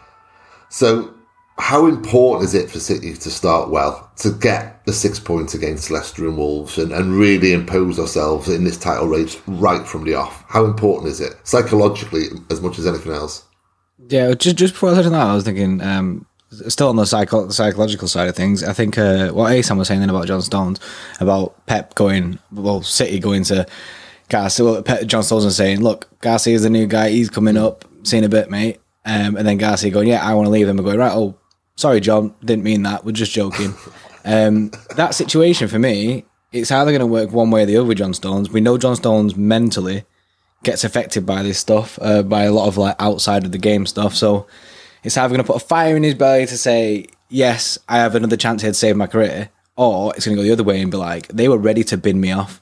So, 0.70 1.13
how 1.60 1.88
important 1.88 2.45
is 2.45 2.55
it 2.55 2.72
for 2.72 2.80
City 2.80 3.14
to 3.14 3.30
start 3.30 3.70
well, 3.70 4.10
to 4.18 4.32
get 4.32 4.84
the 4.86 4.93
six 4.93 5.20
points 5.20 5.53
against 5.53 5.91
Leicester 5.91 6.26
and 6.28 6.38
Wolves 6.38 6.78
and, 6.78 6.91
and 6.91 7.14
really 7.14 7.53
impose 7.53 7.99
ourselves 7.99 8.47
in 8.47 8.64
this 8.64 8.78
title 8.78 9.07
race 9.07 9.38
right 9.45 9.86
from 9.86 10.05
the 10.05 10.16
off? 10.16 10.43
How 10.47 10.66
important 10.66 11.10
is 11.12 11.20
it, 11.20 11.34
psychologically, 11.43 12.28
as 12.49 12.62
much 12.62 12.80
as 12.80 12.88
anything 12.88 13.12
else? 13.12 13.45
Yeah, 14.07 14.34
just 14.34 14.55
just 14.55 14.74
before 14.74 14.91
I 14.91 14.95
said 14.95 15.12
that, 15.12 15.14
I 15.14 15.36
was 15.36 15.43
thinking, 15.43 15.82
um, 15.82 16.26
still 16.68 16.89
on 16.89 16.95
the 16.95 17.05
psycho- 17.05 17.49
psychological 17.49 18.07
side 18.07 18.30
of 18.30 18.36
things. 18.36 18.64
I 18.64 18.74
think 18.74 18.97
uh, 18.97 19.30
what 19.30 19.51
Asan 19.51 19.78
was 19.78 19.88
saying 19.89 19.99
then 19.99 20.10
about 20.10 20.28
John 20.28 20.41
Stones, 20.41 20.80
about 21.20 21.66
Pep 21.66 21.93
going, 21.95 22.39
well, 22.51 22.82
City 22.82 23.20
going 23.20 23.43
to 23.45 23.68
Garcia. 24.30 24.66
Well, 24.66 24.82
Pep, 24.82 25.05
John 25.05 25.24
Stones 25.24 25.45
was 25.45 25.57
saying, 25.57 25.82
look, 25.82 26.10
Garcia 26.22 26.55
is 26.55 26.64
the 26.64 26.70
new 26.70 26.88
guy. 26.88 27.10
He's 27.10 27.30
coming 27.30 27.57
up. 27.57 27.86
Seen 28.03 28.24
a 28.24 28.30
bit, 28.30 28.49
mate. 28.49 28.80
Um, 29.05 29.36
and 29.36 29.47
then 29.47 29.57
Garcia 29.57 29.91
going, 29.91 30.07
yeah, 30.07 30.26
I 30.26 30.34
want 30.34 30.45
to 30.45 30.51
leave 30.51 30.68
him. 30.68 30.78
And 30.78 30.86
going, 30.86 30.97
right, 30.97 31.12
oh, 31.12 31.36
sorry, 31.80 32.01
John, 32.01 32.36
didn't 32.43 32.63
mean 32.63 32.84
that. 32.84 33.05
We're 33.05 33.13
just 33.13 33.32
joking. 33.32 33.73
Um, 34.25 34.71
that 34.95 35.15
situation 35.15 35.67
for 35.69 35.80
me, 35.80 36.25
it's 36.51 36.71
either 36.71 36.91
going 36.91 36.99
to 36.99 37.05
work 37.05 37.32
one 37.32 37.51
way 37.51 37.63
or 37.63 37.65
the 37.65 37.77
other 37.77 37.88
with 37.88 37.97
John 37.97 38.13
Stones. 38.13 38.49
We 38.49 38.61
know 38.61 38.77
John 38.77 38.95
Stones 38.95 39.36
mentally 39.36 40.03
gets 40.63 40.84
affected 40.84 41.25
by 41.25 41.41
this 41.41 41.57
stuff, 41.57 41.97
uh, 42.01 42.21
by 42.21 42.43
a 42.43 42.51
lot 42.51 42.67
of 42.67 42.77
like 42.77 42.95
outside 42.99 43.45
of 43.45 43.53
the 43.53 43.57
game 43.57 43.86
stuff. 43.86 44.13
So 44.13 44.45
it's 45.03 45.15
either 45.17 45.30
going 45.30 45.43
to 45.43 45.51
put 45.51 45.61
a 45.61 45.65
fire 45.65 45.95
in 45.95 46.03
his 46.03 46.15
belly 46.15 46.45
to 46.47 46.57
say, 46.57 47.07
yes, 47.30 47.77
I 47.88 47.99
have 47.99 48.15
another 48.15 48.36
chance 48.36 48.61
here 48.61 48.71
to 48.71 48.77
save 48.77 48.97
my 48.97 49.07
career, 49.07 49.49
or 49.77 50.13
it's 50.15 50.25
going 50.25 50.36
to 50.36 50.43
go 50.43 50.45
the 50.45 50.53
other 50.53 50.63
way 50.63 50.82
and 50.82 50.91
be 50.91 50.97
like, 50.97 51.30
they 51.30 51.47
were 51.47 51.57
ready 51.57 51.84
to 51.86 51.97
bin 51.97 52.19
me 52.19 52.34
off. 52.34 52.61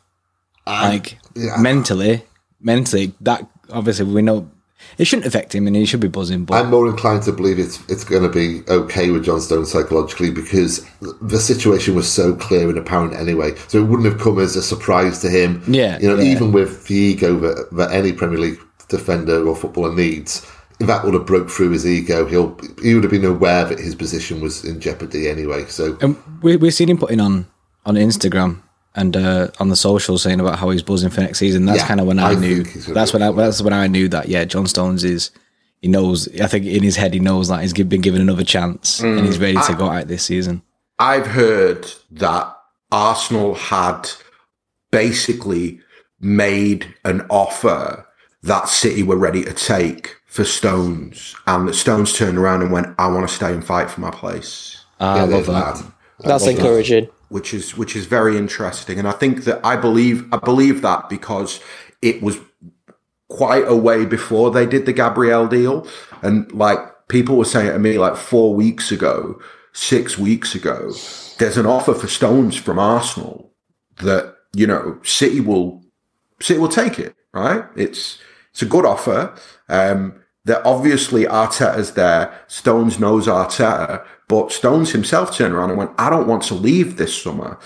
like 0.83 1.17
yeah. 1.35 1.55
mentally, 1.59 2.23
mentally, 2.59 3.13
that 3.21 3.49
obviously 3.71 4.05
we 4.05 4.21
know 4.21 4.51
it 4.97 5.05
shouldn't 5.05 5.27
affect 5.27 5.53
him 5.53 5.67
and 5.67 5.75
he 5.75 5.85
should 5.85 5.99
be 5.99 6.07
buzzing. 6.07 6.45
But 6.45 6.63
I'm 6.63 6.71
more 6.71 6.87
inclined 6.87 7.23
to 7.23 7.31
believe 7.31 7.59
it's 7.59 7.79
it's 7.89 8.03
going 8.03 8.23
to 8.23 8.29
be 8.29 8.67
okay 8.69 9.09
with 9.11 9.25
John 9.25 9.41
Stone 9.41 9.65
psychologically 9.65 10.31
because 10.31 10.85
the 11.21 11.39
situation 11.39 11.95
was 11.95 12.11
so 12.11 12.35
clear 12.35 12.69
and 12.69 12.77
apparent 12.77 13.13
anyway. 13.13 13.55
So 13.67 13.79
it 13.79 13.87
wouldn't 13.87 14.11
have 14.11 14.19
come 14.19 14.39
as 14.39 14.55
a 14.55 14.63
surprise 14.63 15.19
to 15.19 15.29
him. 15.29 15.63
Yeah, 15.67 15.99
you 15.99 16.09
know, 16.09 16.17
yeah. 16.17 16.31
even 16.31 16.51
with 16.51 16.87
the 16.87 16.95
ego 16.95 17.37
that, 17.39 17.69
that 17.73 17.91
any 17.91 18.13
Premier 18.13 18.39
League 18.39 18.59
defender 18.89 19.47
or 19.47 19.55
footballer 19.55 19.93
needs, 19.93 20.45
if 20.79 20.87
that 20.87 21.03
would 21.03 21.13
have 21.13 21.25
broke 21.25 21.49
through 21.49 21.71
his 21.71 21.85
ego, 21.85 22.25
he'll 22.25 22.57
he 22.81 22.93
would 22.93 23.03
have 23.03 23.11
been 23.11 23.25
aware 23.25 23.65
that 23.65 23.79
his 23.79 23.95
position 23.95 24.41
was 24.41 24.63
in 24.63 24.79
jeopardy 24.79 25.27
anyway. 25.27 25.65
So 25.65 25.97
And 26.01 26.17
we 26.41 26.55
we've 26.57 26.73
seen 26.73 26.89
him 26.89 26.97
putting 26.97 27.19
on 27.19 27.47
on 27.85 27.95
Instagram 27.95 28.61
and 28.97 29.15
uh, 29.15 29.47
on 29.59 29.69
the 29.69 29.75
social 29.77 30.17
saying 30.17 30.39
about 30.41 30.59
how 30.59 30.69
he's 30.71 30.81
buzzing 30.83 31.09
for 31.09 31.21
next 31.21 31.39
season. 31.39 31.65
That's 31.65 31.79
Yeah, 31.79 31.87
kind 31.87 32.01
of 32.01 32.07
when 32.07 32.19
I, 32.19 32.31
I 32.31 32.35
knew. 32.35 32.63
think 32.63 32.73
he's 32.73 32.85
gonna 32.87 32.95
That's 32.95 33.13
when 33.13 33.21
I, 33.21 33.31
that's 33.31 33.61
when 33.61 33.73
I 33.73 33.87
knew 33.87 34.09
that 34.09 34.27
yeah, 34.27 34.43
John 34.43 34.67
Stones 34.67 35.03
is. 35.05 35.31
He 35.81 35.87
knows. 35.87 36.27
I 36.41 36.47
think 36.47 36.65
in 36.65 36.83
his 36.83 36.95
head 36.97 37.13
he 37.13 37.19
knows 37.19 37.47
that 37.49 37.61
he's 37.61 37.71
been 37.73 38.01
given 38.01 38.19
another 38.19 38.43
chance 38.43 38.99
and 38.99 39.25
he's 39.25 39.37
ready 39.39 39.57
to 39.67 39.75
go 39.75 39.89
out 39.89 40.07
this 40.07 40.23
season. 40.23 40.63
I've 40.99 41.27
heard 41.27 41.87
that 42.11 42.57
Arsenal 42.91 43.53
had 43.53 44.09
basically 44.91 45.79
made 46.19 46.93
an 47.05 47.25
offer 47.29 48.05
that 48.43 48.67
City 48.69 49.03
were 49.03 49.17
ready 49.17 49.43
to 49.43 49.53
take 49.53 50.15
for 50.25 50.43
Stones, 50.43 51.35
and 51.47 51.67
that 51.67 51.73
Stones 51.75 52.13
turned 52.13 52.37
around 52.37 52.61
and 52.61 52.71
went, 52.71 52.87
"I 52.97 53.07
want 53.07 53.27
to 53.27 53.33
stay 53.33 53.51
and 53.53 53.63
fight 53.63 53.89
for 53.91 54.01
my 54.01 54.11
place," 54.11 54.83
Ah, 54.99 55.17
I 55.17 55.23
love 55.25 55.45
that. 55.47 55.75
that. 55.75 55.85
That's 56.27 56.47
encouraging. 56.47 57.07
Which 57.29 57.53
is 57.53 57.77
which 57.77 57.95
is 57.95 58.05
very 58.05 58.37
interesting. 58.37 58.99
And 58.99 59.07
I 59.07 59.11
think 59.11 59.43
that 59.43 59.59
I 59.65 59.75
believe 59.75 60.31
I 60.33 60.37
believe 60.37 60.81
that 60.81 61.09
because 61.09 61.59
it 62.01 62.21
was 62.21 62.37
quite 63.29 63.67
a 63.67 63.75
way 63.75 64.05
before 64.05 64.51
they 64.51 64.65
did 64.65 64.85
the 64.85 64.93
Gabriel 64.93 65.47
deal, 65.47 65.87
and 66.21 66.51
like 66.51 66.79
people 67.07 67.37
were 67.37 67.45
saying 67.45 67.71
to 67.71 67.79
me 67.79 67.97
like 67.97 68.15
four 68.15 68.53
weeks 68.53 68.91
ago, 68.91 69.39
six 69.73 70.17
weeks 70.17 70.55
ago, 70.55 70.93
there's 71.37 71.57
an 71.57 71.65
offer 71.65 71.93
for 71.93 72.07
Stones 72.07 72.55
from 72.55 72.79
Arsenal 72.79 73.51
that 73.97 74.35
you 74.53 74.67
know 74.67 74.99
City 75.03 75.41
will 75.41 75.83
City 76.39 76.59
will 76.59 76.69
take 76.69 76.99
it. 76.99 77.15
Right? 77.33 77.65
It's 77.75 78.19
it's 78.51 78.61
a 78.61 78.65
good 78.65 78.85
offer. 78.85 79.35
Um, 79.69 80.21
that 80.47 80.65
obviously 80.65 81.25
Arteta's 81.25 81.91
there. 81.91 82.33
Stones 82.47 82.99
knows 82.99 83.27
Arteta, 83.27 84.05
but 84.27 84.51
Stones 84.51 84.91
himself 84.91 85.35
turned 85.35 85.53
around 85.53 85.69
and 85.69 85.77
went, 85.77 85.91
"I 85.97 86.09
don't 86.09 86.27
want 86.27 86.43
to 86.43 86.53
leave 86.53 86.97
this 86.97 87.21
summer." 87.21 87.59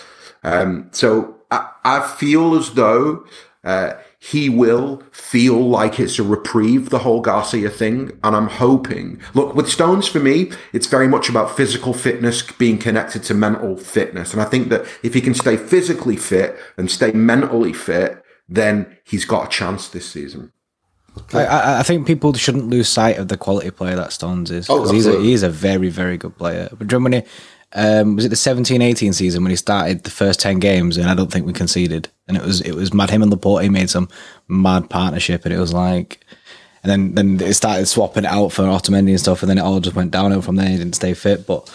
Um, 0.44 0.90
so 0.92 1.36
I, 1.52 1.70
I 1.84 2.08
feel 2.08 2.56
as 2.56 2.74
though 2.74 3.26
uh, 3.64 3.94
he 4.18 4.50
will 4.50 5.04
feel 5.12 5.60
like 5.68 6.00
it's 6.00 6.18
a 6.18 6.24
reprieve, 6.24 6.90
the 6.90 7.00
whole 7.00 7.22
Garcia 7.22 7.70
thing. 7.70 8.12
And 8.24 8.36
I'm 8.36 8.48
hoping, 8.48 9.22
look, 9.34 9.56
with 9.56 9.70
Stones 9.70 10.08
for 10.08 10.20
me, 10.20 10.52
it's 10.74 10.88
very 10.88 11.08
much 11.08 11.30
about 11.30 11.56
physical 11.56 11.94
fitness 11.94 12.42
being 12.44 12.78
connected 12.78 13.24
to 13.24 13.34
mental 13.34 13.78
fitness. 13.78 14.34
And 14.34 14.42
I 14.42 14.46
think 14.46 14.70
that 14.70 14.86
if 15.04 15.14
he 15.14 15.22
can 15.22 15.34
stay 15.34 15.58
physically 15.58 16.18
fit 16.18 16.58
and 16.78 16.90
stay 16.90 17.12
mentally 17.12 17.74
fit, 17.74 18.24
then 18.48 18.98
he's 19.04 19.26
got 19.26 19.46
a 19.46 19.50
chance 19.50 19.88
this 19.88 20.10
season. 20.10 20.52
I, 21.34 21.46
I, 21.46 21.80
I 21.80 21.84
think 21.84 22.08
people 22.08 22.34
shouldn't 22.34 22.68
lose 22.68 22.90
sight 22.90 23.18
of 23.18 23.28
the 23.28 23.38
quality 23.38 23.72
player 23.72 23.96
that 23.96 24.14
Stones 24.14 24.52
is. 24.52 24.70
Oh, 24.70 24.92
he's 24.92 25.08
a, 25.08 25.20
he's 25.20 25.44
a 25.44 25.50
very, 25.50 25.90
very 25.90 26.18
good 26.18 26.38
player. 26.38 26.70
But 26.72 26.88
do 26.88 27.00
when 27.00 27.14
he, 27.14 27.24
um, 27.74 28.16
was 28.16 28.26
it 28.26 28.30
the 28.30 28.36
17-18 28.36 29.14
season 29.14 29.44
when 29.44 29.50
he 29.50 29.56
started 29.56 30.04
the 30.04 30.10
first 30.10 30.40
10 30.40 30.60
games 30.60 30.98
and 30.98 31.10
I 31.10 31.16
don't 31.16 31.32
think 31.32 31.46
we 31.46 31.54
conceded. 31.54 32.10
And 32.28 32.38
it 32.38 32.44
was 32.44 32.62
it 32.62 32.74
was 32.74 32.94
mad. 32.94 33.10
Him 33.10 33.22
and 33.22 33.32
Laporte 33.32 33.70
made 33.70 33.90
some 33.90 34.10
mad 34.48 34.90
partnership 34.90 35.46
and 35.46 35.54
it 35.54 35.60
was 35.60 35.74
like... 35.74 36.20
And 36.84 36.90
then, 36.90 37.14
then 37.14 37.48
it 37.48 37.54
started 37.54 37.86
swapping 37.86 38.24
it 38.24 38.32
out 38.32 38.54
for 38.54 38.64
Otamendi 38.64 39.12
and 39.12 39.20
stuff 39.20 39.44
and 39.44 39.50
then 39.50 39.60
it 39.60 39.62
all 39.62 39.80
just 39.80 39.96
went 39.96 40.10
downhill 40.10 40.42
from 40.42 40.56
there. 40.56 40.68
He 40.68 40.78
didn't 40.78 40.96
stay 40.96 41.14
fit, 41.14 41.46
but 41.46 41.70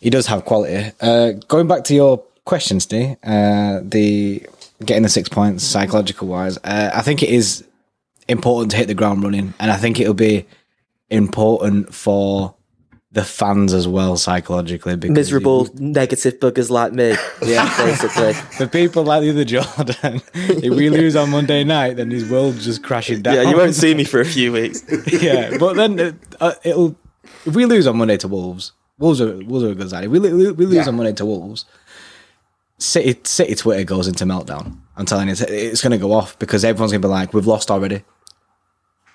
he 0.00 0.10
does 0.10 0.26
have 0.26 0.44
quality. 0.44 0.92
Uh, 1.00 1.32
going 1.48 1.66
back 1.66 1.84
to 1.84 1.94
your 1.94 2.22
question, 2.44 2.78
Steve, 2.78 3.16
uh, 3.24 3.80
the 3.82 4.46
getting 4.84 5.02
the 5.02 5.08
six 5.08 5.30
points 5.30 5.64
psychological 5.64 6.28
wise, 6.28 6.58
uh, 6.58 6.90
I 6.92 7.00
think 7.00 7.22
it 7.22 7.30
is 7.30 7.64
important 8.28 8.70
to 8.72 8.76
hit 8.76 8.88
the 8.88 8.94
ground 8.94 9.22
running, 9.22 9.54
and 9.58 9.70
I 9.70 9.76
think 9.76 10.00
it'll 10.00 10.14
be 10.14 10.46
important 11.10 11.94
for 11.94 12.54
the 13.12 13.24
fans 13.24 13.72
as 13.72 13.86
well 13.86 14.16
psychologically. 14.16 14.96
Because 14.96 15.14
Miserable, 15.14 15.68
negative 15.74 16.40
buggers 16.40 16.68
like 16.70 16.92
me. 16.92 17.14
Yeah, 17.46 17.64
basically. 17.76 18.32
for 18.56 18.66
people 18.66 19.04
like 19.04 19.22
the 19.22 19.30
other 19.30 19.44
Jordan, 19.44 20.20
if 20.34 20.74
we 20.74 20.90
lose 21.00 21.14
on 21.14 21.30
Monday 21.30 21.62
night, 21.62 21.96
then 21.96 22.10
his 22.10 22.28
world's 22.28 22.64
just 22.64 22.82
crashing 22.82 23.22
down. 23.22 23.34
Yeah, 23.34 23.50
you 23.50 23.56
won't 23.56 23.74
see 23.74 23.94
me 23.94 24.04
for 24.04 24.20
a 24.20 24.24
few 24.24 24.50
weeks. 24.52 24.82
yeah, 25.12 25.56
but 25.58 25.74
then 25.74 26.00
uh, 26.00 26.12
uh, 26.40 26.52
it'll. 26.64 26.96
If 27.46 27.54
we 27.54 27.66
lose 27.66 27.86
on 27.86 27.96
Monday 27.98 28.16
to 28.16 28.28
Wolves, 28.28 28.72
Wolves 28.98 29.20
are 29.20 29.36
Wolves 29.44 29.64
are 29.64 29.70
a 29.70 29.74
good 29.74 29.90
side. 29.90 30.04
If 30.04 30.10
we, 30.10 30.18
lo- 30.18 30.52
we 30.52 30.66
lose 30.66 30.74
Yeah. 30.74 30.88
on 30.88 30.96
Monday 30.96 31.12
to 31.12 31.24
Wolves, 31.26 31.66
City 32.78 33.18
City 33.24 33.54
Twitter 33.54 33.84
goes 33.84 34.08
into 34.08 34.24
meltdown. 34.24 34.78
I'm 34.96 35.06
telling 35.06 35.26
you, 35.28 35.32
it's, 35.32 35.40
it's 35.42 35.82
going 35.82 35.92
to 35.92 35.98
go 35.98 36.12
off 36.12 36.38
because 36.38 36.64
everyone's 36.64 36.92
going 36.92 37.02
to 37.02 37.08
be 37.08 37.10
like, 37.12 37.32
"We've 37.34 37.46
lost 37.46 37.70
already." 37.70 38.02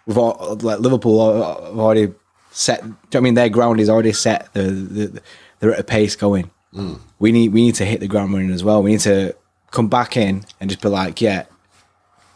We've 0.05 0.17
all, 0.17 0.57
like 0.61 0.79
Liverpool 0.79 1.33
have 1.33 1.77
already 1.77 2.13
set. 2.51 2.81
do 2.81 2.87
you 2.87 2.95
know 3.13 3.19
I 3.19 3.21
mean, 3.21 3.33
their 3.35 3.49
ground 3.49 3.79
is 3.79 3.89
already 3.89 4.13
set. 4.13 4.53
The, 4.53 4.61
the, 4.63 5.21
they're 5.59 5.73
at 5.73 5.79
a 5.79 5.83
pace 5.83 6.15
going. 6.15 6.49
Hmm. 6.73 6.95
We 7.19 7.31
need 7.31 7.53
we 7.53 7.61
need 7.61 7.75
to 7.75 7.85
hit 7.85 7.99
the 7.99 8.07
ground 8.07 8.33
running 8.33 8.51
as 8.51 8.63
well. 8.63 8.81
We 8.81 8.91
need 8.91 9.01
to 9.01 9.35
come 9.71 9.87
back 9.87 10.17
in 10.17 10.45
and 10.59 10.69
just 10.69 10.81
be 10.81 10.89
like, 10.89 11.21
yeah, 11.21 11.45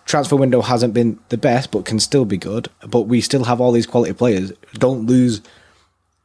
transfer 0.05 0.35
window 0.35 0.61
hasn't 0.61 0.93
been 0.93 1.19
the 1.29 1.37
best, 1.37 1.71
but 1.71 1.85
can 1.85 1.99
still 1.99 2.25
be 2.25 2.37
good. 2.37 2.67
But 2.87 3.01
we 3.03 3.21
still 3.21 3.45
have 3.45 3.61
all 3.61 3.71
these 3.71 3.87
quality 3.87 4.13
players. 4.13 4.51
Don't 4.73 5.05
lose, 5.05 5.41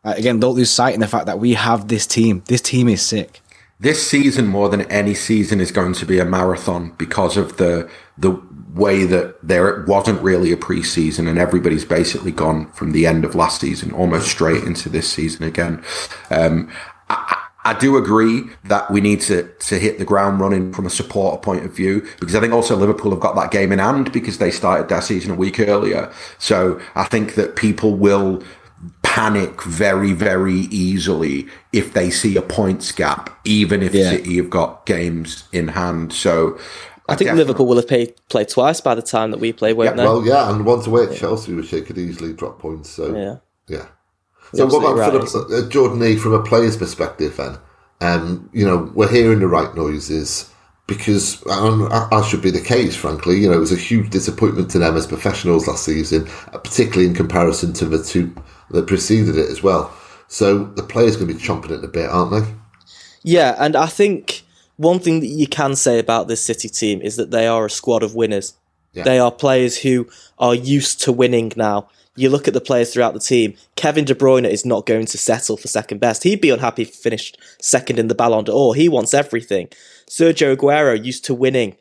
again, 0.05 0.41
don't 0.41 0.55
lose 0.55 0.71
sight 0.71 0.95
in 0.95 1.01
the 1.01 1.07
fact 1.07 1.27
that 1.27 1.39
we 1.39 1.55
have 1.55 1.89
this 1.89 2.07
team. 2.07 2.43
This 2.47 2.61
team 2.61 2.89
is 2.89 3.03
sick. 3.03 3.41
this 3.81 4.05
season 4.07 4.47
more 4.47 4.69
than 4.69 4.83
any 4.91 5.15
season 5.15 5.61
is 5.61 5.71
going 5.71 5.93
to 5.95 6.07
be 6.07 6.19
a 6.19 6.25
marathon 6.25 6.93
because 6.99 7.37
of 7.37 7.57
the 7.59 7.89
the 8.17 8.31
way 8.75 9.05
that 9.05 9.37
there 9.47 9.85
wasn't 9.87 10.21
really 10.23 10.53
a 10.53 10.57
preseason 10.57 11.29
and 11.29 11.39
everybody's 11.39 11.85
basically 11.85 12.33
gone 12.33 12.71
from 12.73 12.93
the 12.93 13.07
end 13.07 13.25
of 13.25 13.35
last 13.35 13.61
season 13.61 13.93
almost 13.93 14.29
straight 14.29 14.63
into 14.65 14.89
this 14.89 15.11
season 15.11 15.45
again. 15.45 15.83
Um, 16.31 16.71
I, 17.09 17.37
I 17.65 17.75
do 17.75 17.97
agree 17.97 18.45
that 18.65 18.91
we 18.91 19.01
need 19.01 19.21
to 19.23 19.43
to 19.43 19.79
hit 19.79 19.99
the 19.99 20.05
ground 20.05 20.41
running 20.41 20.73
from 20.73 20.87
a 20.87 20.91
supporter 20.91 21.39
point 21.39 21.65
of 21.67 21.75
view 21.75 22.07
because 22.19 22.35
I 22.35 22.41
think 22.41 22.53
also 22.53 22.77
Liverpool 22.77 23.11
have 23.11 23.21
got 23.21 23.37
that 23.37 23.51
game 23.51 23.73
in 23.73 23.79
hand 23.79 24.13
because 24.13 24.39
they 24.39 24.51
started 24.51 24.89
their 24.89 25.03
season 25.03 25.33
a 25.33 25.35
week 25.35 25.61
earlier. 25.61 26.11
So 26.39 26.81
I 26.95 27.05
think 27.05 27.35
that 27.35 27.57
people 27.57 27.95
will 27.95 28.43
panic 29.03 29.63
very, 29.63 30.13
very 30.13 30.61
easily 30.71 31.47
if 31.73 31.93
they 31.93 32.11
see 32.11 32.37
a 32.37 32.43
points 32.43 32.93
gap, 32.93 33.39
even 33.45 33.83
if 33.83 33.93
Yeah. 33.93 34.11
City 34.11 34.37
have 34.37 34.49
got 34.51 34.87
games 34.87 35.45
in 35.53 35.69
hand. 35.69 36.13
So 36.13 36.57
I 37.09 37.15
think 37.15 37.29
definitely- 37.29 37.45
Liverpool 37.45 37.67
will 37.67 37.77
have 37.77 37.89
played, 37.89 38.15
played 38.29 38.49
twice 38.49 38.81
by 38.81 38.95
the 38.95 39.03
time 39.03 39.31
that 39.31 39.41
we 39.41 39.53
play, 39.53 39.73
won't 39.73 39.97
they? 39.97 40.05
Well, 40.05 40.27
yeah, 40.27 40.51
and 40.51 40.67
once 40.67 40.87
away 40.87 41.05
at 41.05 41.17
Chelsea, 41.17 41.55
which 41.55 41.71
they 41.71 41.81
could 41.81 41.99
easily 41.99 42.33
drop 42.33 42.59
points. 42.59 42.91
So 42.91 43.15
yeah. 43.17 43.37
Yeah. 43.67 43.87
So 44.53 44.67
what 44.67 44.79
about 44.79 44.97
right. 44.97 45.29
from 45.29 45.53
a, 45.53 45.57
uh, 45.57 45.69
Jordan 45.69 46.03
E 46.03 46.17
from 46.17 46.33
a 46.33 46.43
player's 46.43 46.77
perspective 46.77 47.37
then? 47.37 47.59
Um, 48.01 48.49
you 48.53 48.65
know, 48.65 48.91
we're 48.95 49.11
hearing 49.11 49.41
the 49.41 49.49
right 49.49 49.75
noises 49.75 50.51
because, 50.87 51.47
um, 51.49 51.89
as 52.13 52.27
should 52.27 52.41
be 52.41 52.51
the 52.51 52.61
case, 52.61 52.97
frankly, 52.97 53.39
you 53.39 53.49
know, 53.49 53.57
it 53.57 53.61
was 53.61 53.73
a 53.73 53.77
huge 53.77 54.09
disappointment 54.11 54.71
to 54.71 54.79
them 54.79 54.97
as 54.97 55.07
professionals 55.07 55.69
last 55.69 55.85
season, 55.85 56.27
uh, 56.53 56.59
particularly 56.59 57.07
in 57.07 57.15
comparison 57.15 57.73
to 57.75 57.85
the 57.85 58.03
two 58.03 58.35
that 58.71 58.87
preceded 58.87 59.37
it 59.37 59.51
as 59.51 59.63
well. 59.63 59.93
So 60.29 60.65
the 60.65 60.83
players 60.83 61.17
going 61.17 61.29
to 61.29 61.35
be 61.35 61.41
chomping 61.41 61.73
at 61.73 61.83
the 61.83 61.89
bit, 61.89 62.09
aren't 62.09 62.31
they? 62.31 62.55
Yeah, 63.23 63.55
and 63.59 63.77
I 63.77 63.87
think 63.87 64.45
one 64.79 65.01
thing 65.01 65.21
that 65.21 65.27
you 65.27 65.47
can 65.47 65.77
say 65.77 65.99
about 65.99 66.29
this 66.29 66.43
City 66.43 66.69
team 66.69 67.03
is 67.03 67.17
that 67.17 67.31
they 67.31 67.47
are 67.47 67.67
a 67.67 67.71
squad 67.71 68.03
of 68.03 68.15
winners. 68.15 68.55
Yeah. 68.93 69.03
They 69.05 69.19
are 69.19 69.31
players 69.31 69.77
who 69.77 70.09
are 70.39 70.55
used 70.55 71.03
to 71.03 71.13
winning 71.13 71.53
now. 71.57 71.89
You 72.17 72.31
look 72.31 72.49
at 72.49 72.55
the 72.55 72.61
players 72.61 72.93
throughout 72.93 73.15
the 73.15 73.21
team. 73.21 73.55
Kevin 73.77 74.05
De 74.05 74.15
Bruyne 74.15 74.49
is 74.49 74.65
not 74.65 74.87
going 74.87 75.07
to 75.07 75.19
settle 75.19 75.57
for 75.57 75.69
second 75.69 75.99
best. 75.99 76.23
He'd 76.23 76.41
be 76.41 76.51
unhappy 76.51 76.83
if 76.83 76.89
he 76.89 76.95
finished 76.95 77.39
second 77.61 77.99
in 77.99 78.09
the 78.09 78.15
Ballon 78.15 78.45
d'Or. 78.45 78.75
He 78.75 78.89
wants 78.89 79.15
everything. 79.15 79.69
Sergio 80.09 80.57
Aguero 80.57 81.05
used 81.05 81.25
to 81.27 81.35
winning. 81.35 81.77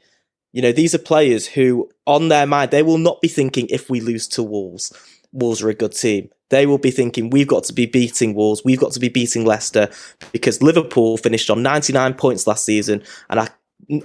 You 0.51 0.61
know, 0.61 0.71
these 0.71 0.93
are 0.95 0.99
players 0.99 1.47
who, 1.47 1.89
on 2.05 2.29
their 2.29 2.47
mind, 2.47 2.71
they 2.71 2.83
will 2.83 2.97
not 2.97 3.21
be 3.21 3.27
thinking 3.27 3.67
if 3.69 3.89
we 3.89 3.99
lose 3.99 4.27
to 4.29 4.43
Wolves. 4.43 4.91
Wolves 5.31 5.61
are 5.61 5.69
a 5.69 5.75
good 5.75 5.93
team. 5.93 6.29
They 6.49 6.65
will 6.65 6.77
be 6.77 6.91
thinking, 6.91 7.29
we've 7.29 7.47
got 7.47 7.65
to 7.65 7.73
be 7.73 7.85
beating 7.85 8.33
Wolves, 8.33 8.61
we've 8.63 8.79
got 8.79 8.93
to 8.93 8.99
be 8.99 9.09
beating 9.09 9.45
Leicester, 9.45 9.89
because 10.31 10.61
Liverpool 10.61 11.17
finished 11.17 11.49
on 11.49 11.61
99 11.61 12.13
points 12.13 12.47
last 12.47 12.65
season, 12.65 13.03
and 13.29 13.39
I, 13.41 13.49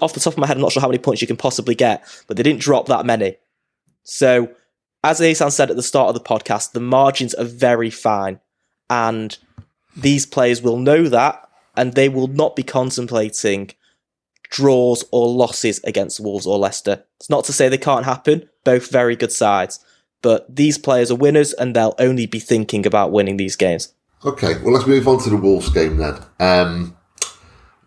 off 0.01 0.15
the 0.15 0.21
top 0.21 0.35
of 0.35 0.39
my 0.39 0.47
head, 0.47 0.57
I'm 0.57 0.63
not 0.63 0.73
sure 0.73 0.83
how 0.83 0.89
many 0.89 0.99
points 0.99 1.21
you 1.21 1.29
can 1.29 1.37
possibly 1.37 1.75
get, 1.75 2.05
but 2.27 2.37
they 2.37 2.43
didn't 2.43 2.61
drop 2.61 2.87
that 2.87 3.07
many. 3.07 3.37
So, 4.03 4.51
as 5.05 5.21
Asan 5.21 5.51
said 5.51 5.71
at 5.71 5.77
the 5.77 5.83
start 5.83 6.09
of 6.09 6.15
the 6.15 6.21
podcast, 6.21 6.73
the 6.73 6.81
margins 6.81 7.35
are 7.35 7.45
very 7.45 7.91
fine, 7.91 8.41
and 8.91 9.37
these 9.97 10.27
players 10.27 10.63
will 10.63 10.79
know 10.79 11.09
that, 11.09 11.49
and 11.77 11.95
they 11.95 12.09
will 12.09 12.27
not 12.27 12.57
be 12.57 12.63
contemplating 12.63 13.71
draws 14.51 15.05
or 15.11 15.29
losses 15.29 15.81
against 15.85 16.21
Wolves 16.21 16.47
or 16.47 16.59
Leicester. 16.59 17.05
It's 17.19 17.31
not 17.31 17.45
to 17.47 17.53
say 17.53 17.69
they 17.69 17.79
can't 17.79 18.05
happen, 18.05 18.49
both 18.65 18.91
very 18.91 19.17
good 19.17 19.33
sides, 19.33 19.81
but 20.23 20.55
these 20.55 20.79
players 20.79 21.11
are 21.11 21.17
winners 21.17 21.53
and 21.53 21.77
they'll 21.77 21.95
only 21.99 22.27
be 22.27 22.41
thinking 22.41 22.87
about 22.87 23.13
winning 23.13 23.37
these 23.37 23.57
games. 23.57 23.93
Okay, 24.25 24.55
well, 24.63 24.73
let's 24.73 24.87
move 24.87 25.09
on 25.09 25.19
to 25.25 25.31
the 25.31 25.37
Wolves 25.37 25.69
game 25.69 25.97
then. 25.97 26.19
Um, 26.39 26.97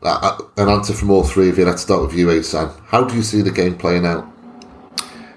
uh, 0.04 0.38
an 0.58 0.70
answer 0.70 0.94
from 0.94 1.10
all 1.10 1.24
three 1.24 1.50
of 1.50 1.58
you. 1.58 1.66
Let's 1.66 1.82
start 1.82 2.02
with 2.02 2.14
you, 2.14 2.30
Asan. 2.30 2.70
How 2.88 3.04
do 3.04 3.16
you 3.16 3.24
see 3.24 3.42
the 3.42 3.52
game 3.52 3.78
playing 3.78 4.06
out? 4.06 4.30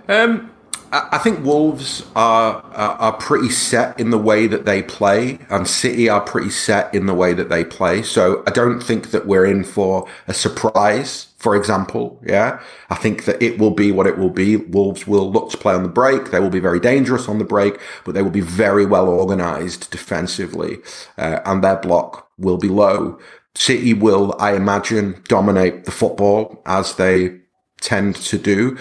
Um, 0.08 0.50
I 0.90 1.18
think 1.18 1.44
Wolves 1.44 2.02
are, 2.16 2.62
are, 2.72 2.96
are 2.96 3.12
pretty 3.12 3.50
set 3.50 3.98
in 4.00 4.10
the 4.10 4.18
way 4.18 4.46
that 4.46 4.64
they 4.64 4.82
play, 4.82 5.38
and 5.50 5.68
City 5.68 6.08
are 6.08 6.20
pretty 6.20 6.50
set 6.50 6.94
in 6.94 7.06
the 7.06 7.14
way 7.14 7.34
that 7.34 7.48
they 7.48 7.64
play. 7.64 8.02
So 8.02 8.42
I 8.46 8.50
don't 8.50 8.80
think 8.80 9.10
that 9.10 9.26
we're 9.26 9.44
in 9.44 9.64
for 9.64 10.08
a 10.26 10.34
surprise. 10.34 11.26
For 11.36 11.54
example, 11.54 12.20
yeah, 12.26 12.60
I 12.90 12.94
think 12.94 13.24
that 13.26 13.42
it 13.42 13.58
will 13.58 13.70
be 13.70 13.92
what 13.92 14.06
it 14.06 14.18
will 14.18 14.30
be. 14.30 14.56
Wolves 14.56 15.06
will 15.06 15.30
look 15.30 15.50
to 15.50 15.58
play 15.58 15.74
on 15.74 15.82
the 15.82 15.88
break. 15.88 16.30
They 16.30 16.40
will 16.40 16.50
be 16.50 16.60
very 16.60 16.80
dangerous 16.80 17.28
on 17.28 17.38
the 17.38 17.44
break, 17.44 17.78
but 18.04 18.14
they 18.14 18.22
will 18.22 18.30
be 18.30 18.40
very 18.40 18.86
well 18.86 19.08
organised 19.08 19.90
defensively, 19.90 20.78
uh, 21.18 21.40
and 21.44 21.62
their 21.62 21.76
block 21.76 22.28
will 22.38 22.58
be 22.58 22.68
low. 22.68 23.18
City 23.54 23.92
will, 23.92 24.34
I 24.38 24.54
imagine, 24.54 25.22
dominate 25.28 25.84
the 25.84 25.90
football 25.90 26.62
as 26.64 26.94
they 26.94 27.40
tend 27.80 28.16
to 28.16 28.38
do. 28.38 28.78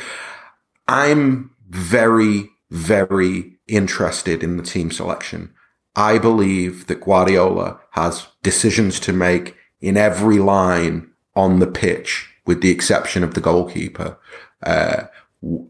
I'm 0.88 1.51
very, 1.68 2.49
very 2.70 3.57
interested 3.68 4.43
in 4.43 4.57
the 4.57 4.63
team 4.63 4.91
selection. 4.91 5.53
I 5.95 6.20
believe 6.20 6.88
that 6.88 7.01
Guardiola 7.01 7.80
has 7.91 8.28
decisions 8.43 8.99
to 9.01 9.13
make 9.13 9.55
in 9.82 9.97
every 9.97 10.39
line 10.39 11.09
on 11.36 11.59
the 11.59 11.68
pitch, 11.68 12.30
with 12.45 12.61
the 12.61 12.70
exception 12.70 13.24
of 13.24 13.34
the 13.34 13.41
goalkeeper. 13.41 14.18
Uh, 14.63 15.03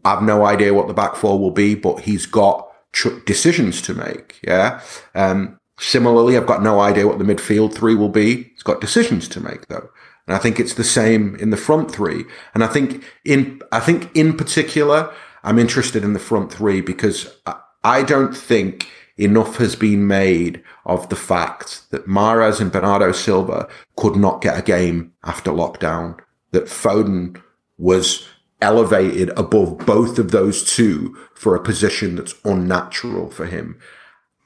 I've 0.04 0.22
no 0.22 0.46
idea 0.46 0.74
what 0.74 0.88
the 0.88 0.94
back 0.94 1.14
four 1.14 1.38
will 1.38 1.50
be, 1.50 1.74
but 1.74 2.00
he's 2.00 2.26
got 2.26 2.68
tr- 2.92 3.18
decisions 3.26 3.82
to 3.82 3.94
make. 3.94 4.40
Yeah. 4.42 4.80
Um, 5.14 5.58
similarly, 5.78 6.36
I've 6.36 6.46
got 6.46 6.62
no 6.62 6.80
idea 6.80 7.06
what 7.06 7.18
the 7.18 7.24
midfield 7.24 7.74
three 7.74 7.94
will 7.94 8.08
be. 8.08 8.44
He's 8.54 8.62
got 8.62 8.80
decisions 8.80 9.28
to 9.28 9.40
make 9.40 9.66
though. 9.68 9.90
And 10.26 10.36
I 10.36 10.38
think 10.38 10.60
it's 10.60 10.74
the 10.74 10.84
same 10.84 11.36
in 11.36 11.50
the 11.50 11.56
front 11.56 11.90
three. 11.90 12.24
And 12.54 12.62
I 12.62 12.66
think 12.66 13.02
in, 13.24 13.60
I 13.72 13.80
think 13.80 14.14
in 14.14 14.36
particular, 14.36 15.12
I'm 15.48 15.58
interested 15.58 16.04
in 16.04 16.12
the 16.12 16.18
front 16.18 16.52
three 16.52 16.82
because 16.82 17.34
I 17.82 18.02
don't 18.02 18.36
think 18.36 18.86
enough 19.16 19.56
has 19.56 19.76
been 19.76 20.06
made 20.06 20.62
of 20.84 21.08
the 21.08 21.16
fact 21.16 21.90
that 21.90 22.06
Mahrez 22.06 22.60
and 22.60 22.70
Bernardo 22.70 23.12
Silva 23.12 23.66
could 23.96 24.14
not 24.14 24.42
get 24.42 24.58
a 24.58 24.62
game 24.62 25.14
after 25.24 25.50
lockdown, 25.50 26.18
that 26.50 26.66
Foden 26.66 27.40
was 27.78 28.28
elevated 28.60 29.30
above 29.38 29.78
both 29.86 30.18
of 30.18 30.32
those 30.32 30.64
two 30.64 31.16
for 31.34 31.56
a 31.56 31.62
position 31.62 32.16
that's 32.16 32.34
unnatural 32.44 33.30
for 33.30 33.46
him. 33.46 33.78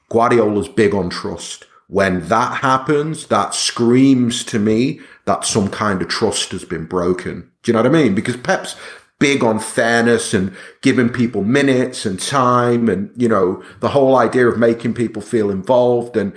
Guardiola's 0.07 0.69
big 0.69 0.95
on 0.95 1.09
trust. 1.09 1.65
When 1.87 2.29
that 2.29 2.61
happens, 2.61 3.27
that 3.27 3.53
screams 3.53 4.45
to 4.45 4.57
me 4.57 5.01
that 5.25 5.43
some 5.43 5.67
kind 5.67 6.01
of 6.01 6.07
trust 6.07 6.53
has 6.53 6.63
been 6.63 6.85
broken. 6.85 7.51
Do 7.61 7.71
you 7.71 7.73
know 7.73 7.81
what 7.81 7.93
I 7.93 8.03
mean? 8.03 8.15
Because 8.15 8.37
Pep's 8.37 8.77
big 9.23 9.41
on 9.41 9.57
fairness 9.57 10.33
and 10.33 10.53
giving 10.81 11.07
people 11.07 11.45
minutes 11.45 12.05
and 12.05 12.19
time 12.19 12.89
and, 12.89 13.09
you 13.15 13.29
know, 13.29 13.63
the 13.79 13.87
whole 13.87 14.17
idea 14.17 14.45
of 14.45 14.59
making 14.59 14.93
people 14.93 15.21
feel 15.21 15.49
involved. 15.49 16.17
And 16.17 16.33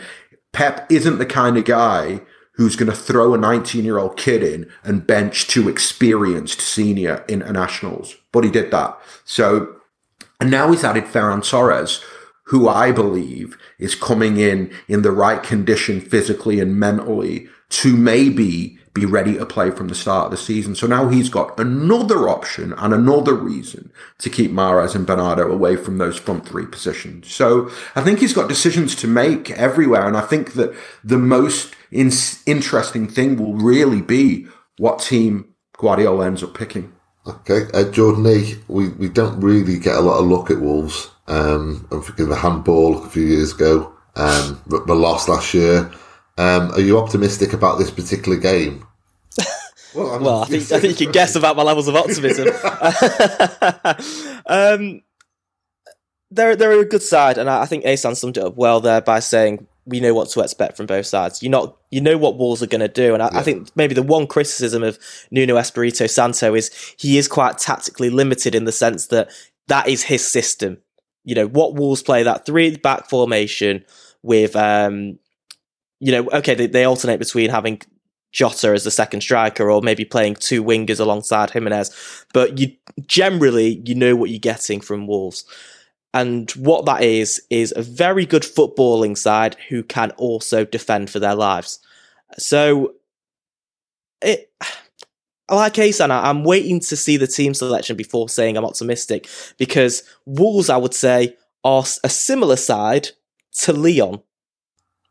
Pep 0.52 0.86
isn't 0.88 1.18
the 1.18 1.26
kind 1.26 1.56
of 1.56 1.64
guy 1.64 2.20
who's 2.52 2.76
going 2.76 2.88
to 2.88 2.96
throw 2.96 3.34
a 3.34 3.38
19 3.38 3.84
year 3.84 3.98
old 3.98 4.16
kid 4.16 4.40
in 4.40 4.70
and 4.84 5.04
bench 5.04 5.48
two 5.48 5.68
experienced 5.68 6.60
senior 6.60 7.24
internationals. 7.26 8.14
But 8.30 8.44
he 8.44 8.50
did 8.52 8.70
that. 8.70 8.96
So, 9.24 9.80
and 10.40 10.48
now 10.48 10.70
he's 10.70 10.84
added 10.84 11.06
Ferran 11.06 11.42
Torres, 11.42 12.04
who 12.44 12.68
I 12.68 12.92
believe 12.92 13.58
is 13.80 13.96
coming 13.96 14.36
in 14.36 14.72
in 14.86 15.02
the 15.02 15.10
right 15.10 15.42
condition 15.42 16.00
physically 16.00 16.60
and 16.60 16.78
mentally 16.78 17.48
to 17.70 17.96
maybe 17.96 18.78
be 18.96 19.06
ready 19.06 19.36
to 19.36 19.46
play 19.46 19.70
from 19.70 19.88
the 19.88 19.94
start 19.94 20.26
of 20.26 20.30
the 20.30 20.36
season. 20.36 20.74
So 20.74 20.86
now 20.86 21.08
he's 21.08 21.28
got 21.28 21.58
another 21.60 22.28
option 22.28 22.72
and 22.72 22.92
another 22.92 23.34
reason 23.34 23.92
to 24.18 24.30
keep 24.30 24.50
Mahrez 24.50 24.94
and 24.94 25.06
Bernardo 25.06 25.50
away 25.52 25.76
from 25.76 25.98
those 25.98 26.16
front 26.16 26.48
three 26.48 26.66
positions. 26.66 27.32
So 27.32 27.70
I 27.94 28.02
think 28.02 28.18
he's 28.18 28.32
got 28.32 28.48
decisions 28.48 28.94
to 28.96 29.06
make 29.06 29.50
everywhere. 29.52 30.06
And 30.06 30.16
I 30.16 30.22
think 30.22 30.54
that 30.54 30.74
the 31.04 31.18
most 31.18 31.74
in- 31.92 32.10
interesting 32.46 33.06
thing 33.06 33.36
will 33.36 33.54
really 33.54 34.02
be 34.02 34.46
what 34.78 34.98
team 34.98 35.54
Guardiola 35.76 36.26
ends 36.26 36.42
up 36.42 36.54
picking. 36.54 36.92
Okay, 37.26 37.62
uh, 37.74 37.90
Jordan 37.90 38.26
E, 38.26 38.54
we, 38.68 38.88
we 38.90 39.08
don't 39.08 39.40
really 39.40 39.78
get 39.78 39.96
a 39.96 40.00
lot 40.00 40.20
of 40.20 40.26
look 40.26 40.50
at 40.50 40.60
Wolves. 40.60 41.10
Um, 41.26 41.86
I'm 41.90 42.00
thinking 42.00 42.28
the 42.28 42.36
handball 42.36 43.04
a 43.04 43.08
few 43.08 43.24
years 43.24 43.52
ago, 43.52 43.92
um, 44.14 44.62
the 44.66 44.94
loss 44.94 45.28
last 45.28 45.52
year. 45.52 45.90
Um, 46.38 46.70
are 46.72 46.80
you 46.80 46.98
optimistic 46.98 47.52
about 47.52 47.78
this 47.78 47.90
particular 47.90 48.38
game? 48.38 48.85
Well, 49.96 50.18
well 50.20 50.42
I 50.42 50.46
think 50.46 50.70
I 50.72 50.80
think 50.80 51.00
you 51.00 51.06
can 51.06 51.12
guess 51.12 51.36
about 51.36 51.56
my 51.56 51.62
levels 51.62 51.88
of 51.88 51.96
optimism. 51.96 52.48
um, 54.46 55.02
they're 56.30 56.56
they're 56.56 56.80
a 56.80 56.84
good 56.84 57.02
side, 57.02 57.38
and 57.38 57.48
I, 57.48 57.62
I 57.62 57.66
think 57.66 57.84
Asan 57.84 58.14
summed 58.14 58.36
it 58.36 58.44
up 58.44 58.56
well 58.56 58.80
there 58.80 59.00
by 59.00 59.20
saying 59.20 59.66
we 59.84 60.00
know 60.00 60.14
what 60.14 60.28
to 60.30 60.40
expect 60.40 60.76
from 60.76 60.86
both 60.86 61.06
sides. 61.06 61.42
You 61.42 61.48
not 61.48 61.76
you 61.90 62.00
know 62.00 62.18
what 62.18 62.36
Wolves 62.36 62.62
are 62.62 62.66
going 62.68 62.80
to 62.80 62.88
do, 62.88 63.14
and 63.14 63.22
I, 63.22 63.30
yeah. 63.32 63.38
I, 63.38 63.42
think 63.42 63.70
maybe 63.76 63.94
the 63.94 64.02
one 64.02 64.26
criticism 64.26 64.82
of 64.82 64.98
Nuno 65.30 65.56
Espirito 65.56 66.06
Santo 66.06 66.54
is 66.54 66.70
he 66.98 67.18
is 67.18 67.28
quite 67.28 67.58
tactically 67.58 68.10
limited 68.10 68.54
in 68.54 68.64
the 68.64 68.72
sense 68.72 69.06
that 69.08 69.30
that 69.68 69.88
is 69.88 70.02
his 70.02 70.26
system. 70.26 70.78
You 71.24 71.34
know 71.34 71.46
what 71.46 71.74
Wolves 71.74 72.02
play 72.02 72.22
that 72.22 72.46
three 72.46 72.76
back 72.76 73.08
formation 73.08 73.84
with 74.22 74.56
um, 74.56 75.18
you 76.00 76.12
know, 76.12 76.28
okay, 76.30 76.54
they, 76.54 76.66
they 76.66 76.84
alternate 76.84 77.18
between 77.18 77.50
having 77.50 77.80
Jota 78.36 78.68
as 78.68 78.84
the 78.84 78.90
second 78.90 79.22
striker 79.22 79.70
or 79.70 79.80
maybe 79.80 80.04
playing 80.04 80.34
two 80.34 80.62
wingers 80.62 81.00
alongside 81.00 81.50
Jimenez. 81.50 81.90
But 82.34 82.58
you 82.58 82.72
generally 83.06 83.80
you 83.86 83.94
know 83.94 84.14
what 84.14 84.28
you're 84.28 84.38
getting 84.38 84.82
from 84.82 85.06
Wolves. 85.06 85.46
And 86.12 86.50
what 86.52 86.84
that 86.84 87.02
is 87.02 87.42
is 87.48 87.72
a 87.74 87.82
very 87.82 88.26
good 88.26 88.42
footballing 88.42 89.16
side 89.16 89.56
who 89.70 89.82
can 89.82 90.10
also 90.12 90.66
defend 90.66 91.08
for 91.08 91.18
their 91.18 91.34
lives. 91.34 91.78
So 92.38 92.94
it 94.20 94.52
like 95.50 95.78
Asan, 95.78 96.10
I'm 96.10 96.44
waiting 96.44 96.80
to 96.80 96.96
see 96.96 97.16
the 97.16 97.26
team 97.26 97.54
selection 97.54 97.96
before 97.96 98.28
saying 98.28 98.58
I'm 98.58 98.64
optimistic 98.66 99.28
because 99.56 100.02
Wolves, 100.26 100.68
I 100.68 100.76
would 100.76 100.94
say, 100.94 101.36
are 101.64 101.84
a 102.04 102.10
similar 102.10 102.56
side 102.56 103.08
to 103.60 103.72
Lyon. 103.72 104.20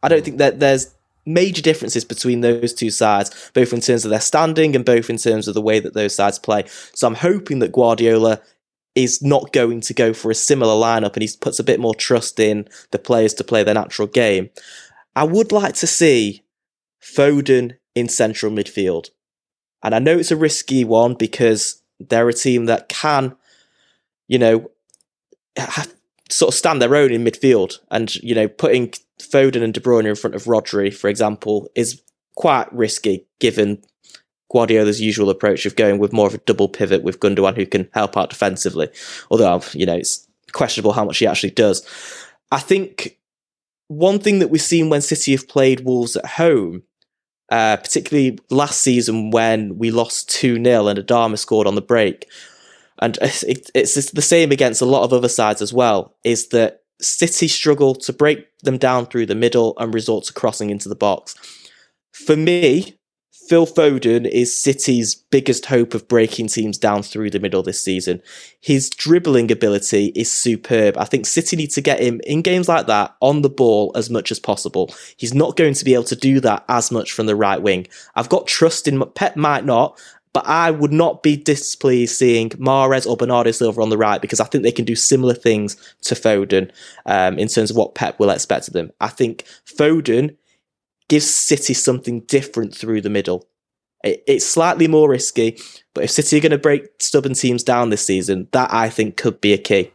I 0.03 0.09
don't 0.09 0.23
think 0.23 0.37
that 0.37 0.59
there's 0.59 0.94
major 1.25 1.61
differences 1.61 2.05
between 2.05 2.41
those 2.41 2.73
two 2.73 2.91
sides, 2.91 3.51
both 3.53 3.73
in 3.73 3.81
terms 3.81 4.05
of 4.05 4.11
their 4.11 4.19
standing 4.19 4.75
and 4.75 4.85
both 4.85 5.09
in 5.09 5.17
terms 5.17 5.47
of 5.47 5.53
the 5.53 5.61
way 5.61 5.79
that 5.79 5.93
those 5.93 6.15
sides 6.15 6.39
play. 6.39 6.63
So 6.93 7.07
I'm 7.07 7.15
hoping 7.15 7.59
that 7.59 7.71
Guardiola 7.71 8.41
is 8.93 9.21
not 9.21 9.51
going 9.51 9.81
to 9.81 9.93
go 9.93 10.13
for 10.13 10.31
a 10.31 10.35
similar 10.35 10.73
lineup 10.73 11.13
and 11.13 11.21
he 11.21 11.29
puts 11.39 11.59
a 11.59 11.63
bit 11.63 11.79
more 11.79 11.93
trust 11.93 12.39
in 12.39 12.67
the 12.91 12.99
players 12.99 13.33
to 13.35 13.43
play 13.43 13.63
their 13.63 13.73
natural 13.73 14.07
game. 14.07 14.49
I 15.15 15.23
would 15.23 15.51
like 15.51 15.73
to 15.75 15.87
see 15.87 16.43
Foden 17.01 17.77
in 17.93 18.09
central 18.09 18.51
midfield. 18.51 19.09
And 19.83 19.93
I 19.93 19.99
know 19.99 20.17
it's 20.17 20.31
a 20.31 20.37
risky 20.37 20.83
one 20.83 21.13
because 21.13 21.81
they're 21.99 22.29
a 22.29 22.33
team 22.33 22.65
that 22.65 22.89
can, 22.89 23.35
you 24.27 24.39
know, 24.39 24.71
have, 25.57 25.93
sort 26.29 26.53
of 26.53 26.57
stand 26.57 26.81
their 26.81 26.95
own 26.95 27.11
in 27.11 27.23
midfield. 27.23 27.79
And, 27.91 28.15
you 28.15 28.33
know, 28.33 28.47
putting 28.47 28.93
Foden 29.19 29.63
and 29.63 29.73
De 29.73 29.79
Bruyne 29.79 30.07
in 30.07 30.15
front 30.15 30.35
of 30.35 30.43
Rodri, 30.43 30.93
for 30.93 31.09
example, 31.09 31.69
is 31.75 32.01
quite 32.35 32.71
risky 32.73 33.25
given 33.39 33.81
Guardiola's 34.51 35.01
usual 35.01 35.29
approach 35.29 35.65
of 35.65 35.75
going 35.75 35.99
with 35.99 36.13
more 36.13 36.27
of 36.27 36.33
a 36.33 36.39
double 36.39 36.69
pivot 36.69 37.03
with 37.03 37.19
Gundogan 37.19 37.55
who 37.55 37.65
can 37.65 37.89
help 37.93 38.17
out 38.17 38.29
defensively. 38.29 38.89
Although, 39.31 39.61
you 39.73 39.85
know, 39.85 39.95
it's 39.95 40.27
questionable 40.51 40.93
how 40.93 41.05
much 41.05 41.17
he 41.17 41.27
actually 41.27 41.51
does. 41.51 41.85
I 42.51 42.59
think 42.59 43.17
one 43.87 44.19
thing 44.19 44.39
that 44.39 44.49
we've 44.49 44.61
seen 44.61 44.89
when 44.89 45.01
City 45.01 45.31
have 45.31 45.47
played 45.47 45.81
Wolves 45.81 46.15
at 46.15 46.25
home, 46.25 46.83
uh, 47.51 47.77
particularly 47.77 48.39
last 48.49 48.81
season 48.81 49.31
when 49.31 49.77
we 49.77 49.91
lost 49.91 50.29
2 50.29 50.63
0 50.63 50.87
and 50.87 50.99
Adama 50.99 51.37
scored 51.37 51.67
on 51.67 51.75
the 51.75 51.81
break, 51.81 52.27
and 52.99 53.17
it's, 53.21 53.43
it's 53.73 54.11
the 54.11 54.21
same 54.21 54.51
against 54.51 54.81
a 54.81 54.85
lot 54.85 55.03
of 55.03 55.13
other 55.13 55.29
sides 55.29 55.61
as 55.61 55.73
well, 55.73 56.15
is 56.23 56.49
that 56.49 56.81
City 57.01 57.47
struggle 57.47 57.95
to 57.95 58.13
break 58.13 58.47
them 58.59 58.77
down 58.77 59.05
through 59.05 59.25
the 59.25 59.35
middle 59.35 59.73
and 59.77 59.93
resort 59.93 60.25
to 60.25 60.33
crossing 60.33 60.69
into 60.69 60.89
the 60.89 60.95
box. 60.95 61.35
For 62.13 62.35
me, 62.35 62.97
Phil 63.47 63.67
Foden 63.67 64.27
is 64.27 64.57
City's 64.57 65.13
biggest 65.13 65.67
hope 65.67 65.93
of 65.93 66.07
breaking 66.07 66.47
teams 66.47 66.79
down 66.79 67.03
through 67.03 67.29
the 67.29 67.39
middle 67.39 67.61
this 67.61 67.79
season. 67.79 68.21
His 68.59 68.89
dribbling 68.89 69.51
ability 69.51 70.07
is 70.15 70.31
superb. 70.31 70.97
I 70.97 71.05
think 71.05 71.27
City 71.27 71.55
need 71.55 71.69
to 71.71 71.81
get 71.81 71.99
him 71.99 72.21
in 72.25 72.41
games 72.41 72.67
like 72.67 72.87
that 72.87 73.15
on 73.21 73.43
the 73.43 73.49
ball 73.49 73.91
as 73.93 74.09
much 74.09 74.31
as 74.31 74.39
possible. 74.39 74.91
He's 75.17 75.33
not 75.33 75.57
going 75.57 75.75
to 75.75 75.85
be 75.85 75.93
able 75.93 76.05
to 76.05 76.15
do 76.15 76.39
that 76.39 76.65
as 76.69 76.91
much 76.91 77.11
from 77.11 77.27
the 77.27 77.35
right 77.35 77.61
wing. 77.61 77.85
I've 78.15 78.29
got 78.29 78.47
trust 78.47 78.87
in 78.87 79.03
Pep 79.13 79.35
might 79.35 79.65
not, 79.65 79.99
but 80.35 80.45
I 80.47 80.69
would 80.69 80.91
not 80.91 81.23
be 81.23 81.37
displeased 81.37 82.17
seeing 82.17 82.49
Mahrez 82.49 83.07
or 83.07 83.15
Bernardo 83.15 83.51
Silva 83.51 83.81
on 83.81 83.87
the 83.87 83.97
right 83.97 84.21
because 84.21 84.41
I 84.41 84.43
think 84.43 84.65
they 84.65 84.71
can 84.73 84.83
do 84.83 84.93
similar 84.93 85.33
things 85.33 85.77
to 86.01 86.13
Foden 86.13 86.71
um, 87.05 87.39
in 87.39 87.47
terms 87.47 87.71
of 87.71 87.77
what 87.77 87.95
Pep 87.95 88.19
will 88.19 88.29
expect 88.29 88.67
of 88.67 88.73
them. 88.73 88.91
I 88.99 89.07
think 89.07 89.45
Foden 89.65 90.35
gives 91.07 91.25
City 91.25 91.73
something 91.73 92.19
different 92.19 92.75
through 92.75 92.99
the 92.99 93.09
middle. 93.09 93.47
It, 94.03 94.25
it's 94.27 94.45
slightly 94.45 94.89
more 94.89 95.09
risky, 95.09 95.57
but 95.93 96.03
if 96.03 96.11
City 96.11 96.35
are 96.35 96.41
going 96.41 96.51
to 96.51 96.57
break 96.57 96.83
stubborn 96.99 97.33
teams 97.33 97.63
down 97.63 97.89
this 97.89 98.05
season, 98.05 98.49
that 98.51 98.73
I 98.73 98.89
think 98.89 99.15
could 99.15 99.39
be 99.39 99.53
a 99.53 99.57
key. 99.57 99.93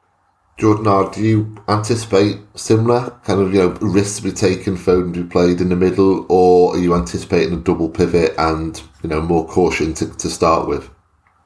Jordan, 0.60 1.10
do 1.12 1.22
you 1.22 1.56
anticipate 1.68 2.38
similar 2.54 3.10
kind 3.24 3.40
of 3.40 3.54
you 3.54 3.60
know 3.60 3.68
risks 3.80 4.18
to 4.18 4.24
be 4.24 4.32
taken, 4.32 4.76
Foden 4.76 5.14
to 5.14 5.24
be 5.24 5.28
played 5.28 5.60
in 5.60 5.70
the 5.70 5.76
middle, 5.76 6.26
or 6.28 6.74
are 6.74 6.78
you 6.78 6.94
anticipating 6.94 7.54
a 7.54 7.56
double 7.56 7.88
pivot 7.88 8.34
and 8.36 8.82
you 9.02 9.08
know 9.08 9.22
more 9.22 9.48
caution 9.48 9.94
to, 9.94 10.14
to 10.18 10.28
start 10.28 10.68
with? 10.68 10.90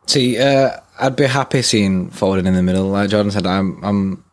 See, 0.07 0.37
uh, 0.39 0.81
I'd 0.99 1.15
be 1.15 1.27
happy 1.27 1.62
seeing 1.62 2.11
Foden 2.11 2.47
in 2.47 2.55
the 2.55 2.62
middle. 2.62 2.89
Like 2.89 3.09
Jordan 3.09 3.31
said, 3.31 3.47
I'm, 3.47 3.83
I'm. 3.85 4.25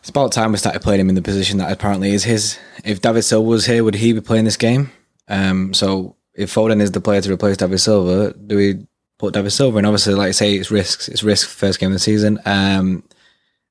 It's 0.00 0.10
about 0.10 0.30
time 0.30 0.52
we 0.52 0.58
started 0.58 0.82
playing 0.82 1.00
him 1.00 1.08
in 1.08 1.16
the 1.16 1.22
position 1.22 1.58
that 1.58 1.72
apparently 1.72 2.12
is 2.12 2.24
his. 2.24 2.58
If 2.84 3.00
David 3.00 3.22
Silva 3.22 3.48
was 3.48 3.66
here, 3.66 3.82
would 3.82 3.96
he 3.96 4.12
be 4.12 4.20
playing 4.20 4.44
this 4.44 4.56
game? 4.56 4.92
Um, 5.26 5.74
so 5.74 6.16
if 6.34 6.54
Foden 6.54 6.80
is 6.80 6.92
the 6.92 7.00
player 7.00 7.20
to 7.20 7.32
replace 7.32 7.56
David 7.56 7.78
Silva, 7.78 8.34
do 8.34 8.56
we 8.56 8.86
put 9.18 9.34
David 9.34 9.50
Silva? 9.50 9.78
And 9.78 9.86
obviously, 9.86 10.14
like 10.14 10.28
I 10.28 10.32
say, 10.32 10.54
it's 10.54 10.70
risks. 10.70 11.08
It's 11.08 11.24
risk 11.24 11.48
first 11.48 11.80
game 11.80 11.90
of 11.90 11.94
the 11.94 11.98
season. 11.98 12.38
Um, 12.44 13.02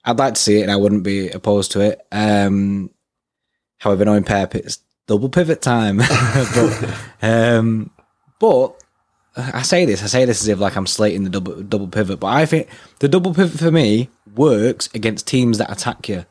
I'd 0.04 0.20
like 0.20 0.34
to 0.36 0.42
see 0.42 0.60
it, 0.60 0.64
and 0.64 0.72
I 0.72 0.76
wouldn't 0.76 1.04
be 1.04 1.30
opposed 1.30 1.72
to 1.74 1.82
it. 1.82 2.06
Um, 2.12 2.90
however, 3.78 4.06
knowing 4.06 4.24
Pep, 4.24 4.56
it's 4.56 4.80
double 5.08 5.30
pivot 5.30 5.62
time. 5.62 5.98
but, 6.54 7.00
um, 7.22 7.92
but 8.40 8.82
I 9.36 9.62
say 9.62 9.86
this, 9.86 10.04
I 10.04 10.08
say 10.08 10.26
this 10.26 10.42
as 10.42 10.48
if 10.48 10.60
like 10.60 10.76
I'm 10.76 10.88
slating 10.88 11.24
the 11.24 11.30
double 11.30 11.62
double 11.64 11.88
pivot, 11.88 12.20
but 12.20 12.28
I 12.28 12.46
think 12.46 12.68
the 13.00 13.08
double 13.08 13.34
pivot 13.34 13.60
for 13.60 13.72
me 13.72 14.10
works 14.36 14.90
against 14.94 15.28
teams 15.28 15.58
that 15.58 15.72
attack 15.72 16.10
you. 16.10 16.26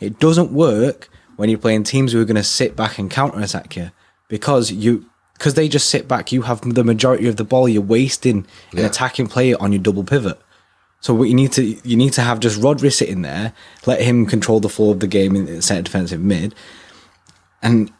It 0.00 0.18
doesn't 0.18 0.52
work 0.52 1.08
when 1.36 1.48
you're 1.48 1.58
playing 1.58 1.84
teams 1.84 2.12
who 2.12 2.20
are 2.20 2.24
going 2.24 2.36
to 2.36 2.42
sit 2.42 2.76
back 2.76 2.98
and 2.98 3.10
counter 3.10 3.40
attack 3.40 3.76
you 3.76 3.90
because 4.28 4.72
you 4.72 5.06
because 5.34 5.54
they 5.54 5.68
just 5.68 5.88
sit 5.88 6.08
back. 6.08 6.32
You 6.32 6.42
have 6.42 6.60
the 6.62 6.84
majority 6.84 7.28
of 7.28 7.36
the 7.36 7.44
ball. 7.44 7.68
You're 7.68 7.82
wasting 7.82 8.46
an 8.72 8.84
attacking 8.84 9.26
player 9.26 9.56
on 9.60 9.72
your 9.72 9.82
double 9.82 10.04
pivot. 10.04 10.40
So 11.04 11.12
what 11.12 11.28
you 11.28 11.34
need 11.34 11.52
to 11.52 11.62
you 11.86 11.98
need 11.98 12.14
to 12.14 12.22
have 12.22 12.40
just 12.40 12.58
Rodri 12.58 12.90
sitting 12.90 13.20
there, 13.20 13.52
let 13.84 14.00
him 14.00 14.24
control 14.24 14.58
the 14.58 14.70
flow 14.70 14.90
of 14.90 15.00
the 15.00 15.06
game 15.06 15.36
in 15.36 15.60
centre 15.60 15.82
defensive 15.82 16.22
mid, 16.22 16.54
and 17.60 17.92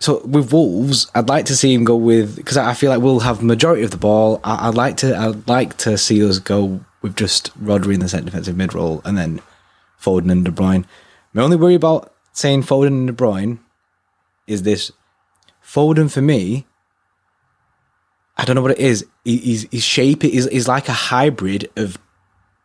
so 0.00 0.20
with 0.24 0.52
Wolves, 0.52 1.08
I'd 1.14 1.28
like 1.28 1.44
to 1.44 1.54
see 1.54 1.72
him 1.72 1.84
go 1.84 1.94
with 1.94 2.34
because 2.34 2.56
I 2.56 2.74
feel 2.74 2.90
like 2.90 3.00
we'll 3.00 3.20
have 3.20 3.40
majority 3.40 3.84
of 3.84 3.92
the 3.92 3.98
ball. 3.98 4.40
I, 4.42 4.66
I'd 4.66 4.74
like 4.74 4.96
to 4.96 5.16
I'd 5.16 5.46
like 5.46 5.76
to 5.78 5.96
see 5.96 6.28
us 6.28 6.40
go 6.40 6.84
with 7.02 7.14
just 7.14 7.56
Rodri 7.56 7.94
in 7.94 8.00
the 8.00 8.08
centre 8.08 8.24
defensive 8.24 8.56
mid 8.56 8.74
role 8.74 9.00
and 9.04 9.16
then 9.16 9.40
Foden 10.02 10.32
and 10.32 10.44
De 10.44 10.50
Bruyne. 10.50 10.84
My 11.32 11.42
only 11.42 11.56
worry 11.56 11.76
about 11.76 12.12
saying 12.32 12.64
Foden 12.64 12.88
and 12.88 13.06
De 13.06 13.12
Bruyne 13.12 13.60
is 14.48 14.64
this: 14.64 14.90
Foden 15.64 16.10
for 16.10 16.20
me. 16.20 16.66
I 18.42 18.44
don't 18.44 18.56
know 18.56 18.62
what 18.62 18.72
it 18.72 18.78
is. 18.80 19.06
His, 19.24 19.68
his 19.70 19.84
shape 19.84 20.24
is 20.24 20.46
is 20.48 20.66
like 20.66 20.88
a 20.88 20.92
hybrid 20.92 21.70
of 21.76 21.96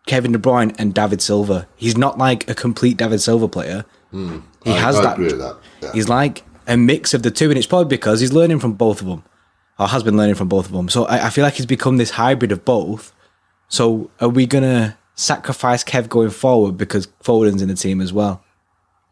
Kevin 0.08 0.32
De 0.32 0.40
Bruyne 0.40 0.76
and 0.80 0.94
David 0.94 1.22
Silva. 1.22 1.68
He's 1.76 1.96
not 1.96 2.18
like 2.18 2.50
a 2.50 2.56
complete 2.56 2.98
David 2.98 3.22
Silva 3.22 3.48
player. 3.48 3.86
he 4.12 4.18
Hmm. 4.18 4.40
I- 4.66 4.70
has 4.72 4.96
I 4.98 5.02
that. 5.04 5.18
that, 5.20 5.58
yeah. 5.82 5.92
He's 5.94 6.10
like 6.10 6.44
a 6.66 6.76
mix 6.76 7.14
of 7.14 7.22
the 7.24 7.30
two, 7.32 7.50
and 7.50 7.58
it's 7.58 7.68
probably 7.68 7.88
because 7.90 8.20
he's 8.20 8.34
learning 8.34 8.60
from 8.60 8.74
both 8.74 9.02
of 9.02 9.08
them, 9.08 9.24
or 9.78 9.88
has 9.88 10.02
been 10.04 10.18
learning 10.18 10.36
from 10.36 10.48
both 10.50 10.66
of 10.66 10.72
them. 10.72 10.90
So 10.90 11.06
I, 11.06 11.28
I 11.28 11.30
feel 11.30 11.44
like 11.44 11.54
he's 11.54 11.66
become 11.68 11.98
this 11.98 12.10
hybrid 12.12 12.52
of 12.52 12.66
both. 12.66 13.14
So 13.70 14.10
are 14.20 14.30
we 14.30 14.46
gonna 14.48 14.98
sacrifice 15.16 15.84
Kev 15.84 16.10
going 16.10 16.30
forward 16.32 16.78
because 16.78 17.08
Foden's 17.22 17.62
in 17.62 17.68
the 17.70 17.76
team 17.76 18.02
as 18.02 18.12
well? 18.12 18.44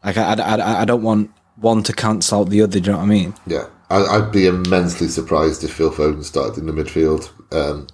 Like 0.04 0.16
I, 0.16 0.34
I, 0.34 0.56
I, 0.56 0.80
I 0.82 0.84
don't 0.84 1.02
want 1.02 1.30
one 1.56 1.82
to 1.84 1.92
cancel 1.92 2.40
out 2.40 2.48
the 2.50 2.62
other. 2.62 2.80
Do 2.80 2.86
you 2.86 2.92
know 2.92 2.98
what 2.98 3.04
I 3.04 3.08
mean? 3.08 3.34
Yeah, 3.46 3.66
I, 3.90 4.04
I'd 4.04 4.32
be 4.32 4.46
immensely 4.46 5.08
surprised 5.08 5.62
if 5.64 5.72
Phil 5.74 5.90
Foden 5.90 6.24
started 6.24 6.58
in 6.58 6.66
the 6.66 6.72
midfield 6.72 7.30
um, 7.54 7.86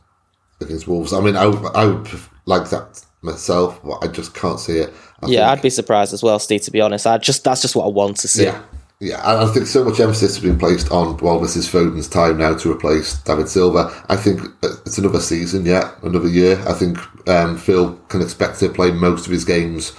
against 0.60 0.88
Wolves. 0.88 1.12
I 1.12 1.20
mean, 1.20 1.36
I, 1.36 1.46
would- 1.46 1.74
I 1.74 1.84
would 1.86 2.08
like 2.46 2.70
that 2.70 3.04
myself, 3.22 3.80
but 3.84 4.02
I 4.02 4.08
just 4.08 4.34
can't 4.34 4.58
see 4.58 4.78
it. 4.78 4.92
I 5.22 5.26
Yeah, 5.28 5.46
think- 5.46 5.58
I'd 5.58 5.62
be 5.62 5.70
surprised 5.70 6.12
as 6.14 6.22
well, 6.22 6.38
Steve. 6.38 6.62
To 6.62 6.70
be 6.70 6.80
honest, 6.80 7.06
I 7.06 7.18
just 7.18 7.44
that's 7.44 7.62
just 7.62 7.76
what 7.76 7.84
I 7.84 7.88
want 7.88 8.16
to 8.18 8.28
see. 8.28 8.44
Yeah, 8.44 8.62
yeah, 9.00 9.18
and 9.18 9.48
I 9.48 9.52
think 9.52 9.66
so 9.66 9.84
much 9.84 10.00
emphasis 10.00 10.36
has 10.36 10.42
been 10.42 10.58
placed 10.58 10.90
on 10.90 11.16
well, 11.18 11.38
this 11.38 11.56
is 11.56 11.68
Foden's 11.68 12.08
time 12.08 12.38
now 12.38 12.54
to 12.56 12.72
replace 12.72 13.18
David 13.22 13.48
Silva. 13.48 13.92
I 14.08 14.16
think 14.16 14.40
it's 14.62 14.98
another 14.98 15.20
season, 15.20 15.64
yeah, 15.66 15.92
another 16.02 16.28
year. 16.28 16.60
I 16.66 16.72
think 16.72 16.98
um, 17.28 17.56
Phil 17.58 17.94
can 18.08 18.22
expect 18.22 18.58
to 18.60 18.68
play 18.70 18.90
most 18.90 19.26
of 19.26 19.32
his 19.32 19.44
games, 19.44 19.92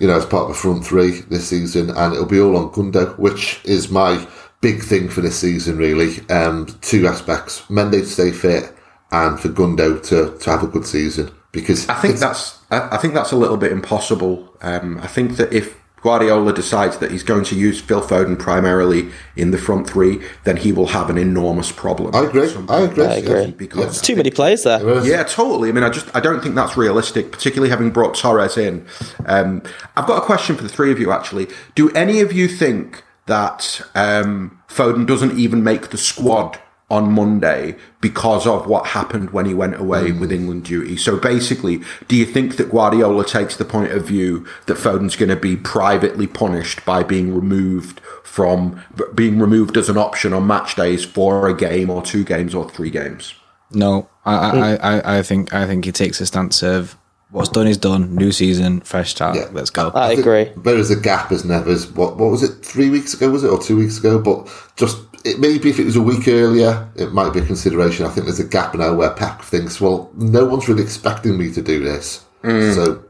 you 0.00 0.06
know, 0.08 0.16
as 0.16 0.26
part 0.26 0.44
of 0.44 0.48
the 0.48 0.54
front 0.54 0.84
three 0.84 1.20
this 1.22 1.48
season, 1.48 1.90
and 1.90 2.12
it'll 2.14 2.26
be 2.26 2.40
all 2.40 2.56
on 2.56 2.70
Gundo, 2.70 3.16
which 3.18 3.60
is 3.64 3.88
my 3.90 4.26
big 4.60 4.82
thing 4.82 5.08
for 5.08 5.20
this 5.20 5.38
season, 5.38 5.78
really. 5.78 6.28
Um, 6.28 6.66
two 6.80 7.06
aspects: 7.06 7.62
Mendy 7.62 8.00
to 8.00 8.06
stay 8.06 8.32
fit, 8.32 8.74
and 9.10 9.38
for 9.38 9.48
Gundo 9.48 10.02
to 10.08 10.38
to 10.38 10.50
have 10.50 10.62
a 10.62 10.66
good 10.66 10.86
season. 10.86 11.30
Because 11.52 11.88
I 11.88 11.94
think 11.94 12.16
that's 12.16 12.58
I, 12.70 12.96
I 12.96 12.96
think 12.98 13.14
that's 13.14 13.32
a 13.32 13.36
little 13.36 13.56
bit 13.56 13.72
impossible. 13.72 14.56
Um, 14.60 14.98
I 14.98 15.06
think 15.06 15.36
that 15.36 15.52
if 15.52 15.76
Guardiola 16.02 16.52
decides 16.52 16.98
that 16.98 17.10
he's 17.10 17.22
going 17.22 17.44
to 17.44 17.56
use 17.56 17.80
Phil 17.80 18.00
Foden 18.00 18.38
primarily 18.38 19.10
in 19.34 19.50
the 19.50 19.58
front 19.58 19.88
three, 19.88 20.22
then 20.44 20.56
he 20.56 20.72
will 20.72 20.86
have 20.88 21.10
an 21.10 21.18
enormous 21.18 21.72
problem. 21.72 22.14
I 22.14 22.24
agree. 22.24 22.48
I 22.68 22.80
agree. 22.82 23.04
I 23.04 23.14
agree. 23.14 23.50
Because 23.50 23.84
There's 23.84 24.00
too 24.00 24.14
many 24.14 24.30
players 24.30 24.62
there. 24.62 25.04
Yeah, 25.04 25.24
totally. 25.24 25.70
I 25.70 25.72
mean, 25.72 25.84
I 25.84 25.90
just 25.90 26.14
I 26.14 26.20
don't 26.20 26.40
think 26.42 26.54
that's 26.54 26.76
realistic, 26.76 27.32
particularly 27.32 27.70
having 27.70 27.90
brought 27.90 28.14
Torres 28.14 28.56
in. 28.56 28.86
Um, 29.26 29.62
I've 29.96 30.06
got 30.06 30.22
a 30.22 30.24
question 30.24 30.56
for 30.56 30.62
the 30.62 30.68
three 30.68 30.92
of 30.92 31.00
you. 31.00 31.10
Actually, 31.10 31.48
do 31.74 31.90
any 31.90 32.20
of 32.20 32.32
you 32.32 32.46
think 32.46 33.02
that 33.28 33.80
um, 33.94 34.60
Foden 34.68 35.06
doesn't 35.06 35.38
even 35.38 35.62
make 35.62 35.88
the 35.90 35.96
squad 35.96 36.58
on 36.90 37.12
Monday 37.12 37.76
because 38.00 38.46
of 38.46 38.66
what 38.66 38.86
happened 38.86 39.30
when 39.30 39.44
he 39.44 39.52
went 39.52 39.78
away 39.78 40.10
with 40.10 40.32
England 40.32 40.64
duty? 40.64 40.96
So 40.96 41.18
basically, 41.18 41.82
do 42.08 42.16
you 42.16 42.24
think 42.24 42.56
that 42.56 42.70
Guardiola 42.70 43.24
takes 43.24 43.56
the 43.56 43.64
point 43.64 43.92
of 43.92 44.06
view 44.06 44.46
that 44.66 44.78
Foden's 44.78 45.16
going 45.16 45.28
to 45.28 45.36
be 45.36 45.56
privately 45.56 46.26
punished 46.26 46.84
by 46.84 47.02
being 47.02 47.34
removed? 47.34 48.00
From 48.24 48.84
being 49.16 49.40
removed 49.40 49.76
as 49.76 49.88
an 49.88 49.98
option 49.98 50.32
on 50.32 50.46
match 50.46 50.76
days 50.76 51.04
for 51.04 51.48
a 51.48 51.56
game 51.56 51.90
or 51.90 52.02
two 52.02 52.22
games 52.22 52.54
or 52.54 52.70
three 52.70 52.90
games. 52.90 53.34
No, 53.72 54.08
I, 54.24 54.34
I, 54.34 54.74
I, 54.76 55.18
I 55.18 55.22
think 55.22 55.52
I 55.52 55.66
think 55.66 55.84
he 55.84 55.92
takes 55.92 56.20
a 56.20 56.26
stance 56.26 56.62
of 56.62 56.96
what's 57.30 57.48
done 57.48 57.66
is 57.66 57.76
done. 57.76 58.14
New 58.14 58.32
season, 58.32 58.80
fresh 58.80 59.10
start. 59.10 59.36
Yeah. 59.36 59.48
Let's 59.52 59.70
go. 59.70 59.90
I 59.94 60.08
think 60.08 60.20
agree. 60.20 60.52
There 60.56 60.76
is 60.76 60.90
a 60.90 61.00
gap 61.00 61.32
as 61.32 61.44
Nevers. 61.44 61.90
What 61.92 62.16
what 62.16 62.30
was 62.30 62.42
it? 62.42 62.64
Three 62.64 62.90
weeks 62.90 63.14
ago 63.14 63.30
was 63.30 63.44
it, 63.44 63.48
or 63.48 63.60
two 63.60 63.76
weeks 63.76 63.98
ago? 63.98 64.18
But 64.18 64.48
just 64.76 64.98
it, 65.24 65.38
maybe 65.38 65.70
if 65.70 65.78
it 65.78 65.84
was 65.84 65.96
a 65.96 66.02
week 66.02 66.28
earlier, 66.28 66.88
it 66.96 67.12
might 67.12 67.32
be 67.32 67.40
a 67.40 67.46
consideration. 67.46 68.06
I 68.06 68.10
think 68.10 68.26
there's 68.26 68.40
a 68.40 68.44
gap 68.44 68.74
now 68.74 68.94
where 68.94 69.10
Pep 69.10 69.42
thinks, 69.42 69.80
well, 69.80 70.10
no 70.14 70.44
one's 70.44 70.68
really 70.68 70.82
expecting 70.82 71.36
me 71.38 71.52
to 71.52 71.62
do 71.62 71.82
this, 71.82 72.24
mm. 72.42 72.74
so 72.74 73.04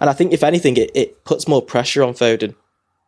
And 0.00 0.10
I 0.10 0.12
think 0.12 0.32
if 0.32 0.42
anything, 0.42 0.76
it, 0.76 0.90
it 0.94 1.24
puts 1.24 1.48
more 1.48 1.62
pressure 1.62 2.02
on 2.02 2.14
Foden 2.14 2.54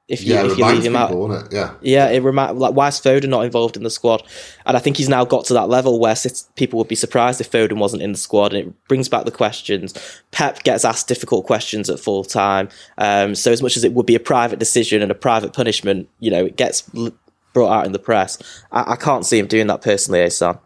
if 0.08 0.22
you 0.24 0.34
yeah, 0.34 0.44
if 0.44 0.56
you 0.56 0.64
leave 0.64 0.84
him 0.84 0.94
out. 0.94 1.08
people, 1.08 1.28
doesn't 1.28 1.46
it? 1.46 1.52
Yeah, 1.56 1.74
Yeah, 1.80 2.08
it 2.08 2.22
reminds 2.22 2.60
like 2.60 2.74
why 2.74 2.88
is 2.88 2.94
Foden 3.00 3.28
not 3.28 3.44
involved 3.44 3.76
in 3.76 3.82
the 3.82 3.90
squad? 3.90 4.22
And 4.64 4.76
I 4.76 4.80
think 4.80 4.96
he's 4.96 5.08
now 5.08 5.24
got 5.24 5.44
to 5.46 5.54
that 5.54 5.68
level 5.68 5.98
where 5.98 6.14
sit- 6.14 6.44
people 6.54 6.78
would 6.78 6.86
be 6.86 6.94
surprised 6.94 7.40
if 7.40 7.50
Foden 7.50 7.78
wasn't 7.78 8.02
in 8.02 8.12
the 8.12 8.18
squad, 8.18 8.52
and 8.54 8.68
it 8.68 8.88
brings 8.88 9.08
back 9.08 9.24
the 9.24 9.32
questions. 9.32 9.94
Pep 10.30 10.62
gets 10.62 10.84
asked 10.84 11.08
difficult 11.08 11.44
questions 11.46 11.90
at 11.90 11.98
full 11.98 12.22
time, 12.22 12.68
um, 12.98 13.34
so 13.34 13.50
as 13.50 13.60
much 13.62 13.76
as 13.76 13.82
it 13.82 13.94
would 13.94 14.06
be 14.06 14.14
a 14.14 14.20
private 14.20 14.58
decision 14.60 15.02
and 15.02 15.10
a 15.10 15.14
private 15.14 15.52
punishment, 15.52 16.08
you 16.20 16.30
know, 16.30 16.44
it 16.46 16.56
gets 16.56 16.84
l- 16.96 17.10
brought 17.52 17.72
out 17.72 17.86
in 17.86 17.92
the 17.92 17.98
press. 17.98 18.38
I, 18.70 18.92
I 18.92 18.96
can't 18.96 19.26
see 19.26 19.38
him 19.40 19.46
doing 19.48 19.66
that 19.66 19.82
personally, 19.82 20.20
Asan. 20.20 20.58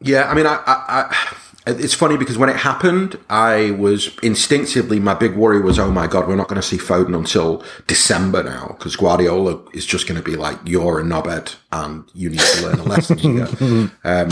Yeah, 0.00 0.28
I 0.28 0.34
mean, 0.34 0.46
I, 0.46 0.56
I, 0.66 0.84
I, 1.12 1.36
it's 1.66 1.94
funny 1.94 2.16
because 2.16 2.38
when 2.38 2.48
it 2.48 2.56
happened, 2.56 3.18
I 3.28 3.72
was 3.72 4.16
instinctively 4.22 5.00
my 5.00 5.14
big 5.14 5.34
worry 5.34 5.60
was, 5.60 5.78
oh 5.78 5.90
my 5.90 6.06
god, 6.06 6.28
we're 6.28 6.36
not 6.36 6.48
going 6.48 6.60
to 6.60 6.66
see 6.66 6.78
Foden 6.78 7.16
until 7.16 7.64
December 7.88 8.44
now 8.44 8.68
because 8.78 8.94
Guardiola 8.94 9.60
is 9.72 9.84
just 9.84 10.06
going 10.06 10.20
to 10.20 10.24
be 10.24 10.36
like, 10.36 10.58
you're 10.64 11.00
a 11.00 11.02
knobhead 11.02 11.56
and 11.72 12.04
you 12.14 12.30
need 12.30 12.40
to 12.40 12.62
learn 12.62 12.78
a 12.78 12.84
lesson 12.84 13.18
here. 13.18 13.48
Um, 14.04 14.28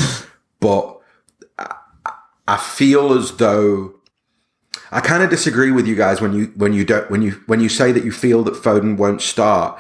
but 0.61 1.01
I, 1.59 1.75
I 2.47 2.57
feel 2.57 3.13
as 3.13 3.37
though 3.37 3.95
I 4.93 5.01
kind 5.01 5.23
of 5.23 5.31
disagree 5.31 5.73
with 5.73 5.87
you 5.89 5.97
guys 5.97 6.21
when 6.21 6.33
you 6.33 6.53
when 6.57 6.73
you 6.73 6.85
don't 6.85 7.11
when 7.11 7.23
you 7.23 7.33
when 7.47 7.61
you 7.61 7.69
say 7.69 7.91
that 7.91 8.05
you 8.05 8.13
feel 8.13 8.45
that 8.45 8.55
Foden 8.55 8.97
won't 8.97 9.21
start. 9.21 9.79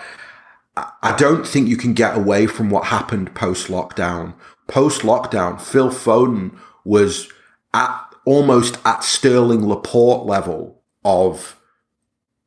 I, 0.77 0.91
I 1.03 1.17
don't 1.17 1.47
think 1.47 1.69
you 1.69 1.77
can 1.77 1.95
get 1.95 2.17
away 2.17 2.47
from 2.47 2.71
what 2.71 2.87
happened 2.87 3.35
post 3.35 3.69
lockdown. 3.69 4.35
Post 4.67 5.03
lockdown, 5.03 5.61
Phil 5.61 5.91
Foden 5.91 6.59
was 6.85 7.31
at 7.75 8.15
almost 8.25 8.79
at 8.87 9.05
Sterling 9.05 9.69
Laporte 9.69 10.25
level 10.27 10.83
of 11.05 11.61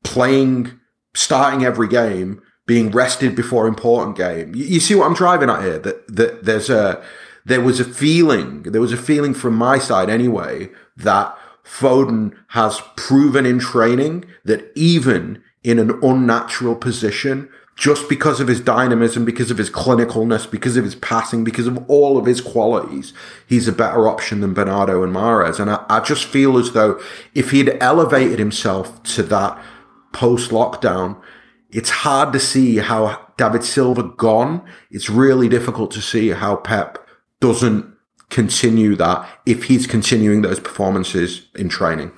playing, 0.04 0.80
starting 1.14 1.64
every 1.64 1.88
game, 1.88 2.42
being 2.66 2.90
rested 2.90 3.36
before 3.36 3.68
important 3.68 4.18
game. 4.18 4.56
You, 4.56 4.66
you 4.66 4.80
see 4.80 4.96
what 4.96 5.06
I'm 5.06 5.14
driving 5.14 5.50
at 5.50 5.62
here? 5.62 5.80
That 5.80 6.08
that 6.08 6.46
there's 6.46 6.70
a 6.70 7.04
there 7.46 7.62
was 7.62 7.80
a 7.80 7.86
feeling, 7.86 8.64
there 8.64 8.82
was 8.82 8.92
a 8.92 8.98
feeling 8.98 9.34
from 9.34 9.56
my 9.56 9.78
side 9.78 10.10
anyway 10.10 10.70
that 10.98 11.38
Foden 11.64 12.34
has 12.50 12.82
proven 12.96 13.46
in 13.46 13.60
training 13.60 14.26
that 14.44 14.72
even 14.76 15.44
in 15.64 15.80
an 15.80 16.00
unnatural 16.02 16.76
position, 16.76 17.50
just 17.78 18.10
because 18.10 18.40
of 18.40 18.48
his 18.48 18.60
dynamism, 18.60 19.24
because 19.24 19.52
of 19.52 19.60
his 19.60 19.70
clinicalness, 19.70 20.50
because 20.50 20.76
of 20.78 20.84
his 20.84 20.96
passing, 20.96 21.44
because 21.44 21.68
of 21.68 21.78
all 21.88 22.18
of 22.18 22.26
his 22.26 22.42
qualities, 22.42 23.14
he's 23.46 23.68
a 23.68 23.72
better 23.72 24.08
option 24.08 24.42
than 24.42 24.56
Bernardo 24.56 25.04
and 25.04 25.14
Mahrez. 25.14 25.60
And 25.60 25.70
I, 25.70 25.86
I 25.88 26.00
just 26.00 26.26
feel 26.26 26.58
as 26.58 26.72
though 26.72 27.00
if 27.36 27.52
he'd 27.52 27.78
elevated 27.80 28.40
himself 28.40 29.02
to 29.04 29.24
that 29.24 29.64
post 30.12 30.50
lockdown, 30.50 31.22
it's 31.70 31.92
hard 31.92 32.34
to 32.34 32.40
see 32.40 32.78
how 32.78 33.32
David 33.38 33.64
Silva 33.64 34.02
gone. 34.02 34.68
It's 34.90 35.08
really 35.08 35.48
difficult 35.48 35.92
to 35.92 36.02
see 36.02 36.30
how 36.30 36.56
Pep 36.56 36.98
doesn't 37.40 37.94
continue 38.32 38.96
that 38.96 39.30
if 39.46 39.66
he's 39.66 39.86
continuing 39.86 40.42
those 40.42 40.60
performances 40.60 41.48
in 41.54 41.70
training. 41.70 42.12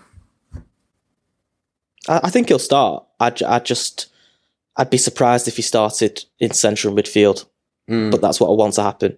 I, 2.08 2.22
I 2.24 2.30
think 2.30 2.48
he'll 2.48 2.60
start. 2.60 3.04
I, 3.20 3.34
I 3.46 3.60
just, 3.60 4.08
I'd 4.80 4.90
be 4.90 4.98
surprised 4.98 5.48
if 5.48 5.58
he 5.58 5.62
started 5.62 6.24
in 6.40 6.52
central 6.54 6.96
midfield, 6.96 7.46
Mm. 7.90 8.10
but 8.12 8.22
that's 8.22 8.40
what 8.40 8.48
I 8.50 8.54
want 8.54 8.74
to 8.76 8.84
happen. 8.84 9.18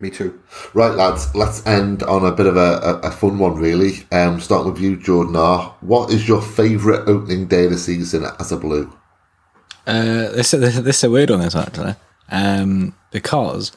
Me 0.00 0.10
too. 0.10 0.40
Right, 0.74 0.92
lads, 0.94 1.34
let's 1.34 1.66
end 1.66 2.02
on 2.02 2.24
a 2.24 2.32
bit 2.32 2.46
of 2.46 2.56
a, 2.56 3.00
a, 3.02 3.08
a 3.08 3.10
fun 3.10 3.38
one, 3.38 3.54
really. 3.56 4.06
Um, 4.12 4.40
starting 4.40 4.72
with 4.72 4.80
you, 4.82 4.96
Jordan 4.96 5.36
R. 5.36 5.74
What 5.80 6.10
is 6.12 6.26
your 6.28 6.40
favourite 6.42 7.08
opening 7.08 7.46
day 7.46 7.64
of 7.66 7.70
the 7.72 7.78
season 7.78 8.24
as 8.40 8.50
a 8.52 8.56
Blue? 8.56 8.92
Uh, 9.86 10.30
this, 10.32 10.50
this, 10.52 10.78
this 10.80 10.98
is 10.98 11.04
a 11.04 11.10
weird 11.10 11.30
one, 11.30 11.40
this 11.40 11.54
actually, 11.56 11.94
um, 12.30 12.94
because 13.10 13.72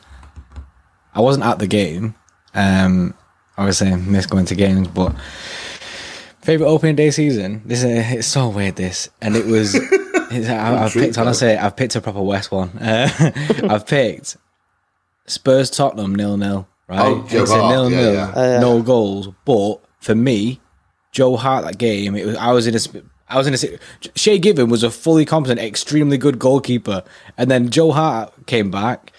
I 1.13 1.21
wasn't 1.21 1.45
at 1.45 1.59
the 1.59 1.67
game. 1.67 2.15
Um, 2.53 3.13
obviously, 3.57 3.91
I 3.91 3.95
missed 3.95 4.29
going 4.29 4.45
to 4.45 4.55
games, 4.55 4.87
but 4.89 5.15
favorite 6.41 6.67
opening 6.67 6.95
day 6.95 7.11
season. 7.11 7.61
This 7.65 7.83
is 7.83 8.11
it's 8.11 8.27
so 8.27 8.49
weird. 8.49 8.75
This 8.75 9.09
and 9.21 9.35
it 9.35 9.45
was. 9.45 9.79
It's, 10.31 10.49
I, 10.49 10.83
I've 10.85 10.93
picked 10.93 11.17
honestly. 11.17 11.55
I've 11.55 11.75
picked 11.75 11.95
a 11.95 12.01
proper 12.01 12.21
West 12.21 12.51
one. 12.51 12.69
Uh, 12.81 13.31
I've 13.69 13.85
picked 13.87 14.37
Spurs 15.25 15.69
Tottenham 15.69 16.15
nil 16.15 16.37
nil. 16.37 16.67
Right, 16.87 16.99
Oh, 16.99 17.25
it's 17.29 17.51
a 17.51 17.55
Hart, 17.61 17.71
nil 17.73 17.91
yeah, 17.91 17.97
nil, 18.01 18.13
yeah. 18.35 18.59
no 18.59 18.81
goals. 18.81 19.29
But 19.45 19.77
for 19.99 20.15
me, 20.15 20.59
Joe 21.11 21.37
Hart 21.37 21.65
that 21.65 21.77
game. 21.77 22.15
It 22.15 22.25
was 22.25 22.35
I 22.37 22.51
was 22.51 22.67
in 22.67 22.75
a. 22.75 22.79
sp- 22.81 23.07
I 23.29 23.37
was 23.37 23.47
in 23.47 23.53
a. 23.53 23.57
si- 23.57 23.77
Shay 24.15 24.39
Given 24.39 24.69
was 24.69 24.83
a 24.83 24.91
fully 24.91 25.23
competent, 25.25 25.59
extremely 25.59 26.17
good 26.17 26.37
goalkeeper, 26.39 27.03
and 27.37 27.49
then 27.49 27.69
Joe 27.69 27.91
Hart 27.91 28.33
came 28.45 28.69
back, 28.71 29.13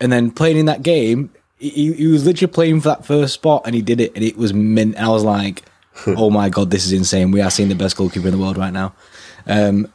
and 0.00 0.10
then 0.10 0.30
playing 0.30 0.56
in 0.56 0.66
that 0.66 0.82
game, 0.82 1.30
he, 1.58 1.92
he 1.92 2.06
was 2.06 2.24
literally 2.24 2.50
playing 2.52 2.80
for 2.80 2.88
that 2.88 3.04
first 3.04 3.34
spot, 3.34 3.62
and 3.66 3.74
he 3.74 3.82
did 3.82 4.00
it, 4.00 4.12
and 4.14 4.24
it 4.24 4.38
was 4.38 4.54
mint. 4.54 4.94
And 4.96 5.04
I 5.04 5.10
was 5.10 5.22
like, 5.24 5.64
"Oh 6.06 6.30
my 6.30 6.48
god, 6.48 6.70
this 6.70 6.86
is 6.86 6.92
insane! 6.92 7.30
We 7.30 7.42
are 7.42 7.50
seeing 7.50 7.68
the 7.68 7.74
best 7.74 7.96
goalkeeper 7.96 8.26
in 8.28 8.32
the 8.32 8.40
world 8.40 8.56
right 8.56 8.72
now." 8.72 8.94
Um, 9.46 9.92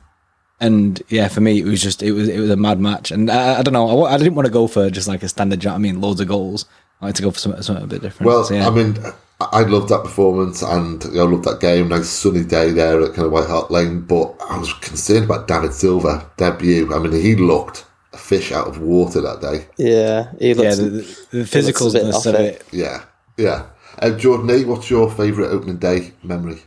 and 0.63 1.01
yeah, 1.09 1.27
for 1.27 1.41
me, 1.41 1.59
it 1.59 1.65
was 1.65 1.81
just 1.81 2.01
it 2.01 2.11
was 2.11 2.27
it 2.29 2.39
was 2.39 2.49
a 2.49 2.55
mad 2.55 2.79
match, 2.79 3.11
and 3.11 3.29
I, 3.29 3.59
I 3.59 3.61
don't 3.61 3.73
know, 3.73 4.03
I, 4.05 4.13
I 4.13 4.17
didn't 4.17 4.35
want 4.35 4.45
to 4.45 4.51
go 4.51 4.67
for 4.67 4.89
just 4.89 5.07
like 5.07 5.23
a 5.23 5.29
standard. 5.29 5.63
you 5.63 5.67
know 5.69 5.73
what 5.73 5.79
I 5.79 5.81
mean, 5.81 6.01
loads 6.01 6.21
of 6.21 6.27
goals. 6.27 6.65
I 7.01 7.07
like 7.07 7.15
to 7.15 7.21
go 7.21 7.31
for 7.31 7.39
something, 7.39 7.61
something 7.61 7.83
a 7.83 7.87
bit 7.87 8.01
different. 8.01 8.27
Well, 8.27 8.43
So, 8.43 8.53
yeah. 8.53 8.67
I 8.67 8.69
mean, 8.69 8.97
I 9.41 9.45
I 9.51 9.61
loved 9.63 9.89
that 9.89 10.03
performance 10.03 10.61
and 10.61 11.03
I 11.03 11.23
loved 11.23 11.43
that 11.43 11.59
game. 11.59 11.89
Nice 11.89 12.07
sunny 12.09 12.43
day 12.45 12.71
there 12.71 13.01
at 13.01 13.13
kind 13.13 13.25
of 13.25 13.33
White 13.33 13.47
Hart 13.47 13.69
Lane, 13.71 14.01
but 14.01 14.35
I 14.49 14.57
was 14.57 14.71
concerned 14.73 15.25
about 15.25 15.47
David 15.47 15.73
Silva 15.73 16.29
debut. 16.37 16.93
I 16.93 16.99
mean, 16.99 17.11
he 17.11 17.35
looked 17.35 17.85
a 18.13 18.17
fish 18.17 18.51
out 18.51 18.67
of 18.67 18.79
water 18.79 19.19
that 19.21 19.41
day. 19.41 19.67
Yeah, 19.77 20.31
he 20.39 20.49
yeah, 20.49 20.55
looks, 20.55 20.77
the, 20.77 20.83
the, 20.83 20.89
the 20.91 21.37
looks 21.37 21.53
a 21.53 21.57
bit 21.59 21.65
physicalness 21.65 22.25
of 22.25 22.35
it. 22.35 22.55
it. 22.55 22.65
Yeah, 22.71 23.03
yeah. 23.37 23.65
Uh, 23.99 24.11
Jordan 24.11 24.67
what's 24.67 24.89
your 24.89 25.09
favourite 25.11 25.49
opening 25.49 25.77
day 25.77 26.13
memory? 26.23 26.61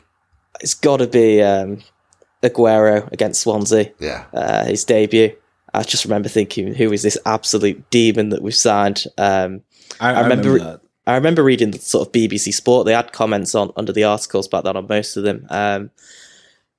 it's 0.61 0.75
got 0.75 0.99
to 0.99 1.07
be 1.07 1.43
um, 1.43 1.83
Aguero 2.49 3.11
against 3.13 3.41
Swansea. 3.43 3.93
Yeah, 3.99 4.25
uh, 4.33 4.65
his 4.67 4.85
debut. 4.85 5.35
I 5.75 5.83
just 5.83 6.05
remember 6.05 6.29
thinking, 6.29 6.75
who 6.75 6.93
is 6.93 7.03
this 7.03 7.19
absolute 7.27 7.91
demon 7.91 8.31
that 8.31 8.41
we've 8.41 8.55
signed? 8.55 9.05
Um, 9.19 9.61
I, 10.01 10.13
I 10.13 10.21
remember- 10.23 10.53
remember, 10.53 10.73
that. 10.73 10.81
I 11.07 11.15
remember 11.17 11.45
reading 11.45 11.71
the 11.71 11.79
sort 11.79 12.09
of 12.09 12.13
BBC 12.13 12.53
Sport. 12.55 12.87
They 12.87 12.93
had 12.95 13.13
comments 13.13 13.55
on 13.55 13.73
under 13.77 13.93
the 13.93 14.05
articles 14.05 14.47
about 14.47 14.65
that 14.65 14.75
on 14.77 14.87
most 14.89 15.17
of 15.17 15.23
them, 15.23 15.47
um, 15.51 15.91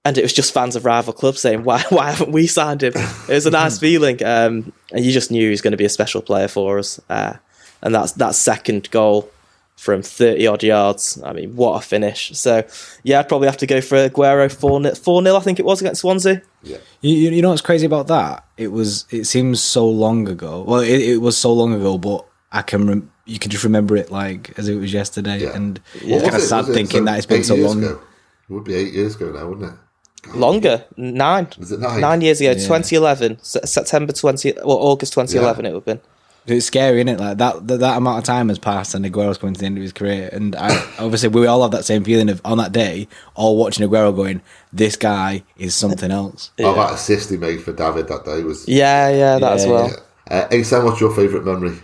and 0.04 0.18
it 0.18 0.22
was 0.22 0.34
just 0.34 0.54
fans 0.54 0.76
of 0.76 0.84
rival 0.86 1.14
clubs 1.14 1.42
saying, 1.42 1.64
"Why, 1.64 1.82
why 1.90 2.12
haven't 2.12 2.32
we 2.32 2.48
signed 2.48 2.84
him?" 2.84 2.94
It 2.96 3.34
was 3.34 3.46
a 3.46 3.52
nice 3.52 3.80
feeling, 3.86 4.24
um, 4.24 4.74
and 4.92 5.06
you 5.06 5.12
just 5.12 5.32
knew 5.32 5.44
he 5.44 5.50
was 5.50 5.62
going 5.62 5.72
to 5.72 5.78
be 5.78 5.86
a 5.86 5.90
special 5.90 6.22
player 6.22 6.48
for 6.48 6.80
us. 6.80 7.00
Uh, 7.10 7.36
and 7.84 7.94
that's 7.94 8.14
that 8.14 8.34
second 8.36 8.90
goal 8.90 9.30
from 9.78 10.02
thirty 10.02 10.46
odd 10.48 10.64
yards. 10.64 11.22
I 11.24 11.32
mean, 11.32 11.56
what 11.56 11.78
a 11.78 11.86
finish! 11.86 12.32
So, 12.38 12.64
yeah, 13.04 13.20
I'd 13.20 13.30
probably 13.30 13.48
have 13.48 13.58
to 13.58 13.66
go 13.68 13.80
for 13.80 13.96
Aguero 14.10 14.52
four 14.52 14.82
0 14.82 14.94
four 14.96 15.24
0 15.24 15.36
I 15.36 15.40
think 15.40 15.60
it 15.60 15.66
was 15.66 15.80
against 15.82 16.02
Swansea. 16.02 16.42
yeah. 16.64 16.78
You, 17.02 17.16
you 17.16 17.30
you 17.32 17.42
know 17.42 17.52
what's 17.52 17.62
crazy 17.62 17.86
about 17.86 18.08
that? 18.08 18.44
It 18.58 18.74
was. 18.74 19.06
It 19.12 19.24
seems 19.26 19.62
so 19.62 19.88
long 19.88 20.28
ago. 20.28 20.64
Well, 20.68 20.82
it, 20.82 21.00
it 21.02 21.18
was 21.22 21.38
so 21.38 21.54
long 21.54 21.74
ago, 21.74 21.98
but 21.98 22.26
I 22.52 22.62
can. 22.64 22.88
Rem- 22.88 23.12
you 23.26 23.40
can 23.40 23.52
just 23.52 23.64
remember 23.64 23.96
it 23.96 24.10
like 24.12 24.58
as 24.58 24.68
it 24.68 24.76
was 24.76 24.92
yesterday, 24.94 25.40
Yeah. 25.44 25.56
and 25.56 25.80
What 26.02 26.04
it's 26.04 26.22
kind 26.24 26.26
of 26.28 26.34
was 26.34 26.44
it? 26.44 26.48
sad 26.48 26.70
it 26.70 26.74
thinking 26.74 27.00
so 27.02 27.06
that 27.06 27.18
it's 27.18 27.26
been 27.26 27.44
so 27.44 27.56
long. 27.56 27.84
Ago? 27.84 28.02
It 28.50 28.54
would 28.54 28.64
be 28.64 28.76
eight 28.76 28.94
years 28.94 29.16
ago 29.16 29.32
now, 29.32 29.48
wouldn't 29.48 29.74
it? 29.74 30.36
Longer, 30.36 30.86
nine. 30.98 31.48
Was 31.60 31.72
it 31.72 31.80
nine? 31.80 32.02
Nine 32.02 32.22
years 32.22 32.42
ago, 32.42 32.52
Yeah. 32.52 32.56
2011, 32.68 33.40
September 33.44 34.12
20, 34.12 34.54
well, 34.66 34.78
August 34.78 35.14
2011, 35.14 35.66
it 35.66 35.70
would 35.70 35.76
have 35.76 35.86
been. 35.86 36.02
It's 36.48 36.66
scary, 36.66 36.98
isn't 37.00 37.10
it? 37.10 37.20
Like 37.20 37.38
that, 37.40 37.68
that 37.68 37.80
that 37.82 37.98
amount 37.98 38.20
of 38.20 38.24
time 38.24 38.48
has 38.50 38.58
passed, 38.58 38.96
and 38.96 39.06
Aguero's 39.06 39.38
coming 39.38 39.54
to 39.54 39.60
the 39.60 39.66
end 39.66 39.78
of 39.78 39.82
his 39.84 39.92
career. 39.92 40.30
And 40.32 40.56
I, 40.56 40.70
obviously, 41.00 41.30
we 41.30 41.46
all 41.46 41.62
have 41.62 41.72
that 41.72 41.84
same 41.86 42.04
feeling 42.04 42.30
of 42.30 42.42
on 42.46 42.58
that 42.58 42.72
day, 42.72 43.08
all 43.36 43.58
watching 43.58 43.88
Aguero 43.88 44.16
going, 44.16 44.42
"This 44.72 44.96
guy 44.96 45.44
is 45.58 45.76
something 45.76 46.10
else." 46.10 46.52
Oh, 46.60 46.74
that 46.76 46.94
assist 46.94 47.30
he 47.30 47.38
made 47.38 47.62
for 47.62 47.74
David 47.74 48.08
that 48.08 48.24
day 48.26 48.44
was. 48.44 48.68
Yeah, 48.68 49.10
yeah, 49.10 49.40
that 49.40 49.54
as 49.54 49.66
Yeah, 49.66 49.72
well. 49.72 50.04
Uh, 50.30 50.48
Asan, 50.52 50.86
what's 50.86 51.00
your 51.02 51.14
favourite 51.14 51.46
memory? 51.46 51.78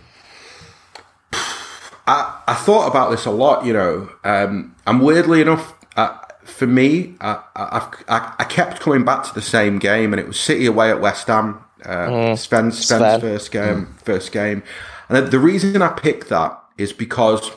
I, 2.06 2.38
I 2.48 2.54
thought 2.54 2.88
about 2.88 3.12
this 3.12 3.26
a 3.26 3.32
lot, 3.32 3.66
you 3.66 3.72
know, 3.74 4.10
um, 4.26 4.76
and 4.86 5.02
weirdly 5.02 5.40
enough, 5.42 5.74
uh, 5.96 6.18
for 6.44 6.68
me, 6.68 7.16
I, 7.22 7.42
I, 7.56 7.78
I've- 7.78 8.04
I, 8.10 8.34
I 8.40 8.44
kept 8.44 8.82
coming 8.82 9.06
back 9.06 9.24
to 9.24 9.34
the 9.34 9.42
same 9.42 9.80
game, 9.80 10.12
and 10.12 10.20
it 10.20 10.28
was 10.28 10.38
City 10.40 10.66
away 10.66 10.90
at 10.90 11.00
West 11.00 11.28
Ham. 11.28 11.63
Uh, 11.86 12.36
Sven, 12.36 12.72
Sven's 12.72 12.86
Sven. 12.86 13.22
first 13.22 13.52
game, 13.52 13.96
first 14.04 14.32
game, 14.32 14.64
and 15.10 15.28
the 15.28 15.40
reason 15.40 15.82
I 15.82 15.90
picked 15.90 16.30
that 16.30 16.60
is 16.78 16.94
because 16.94 17.52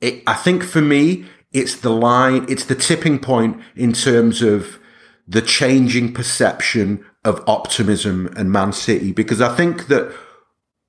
it, 0.00 0.22
I 0.26 0.34
think 0.34 0.62
for 0.62 0.80
me, 0.80 1.26
it's 1.52 1.76
the 1.76 1.90
line, 1.90 2.46
it's 2.48 2.66
the 2.66 2.74
tipping 2.74 3.18
point 3.18 3.60
in 3.74 3.92
terms 3.92 4.42
of 4.42 4.78
the 5.26 5.42
changing 5.42 6.12
perception 6.14 7.04
of 7.24 7.42
optimism 7.48 8.32
and 8.36 8.52
Man 8.52 8.72
City, 8.72 9.12
because 9.12 9.40
I 9.40 9.54
think 9.54 9.88
that 9.88 10.14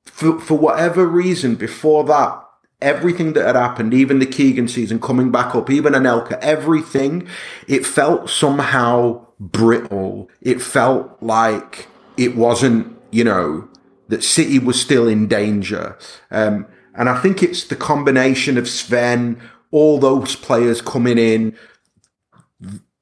for, 0.05 0.39
for 0.39 0.57
whatever 0.57 1.07
reason, 1.07 1.55
before 1.55 2.03
that, 2.05 2.43
everything 2.81 3.33
that 3.33 3.45
had 3.45 3.55
happened, 3.55 3.93
even 3.93 4.19
the 4.19 4.25
Keegan 4.25 4.67
season 4.67 4.99
coming 4.99 5.31
back 5.31 5.55
up, 5.55 5.69
even 5.69 5.93
Anelka, 5.93 6.37
everything, 6.39 7.27
it 7.67 7.85
felt 7.85 8.29
somehow 8.29 9.25
brittle. 9.39 10.29
It 10.41 10.61
felt 10.61 11.21
like 11.21 11.87
it 12.17 12.35
wasn't, 12.35 12.97
you 13.11 13.23
know, 13.23 13.67
that 14.09 14.23
City 14.23 14.59
was 14.59 14.79
still 14.79 15.07
in 15.07 15.27
danger. 15.27 15.97
Um, 16.31 16.65
and 16.93 17.09
I 17.09 17.19
think 17.19 17.43
it's 17.43 17.65
the 17.65 17.75
combination 17.75 18.57
of 18.57 18.67
Sven, 18.67 19.39
all 19.71 19.99
those 19.99 20.35
players 20.35 20.81
coming 20.81 21.17
in, 21.17 21.55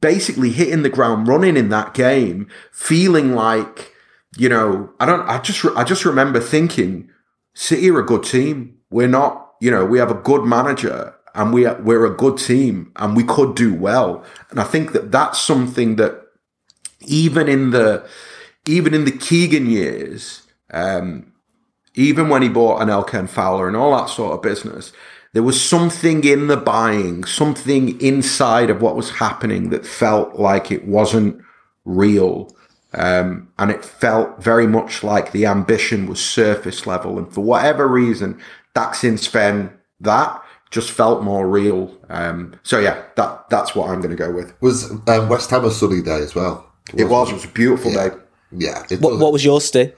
basically 0.01 0.51
hitting 0.51 0.83
the 0.83 0.89
ground 0.89 1.27
running 1.27 1.55
in 1.57 1.69
that 1.69 1.93
game, 1.93 2.47
feeling 2.71 3.33
like, 3.33 3.93
you 4.37 4.49
know, 4.49 4.91
I 4.99 5.05
don't, 5.05 5.21
I 5.21 5.39
just, 5.39 5.63
I 5.77 5.83
just 5.83 6.05
remember 6.05 6.39
thinking, 6.39 7.09
City 7.53 7.89
are 7.89 7.99
a 7.99 8.05
good 8.05 8.23
team. 8.23 8.77
We're 8.89 9.07
not, 9.07 9.53
you 9.61 9.71
know, 9.71 9.85
we 9.85 9.97
have 9.97 10.11
a 10.11 10.15
good 10.15 10.43
manager 10.43 11.15
and 11.33 11.53
we 11.53 11.65
are, 11.65 11.81
we're 11.81 12.05
a 12.05 12.15
good 12.15 12.37
team 12.37 12.91
and 12.97 13.15
we 13.15 13.23
could 13.23 13.55
do 13.55 13.73
well. 13.73 14.25
And 14.49 14.59
I 14.59 14.65
think 14.65 14.91
that 14.91 15.11
that's 15.11 15.39
something 15.39 15.95
that 15.95 16.21
even 17.01 17.47
in 17.47 17.69
the, 17.69 18.05
even 18.67 18.93
in 18.93 19.05
the 19.05 19.11
Keegan 19.11 19.69
years, 19.69 20.43
um, 20.71 21.31
even 21.95 22.29
when 22.29 22.41
he 22.41 22.49
bought 22.49 22.81
Anelka 22.81 23.19
and 23.19 23.29
Fowler 23.29 23.67
and 23.67 23.77
all 23.77 23.95
that 23.97 24.09
sort 24.09 24.33
of 24.33 24.41
business, 24.41 24.91
there 25.33 25.43
was 25.43 25.61
something 25.61 26.23
in 26.23 26.47
the 26.47 26.57
buying, 26.57 27.23
something 27.25 27.99
inside 27.99 28.69
of 28.69 28.81
what 28.81 28.95
was 28.95 29.11
happening 29.11 29.69
that 29.69 29.85
felt 29.85 30.35
like 30.35 30.71
it 30.71 30.85
wasn't 30.85 31.41
real. 31.83 32.55
Um, 32.93 33.49
and 33.59 33.71
it 33.71 33.83
felt 33.83 34.41
very 34.41 34.67
much 34.67 35.03
like 35.03 35.31
the 35.31 35.45
ambition 35.45 36.07
was 36.07 36.23
surface 36.23 36.87
level. 36.87 37.17
And 37.17 37.31
for 37.33 37.41
whatever 37.41 37.87
reason, 37.87 38.39
Daxin 38.73 39.19
Sven, 39.19 39.71
that 39.99 40.41
just 40.71 40.91
felt 40.91 41.23
more 41.23 41.47
real. 41.47 41.95
Um, 42.09 42.57
so 42.63 42.79
yeah, 42.79 43.03
that 43.17 43.49
that's 43.49 43.75
what 43.75 43.89
I'm 43.89 43.99
going 43.99 44.15
to 44.15 44.23
go 44.23 44.31
with. 44.31 44.53
Was 44.61 44.89
um, 44.91 45.29
West 45.29 45.49
Ham 45.49 45.65
a 45.65 45.71
sunny 45.71 46.01
day 46.01 46.19
as 46.19 46.33
well? 46.33 46.65
It 46.95 47.05
was. 47.05 47.31
It 47.31 47.33
was 47.33 47.45
a 47.45 47.49
beautiful 47.49 47.91
yeah. 47.91 48.09
day. 48.09 48.15
Yeah. 48.51 48.83
What, 48.99 49.19
what 49.19 49.33
was 49.33 49.43
your 49.43 49.61
stay? 49.61 49.93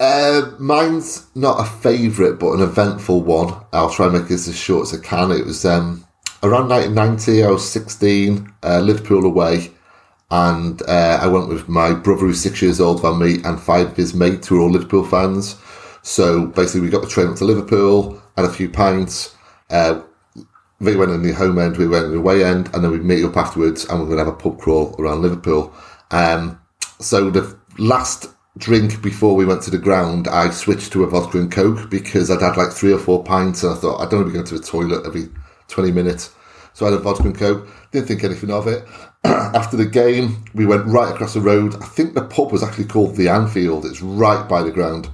Uh, 0.00 0.52
mine's 0.58 1.26
not 1.34 1.60
a 1.60 1.64
favourite, 1.64 2.38
but 2.38 2.52
an 2.52 2.60
eventful 2.60 3.22
one. 3.22 3.54
I'll 3.72 3.90
try 3.90 4.06
and 4.06 4.14
make 4.14 4.28
this 4.28 4.46
as 4.46 4.56
short 4.56 4.88
as 4.88 4.98
I 4.98 5.02
can. 5.02 5.32
It 5.32 5.44
was 5.44 5.64
um, 5.64 6.04
around 6.42 6.68
1990. 6.68 7.42
I 7.42 7.50
was 7.50 7.68
16, 7.68 8.52
uh, 8.62 8.80
Liverpool 8.80 9.24
away, 9.24 9.72
and 10.30 10.80
uh, 10.82 11.18
I 11.20 11.26
went 11.26 11.48
with 11.48 11.68
my 11.68 11.94
brother, 11.94 12.26
who's 12.26 12.40
six 12.40 12.62
years 12.62 12.80
older 12.80 13.02
than 13.02 13.18
me, 13.18 13.42
and 13.44 13.60
five 13.60 13.88
of 13.88 13.96
his 13.96 14.14
mates 14.14 14.46
who 14.46 14.58
are 14.58 14.62
all 14.62 14.70
Liverpool 14.70 15.04
fans. 15.04 15.56
So 16.02 16.46
basically, 16.46 16.82
we 16.82 16.90
got 16.90 17.02
the 17.02 17.08
train 17.08 17.28
up 17.28 17.36
to 17.36 17.44
Liverpool, 17.44 18.22
had 18.36 18.44
a 18.44 18.52
few 18.52 18.68
pints. 18.68 19.34
Uh, 19.68 20.02
they 20.80 20.94
went 20.94 21.10
in 21.10 21.22
the 21.22 21.32
home 21.32 21.58
end, 21.58 21.76
we 21.76 21.88
went 21.88 22.06
in 22.06 22.12
the 22.12 22.18
away 22.18 22.44
end, 22.44 22.70
and 22.72 22.84
then 22.84 22.92
we'd 22.92 23.02
meet 23.02 23.24
up 23.24 23.36
afterwards, 23.36 23.84
and 23.86 23.98
we're 23.98 24.06
going 24.06 24.18
to 24.18 24.24
have 24.24 24.32
a 24.32 24.36
pub 24.36 24.60
crawl 24.60 24.94
around 25.00 25.22
Liverpool. 25.22 25.74
Um, 26.12 26.60
so 27.00 27.30
the 27.30 27.56
last 27.78 28.26
drink 28.56 29.00
before 29.02 29.36
we 29.36 29.44
went 29.44 29.62
to 29.62 29.70
the 29.70 29.78
ground, 29.78 30.26
I 30.28 30.50
switched 30.50 30.92
to 30.92 31.04
a 31.04 31.06
vodka 31.06 31.38
and 31.38 31.50
coke 31.50 31.88
because 31.90 32.30
I'd 32.30 32.42
had 32.42 32.56
like 32.56 32.72
three 32.72 32.92
or 32.92 32.98
four 32.98 33.22
pints, 33.22 33.62
and 33.62 33.72
I 33.72 33.76
thought 33.76 34.00
I 34.00 34.08
don't 34.08 34.20
want 34.20 34.26
to 34.26 34.30
be 34.30 34.32
going 34.32 34.46
to 34.46 34.58
the 34.58 34.66
toilet 34.66 35.06
every 35.06 35.28
twenty 35.68 35.92
minutes. 35.92 36.34
So 36.74 36.86
I 36.86 36.90
had 36.90 37.00
a 37.00 37.02
vodka 37.02 37.24
and 37.24 37.36
coke. 37.36 37.68
Didn't 37.90 38.06
think 38.06 38.22
anything 38.22 38.52
of 38.52 38.68
it. 38.68 38.86
After 39.24 39.76
the 39.76 39.84
game, 39.84 40.44
we 40.54 40.64
went 40.64 40.86
right 40.86 41.12
across 41.12 41.34
the 41.34 41.40
road. 41.40 41.74
I 41.82 41.86
think 41.86 42.14
the 42.14 42.24
pub 42.24 42.52
was 42.52 42.62
actually 42.62 42.84
called 42.84 43.16
the 43.16 43.28
Anfield. 43.28 43.84
It's 43.84 44.00
right 44.00 44.48
by 44.48 44.62
the 44.62 44.70
ground. 44.70 45.08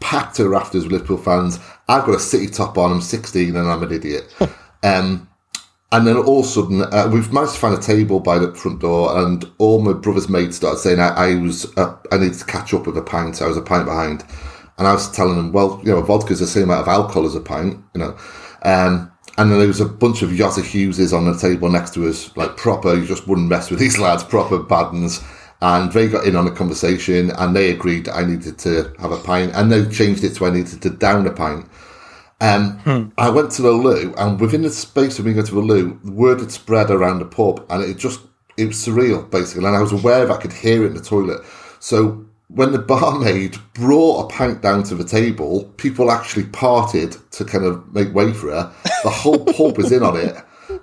Packed 0.00 0.36
to 0.36 0.48
rafters 0.48 0.84
with 0.84 0.92
Liverpool 0.92 1.16
fans. 1.16 1.58
I've 1.88 2.04
got 2.04 2.16
a 2.16 2.20
city 2.20 2.48
top 2.48 2.76
on. 2.76 2.92
I'm 2.92 3.00
16 3.00 3.56
and 3.56 3.66
I'm 3.66 3.82
an 3.82 3.92
idiot. 3.92 4.34
um, 4.82 5.29
and 5.92 6.06
then 6.06 6.16
all 6.16 6.40
of 6.40 6.46
a 6.46 6.48
sudden, 6.48 6.82
uh, 6.82 7.10
we've 7.12 7.32
managed 7.32 7.54
to 7.54 7.58
find 7.58 7.74
a 7.74 7.80
table 7.80 8.20
by 8.20 8.38
the 8.38 8.54
front 8.54 8.80
door, 8.80 9.18
and 9.24 9.44
all 9.58 9.82
my 9.82 9.92
brother's 9.92 10.28
mates 10.28 10.56
started 10.56 10.78
saying 10.78 11.00
I, 11.00 11.08
I 11.08 11.34
was 11.34 11.76
uh, 11.76 11.96
I 12.12 12.18
needed 12.18 12.38
to 12.38 12.44
catch 12.44 12.72
up 12.72 12.86
with 12.86 12.96
a 12.96 13.02
pint. 13.02 13.42
I 13.42 13.48
was 13.48 13.56
a 13.56 13.62
pint 13.62 13.86
behind, 13.86 14.24
and 14.78 14.86
I 14.86 14.92
was 14.92 15.10
telling 15.10 15.36
them, 15.36 15.52
well, 15.52 15.80
you 15.84 15.90
know, 15.90 16.00
vodka's 16.00 16.38
the 16.38 16.46
same 16.46 16.64
amount 16.64 16.82
of 16.82 16.88
alcohol 16.88 17.26
as 17.26 17.34
a 17.34 17.40
pint, 17.40 17.82
you 17.94 18.00
know. 18.00 18.16
Um, 18.62 19.10
and 19.36 19.50
then 19.50 19.58
there 19.58 19.66
was 19.66 19.80
a 19.80 19.86
bunch 19.86 20.22
of 20.22 20.30
Yosser 20.30 20.62
Hugheses 20.62 21.16
on 21.16 21.24
the 21.24 21.36
table 21.36 21.68
next 21.70 21.94
to 21.94 22.08
us, 22.08 22.36
like 22.36 22.56
proper. 22.56 22.94
You 22.94 23.06
just 23.06 23.26
wouldn't 23.26 23.48
mess 23.48 23.70
with 23.70 23.80
these 23.80 23.98
lads, 24.00 24.22
proper 24.22 24.58
baddens. 24.58 25.24
And 25.62 25.92
they 25.92 26.08
got 26.08 26.24
in 26.24 26.36
on 26.36 26.44
the 26.44 26.52
conversation, 26.52 27.30
and 27.32 27.54
they 27.54 27.70
agreed 27.70 28.08
I 28.08 28.24
needed 28.24 28.58
to 28.60 28.94
have 29.00 29.12
a 29.12 29.18
pint, 29.18 29.52
and 29.54 29.72
they 29.72 29.86
changed 29.88 30.22
it 30.22 30.34
to 30.36 30.46
I 30.46 30.50
needed 30.50 30.80
to 30.82 30.90
down 30.90 31.26
a 31.26 31.32
pint. 31.32 31.66
Um, 32.40 32.78
hmm. 32.78 33.08
I 33.18 33.28
went 33.28 33.50
to 33.52 33.62
the 33.62 33.70
loo, 33.70 34.14
and 34.16 34.40
within 34.40 34.62
the 34.62 34.70
space 34.70 35.18
of 35.18 35.26
me 35.26 35.34
going 35.34 35.46
to 35.46 35.54
the 35.54 35.60
loo, 35.60 36.00
the 36.02 36.12
word 36.12 36.40
had 36.40 36.50
spread 36.50 36.90
around 36.90 37.18
the 37.18 37.26
pub, 37.26 37.64
and 37.68 37.82
it 37.82 37.98
just 37.98 38.20
it 38.56 38.66
was 38.66 38.76
surreal, 38.76 39.30
basically. 39.30 39.66
And 39.66 39.76
I 39.76 39.80
was 39.80 39.92
aware 39.92 40.22
of 40.22 40.30
I 40.30 40.36
could 40.36 40.52
hear 40.52 40.84
it 40.84 40.88
in 40.88 40.94
the 40.94 41.00
toilet. 41.00 41.42
So 41.80 42.24
when 42.48 42.72
the 42.72 42.78
barmaid 42.92 43.56
brought 43.74 44.24
a 44.24 44.34
pint 44.34 44.62
down 44.62 44.82
to 44.84 44.94
the 44.94 45.04
table, 45.04 45.64
people 45.76 46.10
actually 46.10 46.44
parted 46.44 47.16
to 47.32 47.44
kind 47.44 47.64
of 47.64 47.92
make 47.94 48.14
way 48.14 48.32
for 48.32 48.50
her. 48.50 48.72
The 49.02 49.10
whole 49.10 49.44
pub 49.44 49.76
was 49.76 49.92
in 49.92 50.02
on 50.02 50.16
it. 50.16 50.36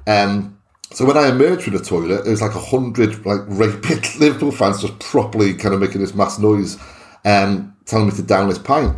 Um, 0.07 0.57
so 0.91 1.05
when 1.05 1.17
I 1.17 1.29
emerged 1.29 1.63
from 1.63 1.73
the 1.73 1.83
toilet, 1.83 2.23
there 2.23 2.31
was 2.31 2.41
like 2.41 2.55
a 2.55 2.59
hundred 2.59 3.25
like 3.25 3.41
rapid 3.47 4.07
Liverpool 4.19 4.51
fans 4.51 4.81
just 4.81 4.97
properly 4.99 5.53
kind 5.53 5.73
of 5.73 5.81
making 5.81 6.01
this 6.01 6.15
mass 6.15 6.39
noise, 6.39 6.77
um, 7.25 7.75
telling 7.85 8.07
me 8.07 8.15
to 8.15 8.23
down 8.23 8.47
this 8.47 8.57
pint. 8.57 8.95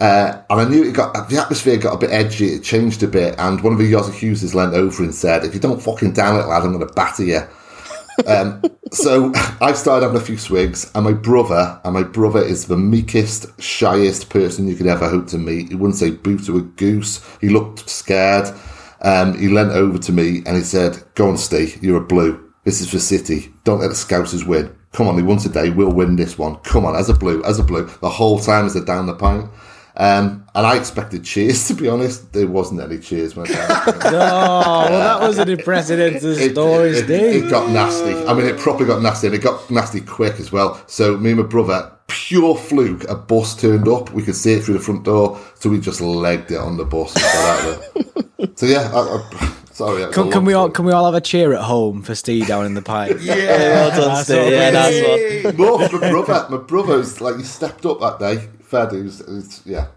Uh, 0.00 0.42
and 0.48 0.60
I 0.60 0.68
knew 0.68 0.84
it 0.84 0.94
got 0.94 1.28
the 1.28 1.38
atmosphere 1.38 1.76
got 1.76 1.94
a 1.94 1.98
bit 1.98 2.10
edgy. 2.12 2.54
It 2.54 2.62
changed 2.62 3.02
a 3.02 3.08
bit, 3.08 3.34
and 3.36 3.60
one 3.60 3.72
of 3.72 3.80
the 3.80 3.92
Yosser 3.92 4.12
Hugheses 4.12 4.54
leant 4.54 4.74
over 4.74 5.02
and 5.02 5.14
said, 5.14 5.44
"If 5.44 5.54
you 5.54 5.60
don't 5.60 5.82
fucking 5.82 6.12
down 6.12 6.38
it, 6.38 6.46
lad, 6.46 6.62
I'm 6.62 6.72
going 6.72 6.86
to 6.86 6.94
batter 6.94 7.24
you." 7.24 7.42
um, 8.26 8.62
so 8.92 9.32
I 9.60 9.72
started 9.72 10.06
having 10.06 10.20
a 10.20 10.24
few 10.24 10.38
swigs, 10.38 10.88
and 10.94 11.04
my 11.04 11.12
brother, 11.12 11.80
and 11.82 11.94
my 11.94 12.04
brother 12.04 12.40
is 12.40 12.66
the 12.66 12.76
meekest, 12.76 13.60
shyest 13.60 14.30
person 14.30 14.68
you 14.68 14.76
could 14.76 14.86
ever 14.86 15.08
hope 15.08 15.26
to 15.28 15.38
meet. 15.38 15.70
He 15.70 15.74
wouldn't 15.74 15.98
say 15.98 16.12
boo 16.12 16.38
to 16.40 16.58
a 16.58 16.62
goose. 16.62 17.20
He 17.40 17.48
looked 17.48 17.88
scared. 17.90 18.54
Um, 19.02 19.36
he 19.36 19.48
leant 19.48 19.72
over 19.72 19.98
to 19.98 20.12
me 20.12 20.42
and 20.46 20.56
he 20.56 20.62
said, 20.62 21.02
"Go 21.16 21.28
on, 21.28 21.36
Steve. 21.38 21.82
You're 21.82 22.02
a 22.02 22.06
blue. 22.06 22.52
This 22.62 22.80
is 22.80 22.88
for 22.88 23.00
City. 23.00 23.52
Don't 23.64 23.80
let 23.80 23.88
the 23.88 23.94
Scousers 23.94 24.46
win. 24.46 24.72
Come 24.92 25.08
on, 25.08 25.16
they 25.16 25.22
won 25.22 25.38
today. 25.38 25.70
We'll 25.70 25.92
win 25.92 26.14
this 26.14 26.38
one. 26.38 26.56
Come 26.56 26.86
on, 26.86 26.94
as 26.94 27.08
a 27.08 27.14
blue, 27.14 27.42
as 27.42 27.58
a 27.58 27.64
blue. 27.64 27.86
The 28.00 28.08
whole 28.08 28.38
time 28.38 28.66
as 28.66 28.74
they're 28.74 28.84
down 28.84 29.06
the 29.06 29.14
pint." 29.14 29.50
Um, 29.98 30.46
and 30.54 30.64
I 30.64 30.76
expected 30.76 31.24
cheers, 31.24 31.66
to 31.68 31.74
be 31.74 31.88
honest. 31.88 32.32
There 32.32 32.46
wasn't 32.46 32.80
any 32.80 32.98
cheers 32.98 33.34
when 33.34 33.46
No, 33.50 33.56
well, 34.04 34.88
that 34.90 35.20
was 35.20 35.38
an 35.38 35.50
unprecedented 35.50 36.52
story, 36.52 36.90
it, 36.90 37.10
it, 37.10 37.44
it, 37.44 37.50
got 37.50 37.68
nasty. 37.70 38.14
I 38.26 38.32
mean, 38.32 38.46
it 38.46 38.58
properly 38.58 38.86
got 38.86 39.02
nasty, 39.02 39.26
and 39.26 39.36
it 39.36 39.42
got 39.42 39.68
nasty 39.70 40.00
quick 40.00 40.38
as 40.38 40.52
well. 40.52 40.80
So 40.86 41.16
me 41.16 41.32
and 41.32 41.40
my 41.40 41.46
brother, 41.46 41.90
pure 42.06 42.56
fluke, 42.56 43.04
a 43.08 43.16
bus 43.16 43.60
turned 43.60 43.88
up. 43.88 44.12
We 44.12 44.22
could 44.22 44.36
see 44.36 44.52
it 44.52 44.62
through 44.62 44.74
the 44.74 44.80
front 44.80 45.02
door, 45.02 45.40
so 45.56 45.68
we 45.68 45.80
just 45.80 46.00
legged 46.00 46.52
it 46.52 46.58
on 46.58 46.76
the 46.76 46.84
bus 46.84 47.14
and 47.16 47.22
got 47.22 47.34
out 47.34 47.68
of 47.68 47.94
there. 48.36 48.48
so 48.54 48.66
yeah, 48.66 48.90
I, 48.94 49.00
I, 49.00 49.54
sorry. 49.72 50.12
Can, 50.12 50.30
can 50.30 50.44
we 50.44 50.52
all 50.52 50.70
can 50.70 50.84
we 50.84 50.92
all 50.92 51.06
have 51.06 51.14
a 51.14 51.20
cheer 51.20 51.54
at 51.54 51.62
home 51.62 52.02
for 52.02 52.14
Steve 52.14 52.46
down 52.46 52.66
in 52.66 52.74
the 52.74 52.82
pipe? 52.82 53.16
yeah, 53.20 53.34
well 53.34 53.90
done, 53.90 54.24
Steve. 54.24 54.52
Yeah, 54.52 54.70
nice 54.70 55.44
one. 55.44 55.56
More 55.56 55.88
for 55.88 55.98
my 55.98 56.10
brother. 56.10 56.46
My 56.56 56.62
brother's 56.62 57.20
like 57.20 57.36
he 57.36 57.42
stepped 57.42 57.84
up 57.84 57.98
that 57.98 58.20
day 58.20 58.48
fair 58.68 58.86
dues. 58.86 59.62
yeah. 59.64 59.88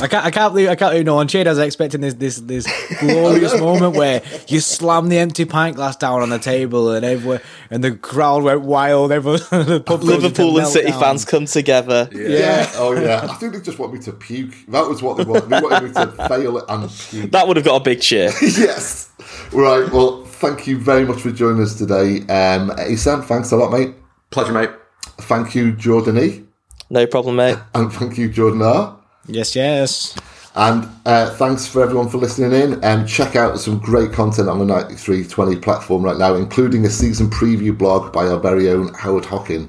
I 0.00 0.08
can't, 0.08 0.24
I 0.24 0.30
can't 0.30 0.52
believe, 0.52 0.68
I 0.68 0.74
can't 0.74 0.92
believe 0.92 1.06
no 1.06 1.14
one 1.14 1.28
cheered. 1.28 1.46
I 1.46 1.50
was 1.50 1.58
expecting 1.60 2.00
this, 2.00 2.14
this, 2.14 2.40
this 2.40 2.66
glorious 2.98 3.58
moment 3.60 3.94
where 3.94 4.22
you 4.48 4.58
slam 4.58 5.08
the 5.08 5.18
empty 5.18 5.44
pint 5.44 5.76
glass 5.76 5.94
down 5.96 6.20
on 6.20 6.30
the 6.30 6.38
table 6.38 6.90
and 6.90 7.04
everyone, 7.04 7.40
and 7.70 7.84
the 7.84 7.92
crowd 7.92 8.42
went 8.42 8.62
wild. 8.62 9.12
Everyone, 9.12 9.38
the 9.50 9.80
public 9.84 10.20
Liverpool 10.20 10.58
and 10.58 10.66
City 10.66 10.90
down. 10.90 11.00
fans 11.00 11.24
come 11.24 11.44
together. 11.44 12.08
Yeah. 12.12 12.28
yeah. 12.28 12.70
Oh 12.74 12.92
yeah. 12.92 13.28
I 13.30 13.34
think 13.34 13.52
they 13.52 13.60
just 13.60 13.78
want 13.78 13.92
me 13.92 14.00
to 14.00 14.12
puke. 14.12 14.54
That 14.68 14.88
was 14.88 15.00
what 15.00 15.16
they 15.16 15.24
wanted. 15.24 15.48
They 15.48 15.60
wanted 15.60 15.82
me 15.84 15.92
to 15.92 16.28
fail 16.28 16.58
and 16.58 16.90
puke. 16.90 17.30
That 17.30 17.46
would 17.46 17.56
have 17.56 17.64
got 17.64 17.76
a 17.76 17.84
big 17.84 18.00
cheer. 18.00 18.32
yes. 18.42 19.10
Right. 19.52 19.90
Well, 19.92 20.24
thank 20.24 20.66
you 20.66 20.76
very 20.76 21.04
much 21.04 21.20
for 21.20 21.30
joining 21.30 21.62
us 21.62 21.78
today. 21.78 22.20
Um, 22.22 22.72
Asan, 22.78 23.22
thanks 23.22 23.52
a 23.52 23.56
lot, 23.56 23.70
mate. 23.70 23.94
Pleasure, 24.30 24.52
mate. 24.52 24.70
Thank 25.18 25.54
you, 25.54 25.72
Jordan 25.72 26.18
E. 26.18 26.44
No 26.90 27.06
problem, 27.06 27.36
mate. 27.36 27.58
And 27.74 27.92
thank 27.92 28.18
you, 28.18 28.28
Jordan 28.28 28.62
R. 28.62 28.96
Yes, 29.26 29.56
yes. 29.56 30.16
And 30.56 30.88
uh, 31.04 31.30
thanks 31.30 31.66
for 31.66 31.82
everyone 31.82 32.08
for 32.08 32.18
listening 32.18 32.52
in. 32.52 32.74
And 32.74 33.00
um, 33.02 33.06
check 33.06 33.34
out 33.34 33.58
some 33.58 33.78
great 33.78 34.12
content 34.12 34.48
on 34.48 34.60
the 34.60 34.64
9320 34.64 35.56
platform 35.60 36.04
right 36.04 36.16
now, 36.16 36.34
including 36.34 36.84
a 36.84 36.90
season 36.90 37.28
preview 37.28 37.76
blog 37.76 38.12
by 38.12 38.26
our 38.28 38.38
very 38.38 38.70
own 38.70 38.94
Howard 38.94 39.24
Hockin. 39.24 39.68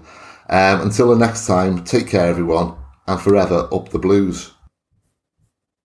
Um, 0.49 0.81
until 0.81 1.09
the 1.09 1.17
next 1.17 1.47
time, 1.47 1.83
take 1.83 2.07
care, 2.07 2.27
everyone, 2.27 2.75
and 3.07 3.19
forever 3.19 3.67
up 3.71 3.89
the 3.89 3.97
blues. 3.99 4.51